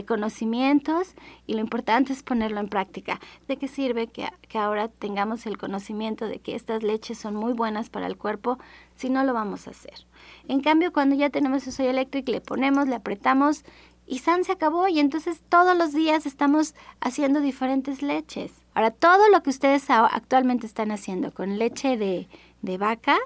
conocimientos 0.07 1.13
y 1.45 1.55
lo 1.55 1.59
importante 1.59 2.13
es 2.13 2.23
ponerlo 2.23 2.61
en 2.61 2.69
práctica. 2.69 3.19
¿De 3.49 3.57
qué 3.57 3.67
sirve 3.67 4.07
que, 4.07 4.29
que 4.47 4.59
ahora 4.59 4.87
tengamos 4.87 5.45
el 5.45 5.57
conocimiento 5.57 6.25
de 6.25 6.39
que 6.39 6.55
estas 6.55 6.83
leches 6.83 7.17
son 7.17 7.35
muy 7.35 7.51
buenas 7.51 7.89
para 7.89 8.07
el 8.07 8.15
cuerpo 8.15 8.59
si 8.95 9.09
no 9.09 9.25
lo 9.25 9.33
vamos 9.33 9.67
a 9.67 9.71
hacer? 9.71 10.07
En 10.47 10.61
cambio, 10.61 10.93
cuando 10.93 11.17
ya 11.17 11.31
tenemos 11.31 11.67
el 11.67 11.73
Soy 11.73 11.87
Electric, 11.87 12.29
le 12.29 12.39
ponemos, 12.39 12.87
le 12.87 12.95
apretamos 12.95 13.65
y 14.05 14.19
San 14.19 14.43
se 14.43 14.51
acabó 14.51 14.87
y 14.87 14.99
entonces 14.99 15.41
todos 15.49 15.77
los 15.77 15.93
días 15.93 16.25
estamos 16.25 16.75
haciendo 16.99 17.39
diferentes 17.41 18.01
leches. 18.01 18.51
Ahora, 18.73 18.91
todo 18.91 19.29
lo 19.29 19.43
que 19.43 19.49
ustedes 19.49 19.89
actualmente 19.89 20.65
están 20.65 20.91
haciendo 20.91 21.33
con 21.33 21.59
leche 21.59 21.95
de, 21.95 22.27
de 22.61 22.77
vaca, 22.77 23.17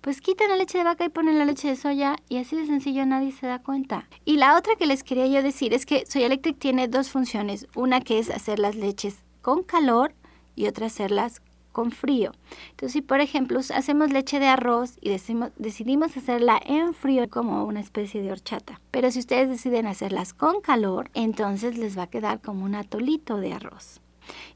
pues 0.00 0.20
quitan 0.20 0.48
la 0.48 0.56
leche 0.56 0.78
de 0.78 0.84
vaca 0.84 1.04
y 1.04 1.08
ponen 1.08 1.38
la 1.38 1.44
leche 1.44 1.68
de 1.68 1.76
soya 1.76 2.16
y 2.28 2.38
así 2.38 2.56
de 2.56 2.66
sencillo 2.66 3.06
nadie 3.06 3.32
se 3.32 3.46
da 3.46 3.62
cuenta. 3.62 4.08
Y 4.24 4.36
la 4.36 4.56
otra 4.56 4.74
que 4.76 4.86
les 4.86 5.04
quería 5.04 5.26
yo 5.26 5.42
decir 5.42 5.72
es 5.74 5.86
que 5.86 6.04
Soya 6.06 6.26
Electric 6.26 6.58
tiene 6.58 6.88
dos 6.88 7.10
funciones. 7.10 7.66
Una 7.74 8.00
que 8.00 8.18
es 8.18 8.30
hacer 8.30 8.58
las 8.58 8.74
leches 8.74 9.18
con 9.42 9.62
calor 9.62 10.14
y 10.56 10.66
otra 10.66 10.86
hacerlas 10.86 11.40
con 11.76 11.90
frío. 11.90 12.32
Entonces, 12.70 12.94
si 12.94 13.02
por 13.02 13.20
ejemplo 13.20 13.60
hacemos 13.60 14.10
leche 14.10 14.40
de 14.40 14.46
arroz 14.46 14.96
y 15.02 15.10
decidimos 15.10 16.16
hacerla 16.16 16.58
en 16.64 16.94
frío 16.94 17.28
como 17.28 17.66
una 17.66 17.80
especie 17.80 18.22
de 18.22 18.32
horchata, 18.32 18.80
pero 18.90 19.10
si 19.10 19.18
ustedes 19.18 19.50
deciden 19.50 19.86
hacerlas 19.86 20.32
con 20.32 20.62
calor, 20.62 21.10
entonces 21.12 21.76
les 21.76 21.98
va 21.98 22.04
a 22.04 22.06
quedar 22.06 22.40
como 22.40 22.64
un 22.64 22.76
atolito 22.76 23.36
de 23.36 23.52
arroz. 23.52 24.00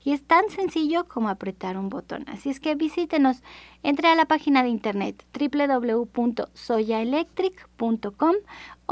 Y 0.02 0.12
es 0.12 0.24
tan 0.24 0.48
sencillo 0.48 1.06
como 1.08 1.28
apretar 1.28 1.76
un 1.76 1.90
botón. 1.90 2.24
Así 2.26 2.48
es 2.48 2.58
que 2.58 2.74
visítenos. 2.74 3.42
Entre 3.82 4.08
a 4.08 4.14
la 4.14 4.24
página 4.24 4.62
de 4.62 4.70
internet 4.70 5.22
www.soyaelectric.com 5.38 8.34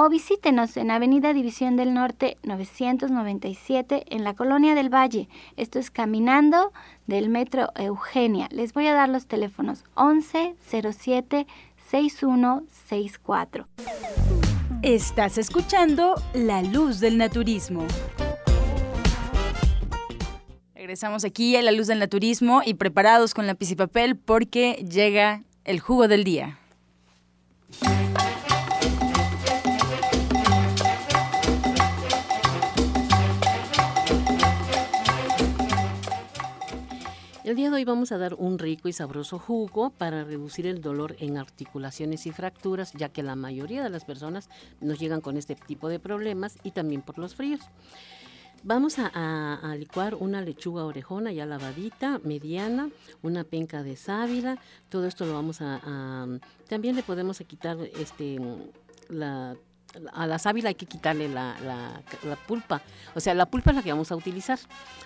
o 0.01 0.09
visítenos 0.09 0.76
en 0.76 0.92
Avenida 0.92 1.32
División 1.32 1.74
del 1.74 1.92
Norte 1.92 2.36
997 2.44 4.05
en 4.11 4.22
la 4.22 4.34
Colonia 4.34 4.76
del 4.76 4.94
Valle. 4.94 5.28
Esto 5.57 5.80
es 5.80 5.90
caminando 5.90 6.72
del 7.09 7.28
Metro 7.28 7.72
Eugenia. 7.74 8.46
Les 8.53 8.72
voy 8.72 8.86
a 8.86 8.94
dar 8.94 9.09
los 9.09 9.26
teléfonos 9.26 9.82
1107 9.96 11.49
6164. 11.90 13.66
Estás 14.82 15.36
escuchando 15.36 16.14
La 16.32 16.62
Luz 16.62 17.01
del 17.01 17.18
Naturismo. 17.18 17.84
Regresamos 20.76 21.24
aquí 21.24 21.57
a 21.57 21.62
la 21.62 21.72
luz 21.72 21.88
del 21.88 21.99
naturismo 21.99 22.62
y 22.64 22.74
preparados 22.74 23.34
con 23.34 23.49
lápiz 23.49 23.72
y 23.72 23.74
papel 23.74 24.16
porque 24.16 24.74
llega 24.88 25.42
el 25.64 25.80
jugo 25.80 26.07
del 26.07 26.22
día. 26.22 26.61
El 37.49 37.57
día 37.57 37.70
de 37.70 37.76
hoy 37.76 37.84
vamos 37.86 38.12
a 38.12 38.18
dar 38.18 38.34
un 38.34 38.59
rico 38.59 38.90
y 38.90 38.92
sabroso 38.92 39.38
jugo 39.38 39.88
para 39.88 40.22
reducir 40.22 40.66
el 40.66 40.82
dolor 40.82 41.16
en 41.18 41.38
articulaciones 41.38 42.26
y 42.26 42.30
fracturas, 42.30 42.92
ya 42.92 43.09
que 43.09 43.22
la 43.22 43.36
mayoría 43.36 43.82
de 43.82 43.88
las 43.88 44.05
personas 44.05 44.51
nos 44.82 44.99
llegan 44.99 45.22
con 45.22 45.38
este 45.38 45.55
tipo 45.55 45.88
de 45.88 45.99
problemas 45.99 46.59
y 46.62 46.72
también 46.72 47.01
por 47.01 47.16
los 47.16 47.34
fríos. 47.34 47.62
Vamos 48.64 48.96
a, 48.99 49.74
licuar 49.78 50.14
una 50.16 50.42
lechuga 50.42 50.84
orejona 50.84 51.32
ya 51.32 51.46
lavadita, 51.46 52.20
mediana, 52.22 52.90
una 53.22 53.44
penca 53.44 53.82
de 53.82 53.96
sábila. 53.96 54.59
Todo 54.90 55.07
esto 55.07 55.24
lo 55.24 55.32
vamos 55.32 55.62
a, 55.62 55.80
a 55.82 56.26
también 56.68 56.96
le 56.96 57.03
podemos 57.03 57.38
quitar 57.38 57.78
este 57.99 58.38
la 59.09 59.57
a 60.12 60.26
la 60.26 60.39
sábila 60.39 60.68
hay 60.68 60.74
que 60.74 60.86
quitarle 60.86 61.28
la, 61.28 61.57
la, 61.61 62.03
la, 62.22 62.36
pulpa. 62.36 62.82
O 63.14 63.20
sea, 63.20 63.34
la 63.34 63.47
pulpa 63.47 63.70
es 63.70 63.76
la 63.76 63.82
que 63.82 63.91
vamos 63.91 64.12
a 64.12 64.16
utilizar. 64.16 64.59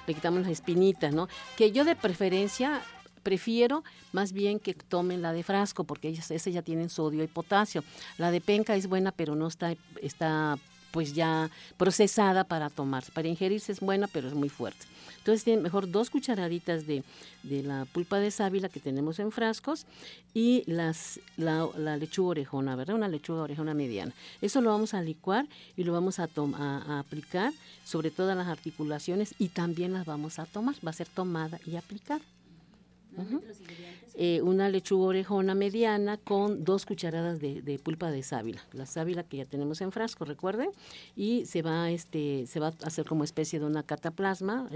Le 0.07 0.15
quitamos 0.15 0.43
las 0.43 0.51
espinitas, 0.51 1.15
¿no? 1.15 1.29
Que 1.57 1.73
yo 1.73 1.85
de 1.85 1.97
preferencia 1.97 2.83
prefiero 3.23 3.85
más 4.11 4.33
bien 4.33 4.59
que 4.59 4.75
tomen 4.75 5.23
la 5.23 5.33
de 5.33 5.45
frasco 5.45 5.85
porque 5.85 6.09
ellas, 6.09 6.31
esas 6.31 6.53
ya 6.53 6.63
tienen 6.63 6.91
sodio 6.91 7.23
y 7.23 7.29
potasio. 7.29 7.85
La 8.19 8.31
de 8.31 8.41
penca 8.41 8.75
es 8.75 8.89
buena, 8.89 9.13
pero 9.13 9.35
no 9.35 9.47
está, 9.47 9.75
está 10.01 10.59
pues 10.93 11.15
ya 11.15 11.51
procesada 11.77 12.45
para 12.45 12.71
tomarse. 12.71 13.11
Para 13.11 13.29
ingerirse 13.29 13.73
es 13.73 13.81
buena, 13.81 14.07
pero 14.07 14.29
es 14.29 14.35
muy 14.35 14.49
fuerte. 14.49 14.87
Entonces, 15.19 15.45
tiene 15.45 15.63
mejor 15.63 15.89
dos 15.89 16.11
cucharaditas 16.11 16.85
de, 16.87 17.05
la 17.45 17.87
pulpa 17.93 18.19
de 18.19 18.33
sábila 18.33 18.69
que 18.69 18.81
tenemos 18.81 19.21
en 19.21 19.31
frascos 19.31 19.87
y 20.35 20.65
las, 20.67 21.21
la, 21.37 21.69
lechuga 21.97 22.31
orejona, 22.31 22.75
¿verdad? 22.75 22.97
Una 22.97 23.07
lechuga 23.09 23.43
orejona 23.43 23.73
mediana. 23.73 24.13
Eso 24.41 24.61
lo 24.61 24.71
vamos 24.71 24.95
a 24.95 25.03
licuar 25.03 25.47
y 25.77 25.85
lo 25.85 25.93
vamos 25.93 26.19
a, 26.19 26.29
a, 26.35 26.99
aplicar 26.99 27.53
sobre 27.85 28.11
todas 28.11 28.37
las 28.37 28.49
articulaciones 28.49 29.35
y 29.39 29.49
también 29.49 29.93
las 29.93 30.07
vamos 30.07 30.41
a 30.41 30.47
tomar. 30.47 30.75
Va 30.85 30.91
a 30.91 30.95
ser 30.95 31.07
tomada 31.07 31.61
y 31.67 31.77
aplicada. 31.77 32.21
Eh, 34.15 34.43
una 34.43 34.69
lechuga 34.69 35.07
orejona 35.07 35.55
mediana 35.55 36.19
con 36.19 36.65
dos 36.65 36.85
cucharadas 36.85 37.41
de, 37.41 37.81
pulpa 37.83 38.11
de 38.11 38.23
sábila. 38.23 38.63
La 38.73 38.87
sábila 38.87 39.23
que 39.23 39.39
ya 39.39 39.45
tenemos 39.45 39.81
en 39.81 39.93
frasco, 39.93 40.25
recuerden, 40.25 40.71
y 41.17 41.47
se 41.47 41.63
va, 41.63 41.91
este, 41.91 42.47
se 42.47 42.61
va 42.61 42.69
a 42.69 42.87
hacer 42.87 43.07
como 43.07 43.25
especie 43.25 43.59
de 43.59 43.67
una 43.67 43.83
cataplasma. 43.83 44.69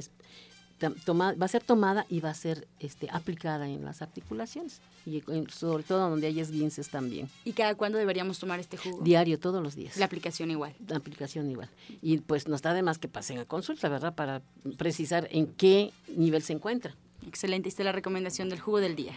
va 0.82 1.44
a 1.44 1.48
ser 1.48 1.62
tomada 1.64 2.06
y 2.08 2.20
va 2.20 2.30
a 2.30 2.34
ser 2.34 2.66
este, 2.80 3.08
aplicada 3.10 3.68
en 3.68 3.84
las 3.84 4.02
articulaciones 4.02 4.80
y 5.04 5.22
sobre 5.50 5.84
todo 5.84 6.08
donde 6.10 6.26
hay 6.26 6.40
esguinces 6.40 6.88
también. 6.88 7.28
¿Y 7.44 7.52
cada 7.52 7.74
cuándo 7.74 7.98
deberíamos 7.98 8.38
tomar 8.38 8.58
este 8.58 8.76
jugo? 8.76 9.02
Diario, 9.02 9.38
todos 9.38 9.62
los 9.62 9.76
días. 9.76 9.96
La 9.98 10.06
aplicación 10.06 10.50
igual. 10.50 10.74
La 10.88 10.96
aplicación 10.96 11.50
igual. 11.50 11.68
Y 12.00 12.18
pues 12.18 12.48
no 12.48 12.56
está 12.56 12.72
de 12.72 12.82
más 12.82 12.98
que 12.98 13.08
pasen 13.08 13.38
a 13.38 13.44
consulta, 13.44 13.88
¿verdad? 13.88 14.14
Para 14.14 14.42
precisar 14.78 15.28
en 15.30 15.46
qué 15.46 15.92
nivel 16.08 16.42
se 16.42 16.54
encuentra. 16.54 16.94
Excelente, 17.26 17.68
esta 17.68 17.82
es 17.82 17.86
la 17.86 17.92
recomendación 17.92 18.48
del 18.48 18.60
jugo 18.60 18.80
del 18.80 18.96
día. 18.96 19.12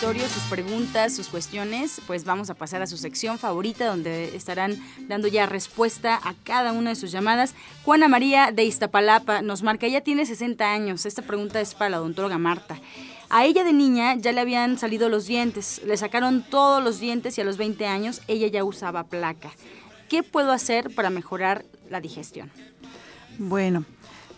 Sus 0.00 0.42
preguntas, 0.44 1.14
sus 1.14 1.28
cuestiones, 1.28 2.00
pues 2.06 2.24
vamos 2.24 2.48
a 2.48 2.54
pasar 2.54 2.80
a 2.80 2.86
su 2.86 2.96
sección 2.96 3.38
favorita 3.38 3.86
donde 3.86 4.34
estarán 4.34 4.76
dando 5.08 5.28
ya 5.28 5.44
respuesta 5.44 6.18
a 6.22 6.34
cada 6.42 6.72
una 6.72 6.90
de 6.90 6.96
sus 6.96 7.12
llamadas. 7.12 7.54
Juana 7.84 8.08
María 8.08 8.50
de 8.50 8.64
Iztapalapa 8.64 9.42
nos 9.42 9.62
marca, 9.62 9.86
ella 9.86 10.00
tiene 10.00 10.24
60 10.24 10.72
años, 10.72 11.04
esta 11.04 11.22
pregunta 11.22 11.60
es 11.60 11.74
para 11.74 11.90
la 11.90 12.00
odontóloga 12.00 12.38
Marta. 12.38 12.80
A 13.28 13.44
ella 13.44 13.62
de 13.62 13.72
niña 13.72 14.16
ya 14.16 14.32
le 14.32 14.40
habían 14.40 14.78
salido 14.78 15.08
los 15.08 15.26
dientes, 15.26 15.80
le 15.84 15.96
sacaron 15.96 16.42
todos 16.42 16.82
los 16.82 16.98
dientes 16.98 17.36
y 17.36 17.42
a 17.42 17.44
los 17.44 17.58
20 17.58 17.86
años 17.86 18.22
ella 18.26 18.48
ya 18.48 18.64
usaba 18.64 19.04
placa. 19.04 19.52
¿Qué 20.10 20.24
puedo 20.24 20.50
hacer 20.50 20.92
para 20.92 21.08
mejorar 21.08 21.64
la 21.88 22.00
digestión? 22.00 22.50
Bueno, 23.38 23.84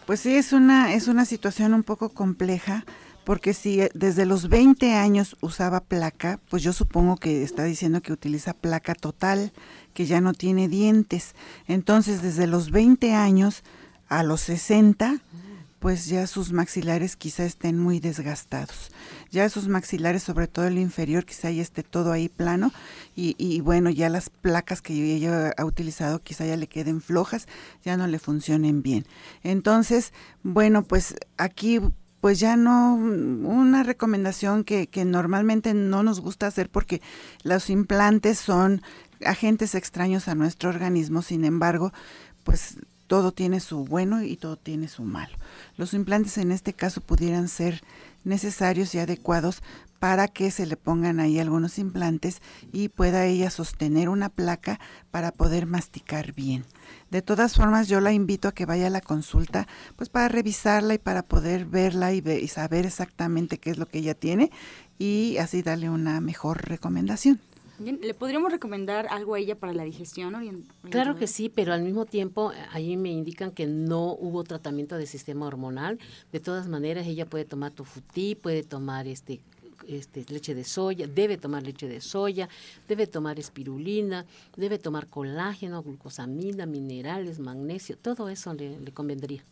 pues 0.05 0.21
sí, 0.21 0.37
es 0.37 0.53
una, 0.53 0.93
es 0.93 1.09
una 1.09 1.25
situación 1.25 1.73
un 1.73 1.83
poco 1.83 2.11
compleja 2.11 2.85
porque 3.25 3.55
si 3.55 3.81
desde 3.95 4.27
los 4.27 4.51
20 4.51 4.93
años 4.93 5.35
usaba 5.41 5.81
placa, 5.81 6.41
pues 6.51 6.63
yo 6.63 6.75
supongo 6.75 7.17
que 7.17 7.43
está 7.43 7.65
diciendo 7.65 8.03
que 8.03 8.13
utiliza 8.13 8.53
placa 8.53 8.95
total, 8.95 9.51
que 9.95 10.05
ya 10.05 10.21
no 10.21 10.35
tiene 10.35 10.69
dientes. 10.69 11.35
Entonces, 11.67 12.21
desde 12.21 12.47
los 12.47 12.71
20 12.71 13.15
años 13.15 13.63
a 14.09 14.25
los 14.25 14.43
60, 14.43 15.21
pues 15.83 16.07
ya 16.07 16.29
sus 16.29 16.53
maxilares 16.53 17.17
quizá 17.17 17.45
estén 17.45 17.77
muy 17.77 17.99
desgastados. 17.99 18.93
Ya 19.33 19.49
sus 19.49 19.67
maxilares, 19.67 20.23
sobre 20.23 20.47
todo 20.47 20.69
el 20.69 20.79
inferior, 20.79 21.25
quizá 21.25 21.51
ya 21.51 21.61
esté 21.61 21.83
todo 21.83 22.13
ahí 22.13 22.29
plano 22.29 22.71
y, 23.17 23.61
bueno, 23.63 23.91
ya 23.91 24.09
las 24.09 24.31
placas 24.31 24.81
que 24.81 24.93
ella 24.93 25.53
ha 25.57 25.65
utilizado 25.65 26.21
quizá 26.21 26.47
ya 26.47 26.57
le 26.57 26.69
queden 26.69 27.01
flojas, 27.01 27.49
ya 27.85 27.97
no 27.97 28.07
le 28.07 28.21
funcionen 28.21 28.83
bien. 28.83 29.07
Entonces, 29.43 30.13
bueno, 30.45 30.85
pues 30.85 31.17
aquí 31.37 31.81
pues 32.21 32.39
ya 32.39 32.55
no, 32.55 32.95
una 32.95 33.83
recomendación 33.83 34.63
que 34.63 35.05
normalmente 35.05 35.75
no 35.75 36.05
nos 36.05 36.21
gusta 36.21 36.47
hacer 36.47 36.71
porque 36.71 37.03
los 37.43 37.71
implantes 37.71 38.39
son 38.39 38.83
agentes 39.27 39.75
extraños 39.75 40.29
a 40.29 40.37
nuestro 40.37 40.71
organismo, 40.71 41.23
sin 41.23 41.45
embargo, 41.45 41.93
pues 42.45 42.77
todo 43.07 43.33
tiene 43.33 43.61
su 43.61 43.85
bueno 43.85 44.23
y 44.23 44.37
todo 44.37 44.57
tiene 44.57 44.89
su 44.89 45.03
malo. 45.03 45.37
Los 45.77 45.95
implantes 45.95 46.39
en 46.39 46.53
este 46.53 46.73
caso 46.73 47.01
pudieran 47.01 47.49
ser 47.49 47.83
necesarios 48.25 48.95
y 48.95 48.99
adecuados 48.99 49.63
para 49.99 50.27
que 50.27 50.51
se 50.51 50.67
le 50.67 50.77
pongan 50.77 51.21
ahí 51.21 51.39
algunos 51.39 51.79
implantes 51.79 52.43
y 52.73 52.89
pueda 52.89 53.25
ella 53.27 53.51
sostener 53.51 54.09
una 54.09 54.31
placa 54.31 54.81
para 55.13 55.31
poder 55.31 55.67
masticar 55.67 56.33
bien. 56.33 56.65
De 57.11 57.23
todas 57.23 57.55
formas, 57.55 57.87
yo 57.87 58.01
la 58.01 58.13
invito 58.13 58.49
a 58.49 58.53
que 58.53 58.67
vaya 58.67 58.89
a 58.89 58.91
la 58.91 59.01
consulta, 59.01 59.69
pues 59.95 60.09
para 60.09 60.29
revisarla 60.29 60.95
y 60.95 60.99
para 60.99 61.23
poder 61.23 61.67
verla 61.67 62.13
y, 62.13 62.19
y 62.19 62.49
saber 62.49 62.85
exactamente 62.85 63.59
qué 63.59 63.71
es 63.71 63.79
lo 63.79 63.87
que 63.87 63.99
ella 63.99 64.15
tiene 64.15 64.51
y 64.99 65.37
así 65.39 65.63
darle 65.63 65.89
una 65.89 66.21
mejor 66.21 66.69
recomendación. 66.69 67.41
¿Le 67.83 68.15
podríamos 68.15 68.53
recomendar 68.53 69.07
algo 69.11 69.35
a 69.35 69.39
ella 69.39 69.57
para 69.57 69.73
la 69.73 69.85
digestión? 69.85 70.35
Claro 70.91 71.17
que 71.17 71.27
sí, 71.27 71.49
pero 71.49 71.73
al 71.73 71.83
mismo 71.83 72.07
tiempo 72.07 72.53
ahí 72.71 72.97
me 72.97 73.11
indican 73.11 73.51
que 73.51 73.67
no 73.67 74.13
hubo 74.13 74.45
tratamiento 74.45 74.97
de 74.97 75.07
sistema 75.07 75.47
hormonal. 75.47 75.99
De 76.31 76.41
todas 76.41 76.69
maneras, 76.69 77.07
ella 77.07 77.27
puede 77.27 77.45
tomar 77.45 77.73
tofutí, 77.73 78.35
puede 78.35 78.63
tomar 78.63 79.07
este 79.07 79.41
este, 79.89 80.25
leche 80.29 80.55
de 80.55 80.65
soya, 80.65 81.07
debe 81.07 81.37
tomar 81.39 81.63
leche 81.63 81.89
de 81.89 82.01
soya, 82.01 82.49
debe 82.89 83.07
tomar 83.07 83.39
espirulina, 83.39 84.27
debe 84.57 84.79
tomar 84.79 85.07
colágeno, 85.07 85.83
glucosamina, 85.83 86.67
minerales, 86.67 87.39
magnesio, 87.39 87.97
todo 87.97 88.29
eso 88.29 88.55
le, 88.55 88.79
convendría. 88.93 89.43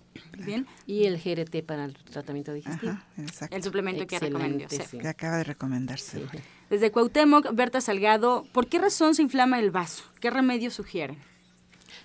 Bien. 0.44 0.66
Y 0.86 1.04
el 1.04 1.18
GRT 1.18 1.64
para 1.64 1.84
el 1.84 1.94
tratamiento 1.94 2.52
digestivo. 2.52 2.98
el 3.50 3.62
suplemento 3.62 4.06
que 4.06 4.18
recomendó. 4.18 4.66
Que 4.68 5.08
acaba 5.08 5.38
de 5.38 5.44
recomendarse. 5.44 6.26
Desde 6.68 6.90
Cuauhtémoc, 6.90 7.54
Berta 7.54 7.80
Salgado, 7.80 8.44
¿por 8.52 8.66
qué 8.66 8.78
razón 8.78 9.14
se 9.14 9.22
inflama 9.22 9.58
el 9.60 9.70
vaso? 9.70 10.04
¿Qué 10.20 10.30
remedio 10.30 10.70
sugieren? 10.70 11.29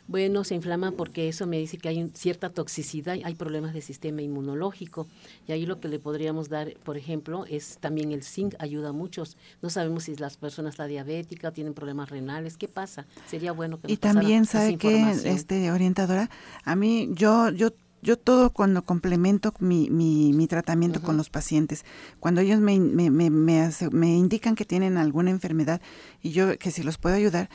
Bueno, 0.07 0.43
se 0.43 0.55
inflama 0.55 0.91
porque 0.91 1.27
eso 1.27 1.47
me 1.47 1.57
dice 1.57 1.77
que 1.77 1.89
hay 1.89 2.09
cierta 2.13 2.49
toxicidad, 2.49 3.17
hay 3.23 3.35
problemas 3.35 3.73
de 3.73 3.81
sistema 3.81 4.21
inmunológico. 4.21 5.07
Y 5.47 5.51
ahí 5.51 5.65
lo 5.65 5.79
que 5.79 5.87
le 5.87 5.99
podríamos 5.99 6.49
dar, 6.49 6.73
por 6.83 6.97
ejemplo, 6.97 7.45
es 7.45 7.77
también 7.79 8.11
el 8.11 8.23
zinc, 8.23 8.55
ayuda 8.59 8.89
a 8.89 8.93
muchos. 8.93 9.37
No 9.61 9.69
sabemos 9.69 10.03
si 10.03 10.15
las 10.15 10.37
personas 10.37 10.73
están 10.73 10.89
diabéticas, 10.89 11.53
tienen 11.53 11.73
problemas 11.73 12.09
renales, 12.09 12.57
¿qué 12.57 12.67
pasa? 12.67 13.05
Sería 13.27 13.51
bueno 13.51 13.77
que 13.79 13.87
nos 13.87 13.93
Y 13.93 13.97
también, 13.97 14.45
¿sabe 14.45 14.77
que 14.77 15.11
este, 15.25 15.71
orientadora? 15.71 16.29
A 16.63 16.75
mí, 16.75 17.09
yo, 17.13 17.49
yo 17.49 17.71
yo 18.05 18.17
todo 18.17 18.51
cuando 18.51 18.83
complemento 18.83 19.53
mi, 19.59 19.89
mi, 19.89 20.31
mi 20.31 20.47
tratamiento 20.47 21.01
con 21.01 21.17
los 21.17 21.31
pacientes, 21.31 21.85
cuando 22.19 22.39
ellos 22.39 22.59
me, 22.59 22.79
me, 22.79 23.09
me, 23.09 23.31
me, 23.31 24.15
indican 24.15 24.53
que 24.53 24.63
tienen 24.63 24.97
alguna 24.97 25.31
enfermedad 25.31 25.81
y 26.21 26.29
yo 26.29 26.55
que 26.59 26.69
si 26.69 26.83
los 26.83 26.99
puedo 26.99 27.15
ayudar, 27.15 27.49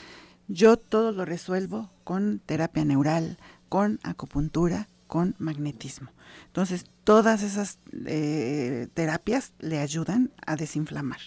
yo 0.51 0.77
todo 0.77 1.13
lo 1.13 1.25
resuelvo 1.25 1.91
con 2.03 2.41
terapia 2.45 2.85
neural, 2.85 3.39
con 3.69 4.01
acupuntura, 4.03 4.89
con 5.07 5.37
magnetismo. 5.39 6.11
Entonces, 6.47 6.85
todas 7.05 7.43
esas 7.43 7.79
eh, 8.07 8.89
terapias 8.95 9.53
le 9.61 9.79
ayudan 9.79 10.33
a 10.45 10.57
desinflamar 10.57 11.21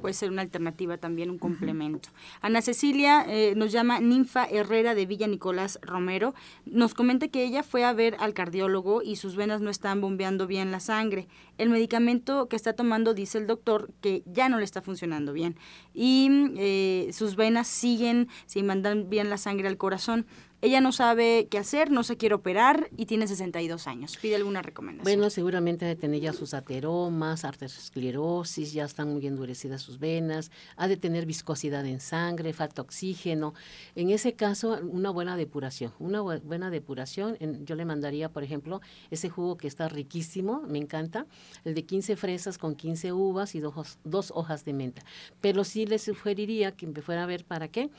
puede 0.00 0.14
ser 0.14 0.30
una 0.30 0.42
alternativa 0.42 0.98
también, 0.98 1.30
un 1.30 1.38
complemento. 1.38 2.10
Ana 2.40 2.62
Cecilia 2.62 3.24
eh, 3.26 3.54
nos 3.56 3.72
llama 3.72 4.00
Ninfa 4.00 4.44
Herrera 4.44 4.94
de 4.94 5.06
Villa 5.06 5.26
Nicolás 5.26 5.78
Romero. 5.82 6.34
Nos 6.64 6.94
comenta 6.94 7.28
que 7.28 7.44
ella 7.44 7.62
fue 7.62 7.84
a 7.84 7.92
ver 7.92 8.16
al 8.20 8.34
cardiólogo 8.34 9.02
y 9.02 9.16
sus 9.16 9.36
venas 9.36 9.60
no 9.60 9.70
están 9.70 10.00
bombeando 10.00 10.46
bien 10.46 10.70
la 10.70 10.80
sangre. 10.80 11.28
El 11.58 11.70
medicamento 11.70 12.48
que 12.48 12.56
está 12.56 12.74
tomando 12.74 13.14
dice 13.14 13.38
el 13.38 13.46
doctor 13.46 13.90
que 14.00 14.22
ya 14.26 14.48
no 14.48 14.58
le 14.58 14.64
está 14.64 14.82
funcionando 14.82 15.32
bien 15.32 15.56
y 15.94 16.28
eh, 16.56 17.10
sus 17.12 17.36
venas 17.36 17.66
siguen 17.66 18.28
sin 18.46 18.66
mandar 18.66 18.96
bien 19.04 19.30
la 19.30 19.38
sangre 19.38 19.68
al 19.68 19.76
corazón. 19.76 20.26
Ella 20.62 20.80
no 20.80 20.90
sabe 20.90 21.48
qué 21.50 21.58
hacer, 21.58 21.90
no 21.90 22.02
se 22.02 22.16
quiere 22.16 22.34
operar 22.34 22.88
y 22.96 23.04
tiene 23.04 23.26
62 23.26 23.86
años. 23.86 24.16
¿Pide 24.16 24.36
alguna 24.36 24.62
recomendación? 24.62 25.04
Bueno, 25.04 25.28
seguramente 25.28 25.84
ha 25.84 25.88
de 25.88 25.96
tener 25.96 26.20
ya 26.20 26.32
sus 26.32 26.54
ateromas, 26.54 27.44
arteriosclerosis, 27.44 28.72
ya 28.72 28.84
están 28.84 29.12
muy 29.12 29.26
endurecidas 29.26 29.82
sus 29.82 29.98
venas, 29.98 30.50
ha 30.76 30.88
de 30.88 30.96
tener 30.96 31.26
viscosidad 31.26 31.84
en 31.84 32.00
sangre, 32.00 32.54
falta 32.54 32.80
oxígeno. 32.80 33.52
En 33.94 34.08
ese 34.08 34.32
caso, 34.32 34.78
una 34.82 35.10
buena 35.10 35.36
depuración. 35.36 35.92
Una 35.98 36.22
buena 36.22 36.70
depuración, 36.70 37.36
yo 37.64 37.74
le 37.74 37.84
mandaría, 37.84 38.30
por 38.30 38.42
ejemplo, 38.42 38.80
ese 39.10 39.28
jugo 39.28 39.58
que 39.58 39.68
está 39.68 39.88
riquísimo, 39.90 40.62
me 40.62 40.78
encanta, 40.78 41.26
el 41.64 41.74
de 41.74 41.84
15 41.84 42.16
fresas 42.16 42.56
con 42.56 42.76
15 42.76 43.12
uvas 43.12 43.54
y 43.54 43.60
dos, 43.60 43.98
dos 44.04 44.32
hojas 44.34 44.64
de 44.64 44.72
menta. 44.72 45.02
Pero 45.42 45.64
sí 45.64 45.84
le 45.84 45.98
sugeriría 45.98 46.72
que 46.72 46.86
me 46.86 47.02
fuera 47.02 47.24
a 47.24 47.26
ver 47.26 47.44
para 47.44 47.68
qué, 47.68 47.90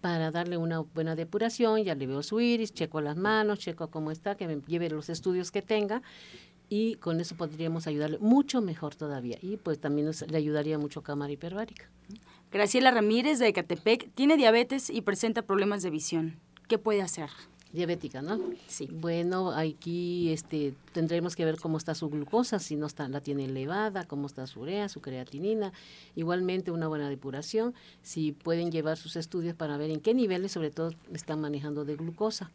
para 0.00 0.30
darle 0.30 0.56
una 0.56 0.80
buena 0.80 1.14
depuración, 1.14 1.82
ya 1.84 1.94
le 1.94 2.05
veo 2.06 2.22
su 2.22 2.40
iris, 2.40 2.72
checo 2.72 3.00
las 3.00 3.16
manos, 3.16 3.58
checo 3.58 3.88
cómo 3.88 4.10
está, 4.10 4.36
que 4.36 4.46
me 4.46 4.60
lleve 4.66 4.90
los 4.90 5.08
estudios 5.08 5.50
que 5.50 5.62
tenga 5.62 6.02
y 6.68 6.96
con 6.96 7.20
eso 7.20 7.36
podríamos 7.36 7.86
ayudarle 7.86 8.18
mucho 8.18 8.60
mejor 8.60 8.94
todavía 8.94 9.38
y 9.40 9.56
pues 9.56 9.80
también 9.80 10.06
nos, 10.06 10.22
le 10.28 10.36
ayudaría 10.36 10.78
mucho 10.78 11.02
cámara 11.02 11.32
hiperbárica. 11.32 11.88
Graciela 12.50 12.90
Ramírez 12.90 13.38
de 13.38 13.48
Ecatepec 13.48 14.10
tiene 14.14 14.36
diabetes 14.36 14.90
y 14.90 15.02
presenta 15.02 15.42
problemas 15.42 15.82
de 15.82 15.90
visión. 15.90 16.40
¿Qué 16.68 16.78
puede 16.78 17.02
hacer? 17.02 17.30
Diabética, 17.72 18.22
¿no? 18.22 18.40
Sí. 18.68 18.88
Bueno, 18.90 19.50
aquí 19.50 20.30
este, 20.30 20.74
tendremos 20.92 21.36
que 21.36 21.44
ver 21.44 21.58
cómo 21.58 21.78
está 21.78 21.94
su 21.94 22.08
glucosa, 22.08 22.58
si 22.58 22.76
no 22.76 22.86
está, 22.86 23.08
la 23.08 23.20
tiene 23.20 23.44
elevada, 23.44 24.04
cómo 24.04 24.26
está 24.26 24.46
su 24.46 24.60
urea, 24.60 24.88
su 24.88 25.00
creatinina. 25.00 25.72
Igualmente 26.14 26.70
una 26.70 26.88
buena 26.88 27.08
depuración, 27.08 27.74
si 28.02 28.32
pueden 28.32 28.70
llevar 28.70 28.96
sus 28.96 29.16
estudios 29.16 29.54
para 29.54 29.76
ver 29.76 29.90
en 29.90 30.00
qué 30.00 30.14
niveles 30.14 30.52
sobre 30.52 30.70
todo 30.70 30.92
están 31.12 31.40
manejando 31.40 31.84
de 31.84 31.96
glucosa. 31.96 32.50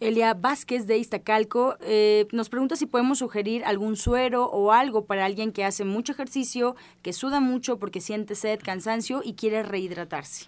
Elia 0.00 0.34
Vázquez 0.34 0.86
de 0.86 0.98
Iztacalco 0.98 1.76
eh, 1.80 2.26
nos 2.32 2.48
pregunta 2.48 2.76
si 2.76 2.86
podemos 2.86 3.18
sugerir 3.18 3.64
algún 3.64 3.96
suero 3.96 4.46
o 4.46 4.72
algo 4.72 5.06
para 5.06 5.24
alguien 5.24 5.52
que 5.52 5.64
hace 5.64 5.84
mucho 5.84 6.12
ejercicio, 6.12 6.76
que 7.02 7.12
suda 7.12 7.40
mucho 7.40 7.78
porque 7.78 8.00
siente 8.00 8.34
sed, 8.34 8.60
cansancio 8.62 9.22
y 9.24 9.34
quiere 9.34 9.62
rehidratarse. 9.62 10.46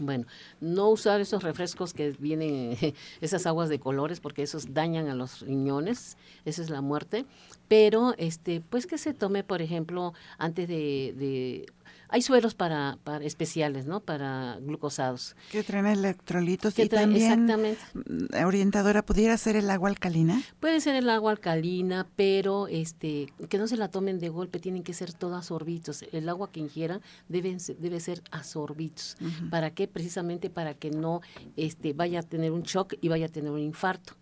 Bueno, 0.00 0.26
no 0.60 0.88
usar 0.88 1.20
esos 1.20 1.42
refrescos 1.42 1.92
que 1.92 2.10
vienen, 2.18 2.76
esas 3.20 3.46
aguas 3.46 3.68
de 3.68 3.78
colores, 3.78 4.20
porque 4.20 4.42
esos 4.42 4.74
dañan 4.74 5.08
a 5.08 5.14
los 5.14 5.40
riñones, 5.40 6.16
esa 6.44 6.62
es 6.62 6.70
la 6.70 6.80
muerte. 6.80 7.26
Pero, 7.68 8.14
este, 8.18 8.60
pues 8.60 8.86
que 8.86 8.98
se 8.98 9.14
tome, 9.14 9.44
por 9.44 9.62
ejemplo, 9.62 10.12
antes 10.38 10.66
de, 10.66 11.14
de 11.16 11.66
hay 12.10 12.22
sueros 12.22 12.54
para, 12.54 12.98
para 13.04 13.24
especiales, 13.24 13.86
¿no? 13.86 14.00
Para 14.00 14.58
glucosados. 14.60 15.36
Que 15.50 15.62
traen 15.62 15.86
electrolitos 15.86 16.74
Que 16.74 16.84
y 16.84 16.88
también, 16.88 17.32
exactamente. 17.32 17.80
mm, 17.94 18.44
orientadora, 18.44 19.02
¿pudiera 19.04 19.36
ser 19.36 19.56
el 19.56 19.70
agua 19.70 19.88
alcalina? 19.90 20.42
Puede 20.60 20.80
ser 20.80 20.94
el 20.96 21.08
agua 21.08 21.30
alcalina, 21.32 22.06
pero 22.16 22.66
este 22.68 23.32
que 23.48 23.58
no 23.58 23.66
se 23.66 23.76
la 23.76 23.88
tomen 23.88 24.18
de 24.18 24.28
golpe, 24.28 24.58
tienen 24.58 24.82
que 24.82 24.92
ser 24.92 25.12
todos 25.12 25.38
a 25.38 25.42
sorbitos. 25.42 26.04
El 26.12 26.28
agua 26.28 26.50
que 26.50 26.60
ingieran 26.60 27.00
deben 27.28 27.60
se- 27.60 27.74
debe 27.74 28.00
ser 28.00 28.22
a 28.30 28.42
sorbitos. 28.44 29.16
¿Para 29.50 29.70
qué? 29.70 29.86
Precisamente 29.88 30.50
para 30.50 30.74
que 30.74 30.90
no 30.90 31.20
este 31.56 31.92
vaya 31.92 32.20
a 32.20 32.22
tener 32.22 32.52
un 32.52 32.62
shock 32.62 32.94
y 33.00 33.08
vaya 33.08 33.26
a 33.26 33.28
tener 33.28 33.50
un 33.50 33.60
infarto. 33.60 34.14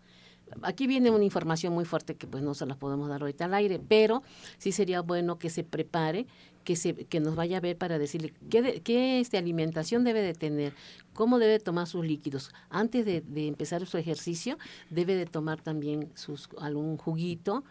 Aquí 0.62 0.86
viene 0.86 1.10
una 1.10 1.24
información 1.24 1.74
muy 1.74 1.84
fuerte 1.84 2.14
que 2.16 2.26
pues 2.26 2.42
no 2.42 2.54
se 2.54 2.64
la 2.64 2.74
podemos 2.74 3.08
dar 3.10 3.20
ahorita 3.20 3.44
al 3.44 3.52
aire, 3.54 3.78
pero 3.86 4.22
sí 4.56 4.72
sería 4.72 5.02
bueno 5.02 5.38
que 5.38 5.50
se 5.50 5.62
prepare, 5.62 6.26
que 6.68 6.76
se 6.76 6.92
que 6.92 7.18
nos 7.18 7.34
vaya 7.34 7.56
a 7.56 7.60
ver 7.60 7.78
para 7.78 7.98
decirle 7.98 8.34
qué, 8.50 8.82
qué 8.84 9.20
este, 9.20 9.38
alimentación 9.38 10.04
debe 10.04 10.20
de 10.20 10.34
tener, 10.34 10.74
cómo 11.14 11.38
debe 11.38 11.58
tomar 11.60 11.86
sus 11.86 12.04
líquidos. 12.04 12.52
Antes 12.68 13.06
de, 13.06 13.22
de 13.22 13.46
empezar 13.46 13.86
su 13.86 13.96
ejercicio, 13.96 14.58
debe 14.90 15.16
de 15.16 15.24
tomar 15.24 15.62
también 15.62 16.12
sus 16.14 16.50
algún 16.60 16.98
juguito, 16.98 17.64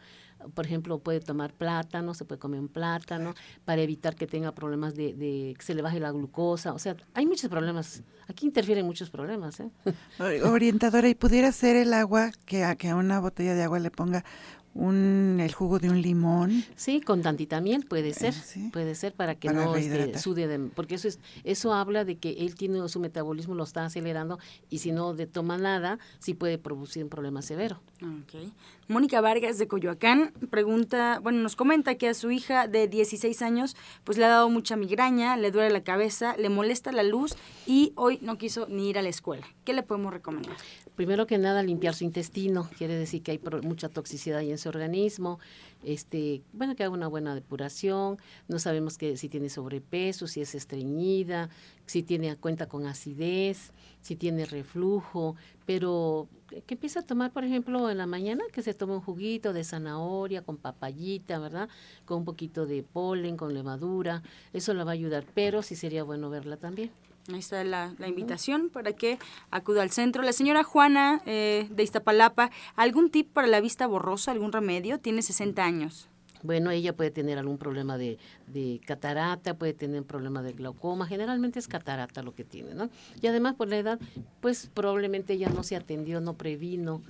por 0.55 0.65
ejemplo, 0.65 0.97
puede 0.97 1.19
tomar 1.19 1.53
plátano, 1.53 2.15
se 2.15 2.25
puede 2.25 2.39
comer 2.39 2.59
un 2.59 2.69
plátano 2.69 3.35
para 3.65 3.83
evitar 3.83 4.15
que 4.15 4.25
tenga 4.25 4.51
problemas 4.51 4.95
de, 4.95 5.13
de 5.13 5.53
que 5.55 5.63
se 5.63 5.75
le 5.75 5.83
baje 5.83 5.99
la 5.99 6.09
glucosa. 6.09 6.73
O 6.73 6.79
sea, 6.79 6.95
hay 7.13 7.27
muchos 7.27 7.51
problemas. 7.51 8.01
Aquí 8.27 8.47
interfieren 8.47 8.83
muchos 8.83 9.11
problemas. 9.11 9.59
¿eh? 9.59 9.69
Orientadora, 10.43 11.07
¿y 11.07 11.13
pudiera 11.13 11.51
ser 11.51 11.75
el 11.75 11.93
agua 11.93 12.31
que 12.47 12.63
a, 12.63 12.75
que 12.75 12.89
a 12.89 12.95
una 12.95 13.19
botella 13.19 13.53
de 13.53 13.61
agua 13.61 13.77
le 13.77 13.91
ponga 13.91 14.25
un, 14.78 15.39
el 15.41 15.53
jugo 15.53 15.80
de 15.80 15.89
un 15.89 16.01
limón? 16.01 16.63
Sí, 16.75 17.01
con 17.01 17.21
tantita 17.21 17.59
miel 17.61 17.86
puede 17.86 18.13
ser, 18.13 18.34
sí. 18.34 18.69
puede 18.71 18.95
ser 18.95 19.13
para 19.13 19.36
que 19.36 19.47
Para 19.49 19.65
no 19.65 19.75
este, 19.75 20.17
sude, 20.19 20.47
de- 20.47 20.59
porque 20.69 20.95
eso 20.95 21.07
es, 21.07 21.19
eso 21.43 21.73
habla 21.73 22.05
de 22.05 22.17
que 22.17 22.32
él 22.32 22.55
tiene 22.55 22.88
su 22.88 22.99
metabolismo 22.99 23.55
lo 23.55 23.63
está 23.63 23.86
acelerando 23.86 24.39
y 24.69 24.78
si 24.80 24.91
no 24.91 25.13
de 25.13 25.25
toma 25.28 25.57
nada, 25.57 25.99
sí 26.19 26.34
puede 26.34 26.57
producir 26.57 27.03
un 27.03 27.09
problema 27.09 27.41
severo. 27.41 27.82
Ok. 28.01 28.41
Mónica 28.88 29.19
Vargas 29.19 29.57
de 29.57 29.67
Coyoacán 29.67 30.32
pregunta, 30.49 31.19
bueno, 31.21 31.39
nos 31.39 31.55
comenta 31.57 31.95
que 31.95 32.07
a 32.07 32.13
su 32.13 32.32
hija 32.32 32.67
de 32.67 32.88
16 32.88 33.41
años 33.41 33.75
pues 34.05 34.17
le 34.17 34.25
ha 34.25 34.30
dado 34.30 34.49
mucha 34.49 34.78
migraña, 34.78 35.36
le 35.36 35.51
duele 35.51 35.71
la 35.71 35.84
cabeza, 35.84 36.36
le 36.38 36.49
molesta 36.49 36.91
la 36.93 37.03
luz 37.03 37.36
y 37.65 37.91
hoy 37.95 38.19
no 38.21 38.38
quiso 38.38 38.65
ni 38.69 38.89
ir 38.89 38.97
a 38.97 39.01
la 39.01 39.09
escuela. 39.09 39.45
¿Qué 39.65 39.73
le 39.73 39.84
podemos 39.84 40.13
recomendar? 40.13 40.55
Primero 40.95 41.28
que 41.28 41.38
nada, 41.38 41.61
limpiar 41.63 41.93
su 41.93 42.05
intestino. 42.05 42.69
Quiere 42.78 42.95
decir 42.95 43.21
que 43.21 43.32
hay 43.32 43.41
mucha 43.63 43.89
toxicidad 43.89 44.39
ahí 44.39 44.51
en 44.51 44.57
su 44.57 44.66
organismo. 44.68 45.39
Este, 45.84 46.41
bueno, 46.53 46.76
que 46.76 46.84
haga 46.84 46.93
una 46.93 47.07
buena 47.07 47.36
depuración. 47.36 48.18
No 48.47 48.59
sabemos 48.59 48.97
que 48.97 49.18
si 49.18 49.30
tiene 49.30 49.49
sobrepeso, 49.49 50.28
si 50.28 50.41
es 50.41 50.55
estreñida, 50.55 51.49
si 51.86 52.03
tiene 52.03 52.36
cuenta 52.36 52.68
con 52.68 52.86
acidez, 52.86 53.72
si 54.01 54.15
tiene 54.15 54.45
reflujo, 54.45 55.36
pero 55.65 56.28
que 56.65 56.76
empiece 56.76 56.99
a 56.99 57.01
tomar, 57.01 57.32
por 57.32 57.43
ejemplo, 57.43 57.89
en 57.89 57.97
la 57.97 58.07
mañana, 58.07 58.43
que 58.51 58.61
se 58.61 58.74
tome 58.74 58.93
un 58.93 59.01
juguito 59.01 59.53
de 59.53 59.63
zanahoria 59.63 60.41
con 60.41 60.57
papayita, 60.57 61.39
¿verdad? 61.39 61.70
Con 62.05 62.20
un 62.20 62.26
poquito 62.26 62.65
de 62.65 62.84
polen, 62.84 63.38
con 63.38 63.53
levadura. 63.53 64.24
Eso 64.53 64.74
la 64.74 64.84
va 64.84 64.91
a 64.91 64.93
ayudar, 64.93 65.26
pero 65.34 65.61
sí 65.61 65.76
sería 65.76 66.03
bueno 66.03 66.30
verla 66.30 66.57
también. 66.57 66.91
Ahí 67.32 67.39
está 67.39 67.63
la, 67.65 67.93
la 67.97 68.07
invitación 68.07 68.69
para 68.69 68.93
que 68.93 69.19
acuda 69.51 69.82
al 69.82 69.91
centro. 69.91 70.23
La 70.23 70.32
señora 70.32 70.63
Juana 70.63 71.21
eh, 71.25 71.67
de 71.69 71.84
Iztapalapa, 71.84 72.51
¿algún 72.75 73.09
tip 73.11 73.32
para 73.34 73.47
la 73.47 73.59
vista 73.59 73.86
borrosa, 73.86 74.32
algún 74.32 74.53
remedio? 74.53 74.99
Tiene 74.99 75.21
60 75.21 75.63
años. 75.63 76.07
Bueno, 76.43 76.69
ella 76.71 76.95
puede 76.95 77.11
tener 77.11 77.38
algún 77.38 77.57
problema 77.57 77.97
de, 77.97 78.17
de 78.47 78.80
catarata, 78.86 79.55
puede 79.57 79.73
tener 79.73 80.03
problema 80.03 80.41
de 80.41 80.53
glaucoma, 80.53 81.05
generalmente 81.07 81.59
es 81.59 81.67
catarata 81.67 82.21
lo 82.21 82.34
que 82.34 82.43
tiene, 82.45 82.75
¿no? 82.75 82.89
Y 83.21 83.28
además 83.28 83.55
por 83.55 83.67
la 83.67 83.78
edad, 83.80 83.99
pues 84.39 84.69
probablemente 84.73 85.34
ella 85.34 85.49
no 85.49 85.63
se 85.63 85.75
atendió, 85.75 86.21
no 86.21 86.36
previno. 86.36 87.01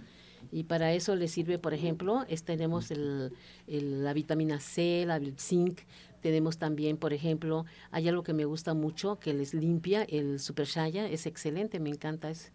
Y 0.49 0.63
para 0.63 0.93
eso 0.93 1.13
le 1.17 1.27
sirve, 1.27 1.57
por 1.59 1.73
ejemplo, 1.73 2.23
es- 2.29 2.43
tenemos 2.43 2.89
el, 2.89 3.33
el- 3.67 4.03
la 4.05 4.13
vitamina 4.13 4.61
C, 4.61 5.03
la, 5.05 5.17
el 5.17 5.37
zinc, 5.37 5.81
tenemos 6.21 6.57
también, 6.57 6.97
por 6.97 7.13
ejemplo, 7.13 7.65
hay 7.91 8.07
algo 8.07 8.23
que 8.23 8.33
me 8.33 8.45
gusta 8.45 8.73
mucho, 8.73 9.19
que 9.19 9.33
les 9.33 9.53
limpia, 9.53 10.03
el 10.03 10.39
Super 10.39 10.65
Shaya, 10.65 11.07
es 11.07 11.25
excelente, 11.25 11.79
me 11.79 11.89
encanta, 11.89 12.29
es 12.29 12.51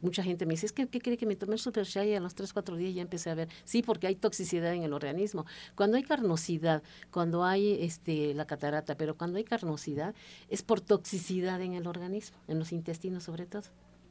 mucha 0.00 0.22
gente 0.22 0.46
me 0.46 0.54
dice, 0.54 0.66
es 0.66 0.72
que 0.72 0.86
¿qué 0.86 1.00
cree 1.00 1.16
que 1.16 1.26
me 1.26 1.36
tomé 1.36 1.54
el 1.54 1.58
Super 1.58 1.84
Shy 1.84 2.10
y 2.10 2.14
a 2.14 2.20
los 2.20 2.34
3, 2.34 2.52
4 2.52 2.76
días 2.76 2.94
ya 2.94 3.02
empecé 3.02 3.30
a 3.30 3.34
ver? 3.34 3.48
Sí, 3.64 3.82
porque 3.82 4.06
hay 4.06 4.14
toxicidad 4.14 4.72
en 4.72 4.82
el 4.84 4.92
organismo. 4.92 5.44
Cuando 5.74 5.96
hay 5.96 6.02
carnosidad, 6.02 6.82
cuando 7.10 7.44
hay 7.44 7.82
este 7.82 8.34
la 8.34 8.46
catarata, 8.46 8.96
pero 8.96 9.16
cuando 9.16 9.38
hay 9.38 9.44
carnosidad 9.44 10.14
es 10.48 10.62
por 10.62 10.80
toxicidad 10.80 11.60
en 11.60 11.74
el 11.74 11.86
organismo, 11.86 12.38
en 12.48 12.58
los 12.58 12.72
intestinos 12.72 13.24
sobre 13.24 13.46
todo. 13.46 13.64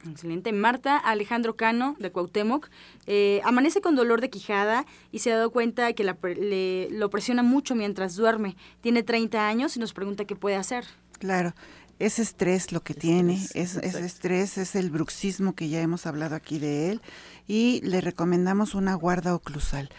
Excelente. 0.10 0.52
Marta 0.52 0.98
Alejandro 0.98 1.56
Cano, 1.56 1.96
de 2.00 2.12
Cuauhtémoc, 2.12 2.70
eh, 3.06 3.42
amanece 3.44 3.82
con 3.82 3.96
dolor 3.96 4.20
de 4.22 4.30
quijada 4.30 4.86
y 5.12 5.20
se 5.20 5.32
ha 5.32 5.36
dado 5.36 5.52
cuenta 5.52 5.94
que 5.94 6.04
la 6.04 6.16
pre- 6.16 6.36
le- 6.36 6.90
lo 6.90 7.10
presiona 7.10 7.44
mucho 7.44 7.76
mientras 7.76 8.16
duerme. 8.16 8.56
Tiene 8.82 9.04
30 9.04 9.48
años 9.48 9.78
y 9.78 9.80
nos 9.80 9.94
pregunta 9.94 10.26
qué 10.26 10.36
puede 10.36 10.56
hacer. 10.56 10.86
Claro, 11.20 11.54
es 12.00 12.18
estrés 12.18 12.72
lo 12.72 12.82
que 12.82 12.96
tiene, 12.96 13.36
es, 13.54 13.76
es 13.78 13.94
estrés, 13.94 14.58
es 14.58 14.74
el 14.76 14.90
bruxismo 14.90 15.54
que 15.54 15.70
ya 15.70 15.82
hemos 15.82 16.08
hablado 16.08 16.36
aquí 16.36 16.58
de 16.58 16.90
él 16.90 17.02
y 17.48 17.80
le 17.84 18.02
recomendamos 18.02 18.74
una 18.74 18.96
guarda 18.96 19.36
oclusal, 19.36 19.90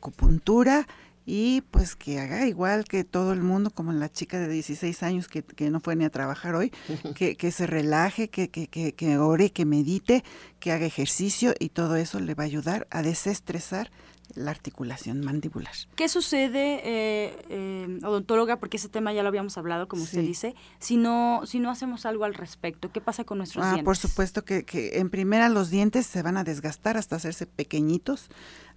acupuntura 0.00 0.86
y 1.26 1.62
pues 1.72 1.96
que 1.96 2.20
haga 2.20 2.46
igual 2.46 2.84
que 2.84 3.02
todo 3.02 3.32
el 3.32 3.42
mundo, 3.42 3.70
como 3.70 3.92
la 3.92 4.10
chica 4.10 4.38
de 4.38 4.48
16 4.48 5.02
años 5.02 5.26
que, 5.26 5.42
que 5.42 5.70
no 5.70 5.80
fue 5.80 5.96
ni 5.96 6.04
a 6.04 6.10
trabajar 6.10 6.54
hoy, 6.54 6.72
que, 7.16 7.36
que 7.36 7.50
se 7.50 7.66
relaje, 7.66 8.28
que, 8.28 8.48
que, 8.48 8.68
que, 8.68 8.94
que 8.94 9.18
ore, 9.18 9.50
que 9.50 9.64
medite, 9.64 10.22
que 10.60 10.70
haga 10.70 10.86
ejercicio 10.86 11.52
y 11.58 11.70
todo 11.70 11.96
eso 11.96 12.20
le 12.20 12.34
va 12.34 12.44
a 12.44 12.46
ayudar 12.46 12.86
a 12.90 13.02
desestresar 13.02 13.90
la 14.34 14.50
articulación 14.50 15.20
mandibular. 15.20 15.72
¿Qué 15.94 16.08
sucede, 16.08 16.80
eh, 16.84 17.38
eh, 17.48 17.98
odontóloga, 18.04 18.58
porque 18.58 18.76
ese 18.76 18.88
tema 18.88 19.12
ya 19.12 19.22
lo 19.22 19.28
habíamos 19.28 19.56
hablado, 19.56 19.88
como 19.88 20.02
usted 20.02 20.20
Sí. 20.20 20.26
dice, 20.26 20.54
si 20.78 20.96
no, 20.96 21.42
si 21.46 21.58
no 21.60 21.70
hacemos 21.70 22.04
algo 22.06 22.24
al 22.24 22.34
respecto? 22.34 22.90
¿Qué 22.92 23.00
pasa 23.00 23.24
con 23.24 23.38
nuestros 23.38 23.64
Ah, 23.64 23.68
dientes? 23.74 23.84
por 23.84 23.96
supuesto 23.96 24.44
que, 24.44 24.64
que 24.64 24.98
en 24.98 25.10
primera 25.10 25.48
los 25.48 25.70
dientes 25.70 26.06
se 26.06 26.22
van 26.22 26.36
a 26.36 26.44
desgastar 26.44 26.96
hasta 26.96 27.16
hacerse 27.16 27.46
pequeñitos, 27.46 28.28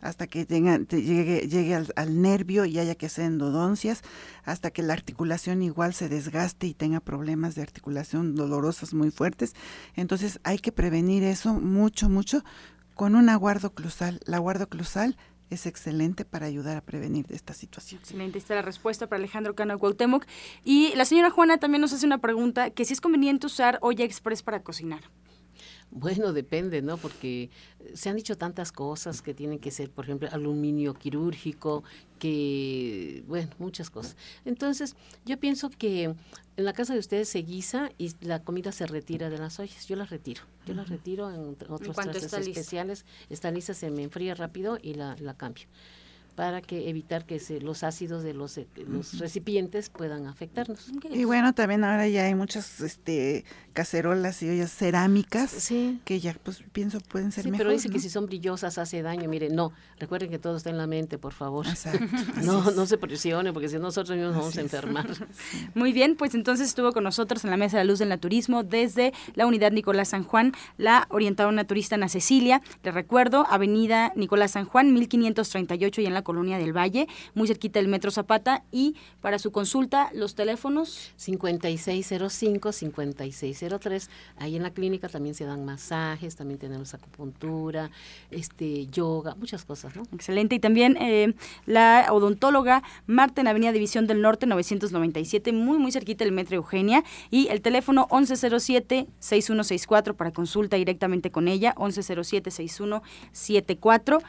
hasta 0.02 0.28
que 0.28 0.46
te 0.46 0.62
llegue, 1.02 1.48
llegue 1.50 1.76
al, 1.76 1.92
al 1.98 2.22
nervio 2.22 2.64
y 2.64 2.80
haya 2.80 2.96
que 2.96 3.08
hacer 3.08 3.26
endodoncias, 3.26 4.02
hasta 4.46 4.72
que 4.72 4.82
la 4.82 4.94
articulación 4.94 5.62
igual 5.62 5.94
se 5.94 6.08
desgaste 6.08 6.68
y 6.68 6.74
tenga 6.74 7.02
problemas 7.02 7.56
de 7.56 7.64
articulación 7.64 8.36
dolorosas 8.36 8.94
muy 8.94 9.12
fuertes. 9.12 9.56
Entonces 9.96 10.40
hay 10.44 10.60
que 10.60 10.72
prevenir 10.72 11.24
eso 11.24 11.54
mucho, 11.54 12.08
mucho 12.08 12.44
con 12.96 13.16
una 13.16 13.36
guarda 13.36 13.68
oclusal. 13.68 14.22
La 14.26 14.38
guarda 14.40 14.66
oclusal 14.66 15.18
es 15.50 15.66
excelente 15.66 16.26
para 16.26 16.46
ayudar 16.46 16.78
a 16.78 16.82
prevenir 16.82 17.28
de 17.28 17.36
esta 17.36 17.54
situación. 17.54 18.00
Excelente, 18.02 18.38
esta 18.38 18.54
es 18.54 18.58
la 18.58 18.62
respuesta 18.62 19.08
para 19.08 19.20
Alejandro 19.20 19.56
Cano 19.56 19.74
de 19.74 19.80
Cuauhtémoc. 19.80 20.26
Y 20.64 20.94
la 20.96 21.06
señora 21.06 21.32
Juana 21.32 21.58
también 21.58 21.82
nos 21.82 21.94
hace 21.94 22.06
una 22.06 22.20
pregunta, 22.20 22.70
que 22.70 22.86
si 22.86 22.94
es 22.94 23.02
conveniente 23.02 23.48
usar 23.48 23.80
olla 23.82 24.06
express 24.06 24.44
para 24.44 24.62
cocinar. 24.62 25.02
Bueno, 25.92 26.34
depende, 26.34 26.82
¿no? 26.82 26.98
Porque 26.98 27.50
se 27.94 28.10
han 28.10 28.16
dicho 28.16 28.38
tantas 28.38 28.72
cosas 28.72 29.22
que 29.22 29.34
tienen 29.34 29.60
que 29.60 29.72
ser, 29.72 29.90
por 29.90 30.06
ejemplo, 30.06 30.30
aluminio 30.32 30.94
quirúrgico, 30.94 31.84
que, 32.20 33.24
bueno, 33.28 33.50
muchas 33.58 33.90
cosas. 33.90 34.16
Entonces, 34.46 34.96
yo 35.26 35.40
pienso 35.40 35.70
que 35.70 36.04
en 36.04 36.66
la 36.66 36.74
casa 36.74 36.94
de 36.94 37.00
ustedes 37.00 37.30
se 37.30 37.40
guisa 37.40 37.90
y 37.98 38.12
la 38.22 38.44
comida 38.44 38.72
se 38.72 38.86
retira 38.86 39.30
de 39.30 39.40
las 39.40 39.60
ollas. 39.60 39.88
Yo 39.88 39.96
la 39.96 40.06
retiro. 40.06 40.44
Yo 40.68 40.76
la 40.76 40.84
retiro 40.84 41.32
en 41.34 41.56
otros 41.70 41.96
trastes 41.96 42.34
especiales. 42.34 43.06
Está 43.30 43.50
lista, 43.50 43.74
se 43.74 43.90
me 43.90 44.04
enfría 44.04 44.36
rápido 44.36 44.78
y 44.82 44.94
la, 44.94 45.16
la 45.20 45.34
cambio 45.36 45.66
para 46.40 46.62
que 46.62 46.90
evitar 46.90 47.26
que 47.26 47.38
se, 47.38 47.60
los 47.60 47.84
ácidos 47.84 48.24
de 48.24 48.34
los, 48.34 48.58
eh, 48.58 48.66
los 48.88 49.20
recipientes 49.20 49.90
puedan 49.90 50.26
afectarnos. 50.26 50.90
Y 51.12 51.26
bueno, 51.26 51.54
también 51.54 51.84
ahora 51.84 52.08
ya 52.08 52.24
hay 52.24 52.34
muchas 52.34 52.80
este, 52.80 53.44
cacerolas 53.74 54.42
y 54.42 54.50
ollas 54.50 54.72
cerámicas 54.72 55.70
que 56.06 56.20
ya 56.22 56.34
pues 56.42 56.64
pienso 56.72 57.02
pueden 57.02 57.34
ser 57.34 57.44
sí, 57.44 57.52
mejor, 57.52 57.66
pero 57.66 57.74
dice 57.74 57.90
que 57.90 58.00
si 58.00 58.10
son 58.10 58.26
brillosas 58.28 58.78
hace 58.78 59.02
daño. 59.02 59.28
Mire, 59.28 59.50
no, 59.50 59.74
recuerden 60.00 60.30
que 60.30 60.40
todo 60.40 60.56
está 60.56 60.70
en 60.70 60.78
la 60.78 60.88
mente, 60.88 61.18
por 61.18 61.34
favor. 61.34 61.66
no, 62.46 62.72
no 62.72 62.86
se 62.86 62.98
presione 62.98 63.52
porque 63.52 63.68
si 63.68 63.76
no 63.76 63.82
nosotros 63.82 64.18
mismos 64.18 64.38
vamos 64.38 64.58
a 64.58 64.62
enfermar. 64.62 65.08
Muy 65.76 65.92
bien, 65.92 66.16
pues 66.16 66.36
entonces 66.36 66.70
estuvo 66.70 66.94
con 66.94 67.04
nosotros 67.04 67.44
en 67.44 67.50
la 67.50 67.58
Mesa 67.58 67.80
de 67.80 67.84
la 67.84 67.90
Luz 67.90 68.00
del 68.00 68.08
Naturismo 68.08 68.64
desde 68.64 69.12
la 69.36 69.46
Unidad 69.46 69.74
Nicolás 69.74 70.08
San 70.08 70.24
Juan, 70.24 70.54
la 70.78 71.06
orientada 71.10 71.52
naturista 71.52 71.96
Ana 71.96 72.08
Cecilia. 72.08 72.62
Le 72.82 72.92
recuerdo, 72.92 73.46
Avenida 73.50 74.14
Nicolás 74.16 74.52
San 74.52 74.64
Juan, 74.64 74.94
1538 74.94 76.00
y 76.00 76.06
en 76.06 76.14
la 76.14 76.22
Colonia 76.30 76.60
del 76.60 76.78
Valle, 76.78 77.08
muy 77.34 77.48
cerquita 77.48 77.80
del 77.80 77.88
Metro 77.88 78.12
Zapata. 78.12 78.64
Y 78.72 78.96
para 79.20 79.40
su 79.40 79.52
consulta, 79.52 80.12
los 80.14 80.36
teléfonos. 80.36 81.12
5605-5603. 81.18 84.10
Ahí 84.38 84.56
en 84.56 84.62
la 84.62 84.70
clínica 84.70 85.10
también 85.10 85.34
se 85.34 85.46
dan 85.46 85.66
masajes, 85.66 86.36
también 86.36 86.60
tenemos 86.60 86.94
acupuntura, 86.94 87.90
este 88.30 88.86
yoga, 88.86 89.34
muchas 89.34 89.66
cosas, 89.66 89.96
¿no? 89.96 90.04
Excelente. 90.14 90.54
Y 90.54 90.60
también 90.60 90.98
eh, 91.02 91.34
la 91.66 92.10
odontóloga 92.12 92.84
Marta 93.08 93.42
en 93.42 93.48
Avenida 93.48 93.72
División 93.72 94.06
del 94.06 94.22
Norte, 94.22 94.46
997, 94.46 95.52
muy, 95.52 95.80
muy 95.80 95.92
cerquita 95.92 96.26
del 96.26 96.32
Metro 96.32 96.58
Eugenia. 96.58 97.04
Y 97.32 97.48
el 97.48 97.62
teléfono 97.62 98.08
1107-6164 98.10 100.14
para 100.14 100.30
consulta 100.30 100.78
directamente 100.78 101.32
con 101.32 101.48
ella, 101.48 101.74
1107-6174. 101.74 104.22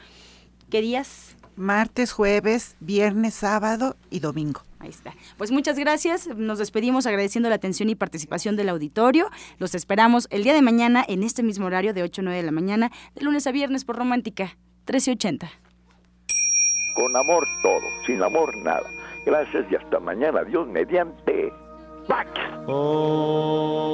¿Qué 0.71 0.81
días? 0.81 1.35
Martes, 1.55 2.11
jueves, 2.11 2.75
viernes, 2.79 3.33
sábado 3.33 3.95
y 4.09 4.19
domingo. 4.19 4.61
Ahí 4.79 4.89
está. 4.89 5.13
Pues 5.37 5.51
muchas 5.51 5.77
gracias. 5.77 6.27
Nos 6.27 6.57
despedimos 6.57 7.05
agradeciendo 7.05 7.49
la 7.49 7.55
atención 7.55 7.89
y 7.89 7.95
participación 7.95 8.55
del 8.55 8.69
auditorio. 8.69 9.29
Los 9.59 9.75
esperamos 9.75 10.27
el 10.31 10.43
día 10.43 10.53
de 10.53 10.61
mañana 10.61 11.05
en 11.07 11.23
este 11.23 11.43
mismo 11.43 11.67
horario 11.67 11.93
de 11.93 12.03
8 12.03 12.21
a 12.21 12.23
9 12.23 12.37
de 12.37 12.45
la 12.45 12.51
mañana, 12.51 12.91
de 13.13 13.21
lunes 13.21 13.45
a 13.45 13.51
viernes 13.51 13.85
por 13.85 13.97
Romántica 13.97 14.57
1380. 14.87 15.51
Con 16.95 17.15
amor 17.15 17.47
todo, 17.61 17.81
sin 18.05 18.21
amor 18.23 18.55
nada. 18.57 18.89
Gracias 19.25 19.65
y 19.71 19.75
hasta 19.75 19.99
mañana. 19.99 20.43
Dios 20.43 20.67
mediante. 20.67 21.53
¡Pax! 22.07 22.29
Oh. 22.67 23.91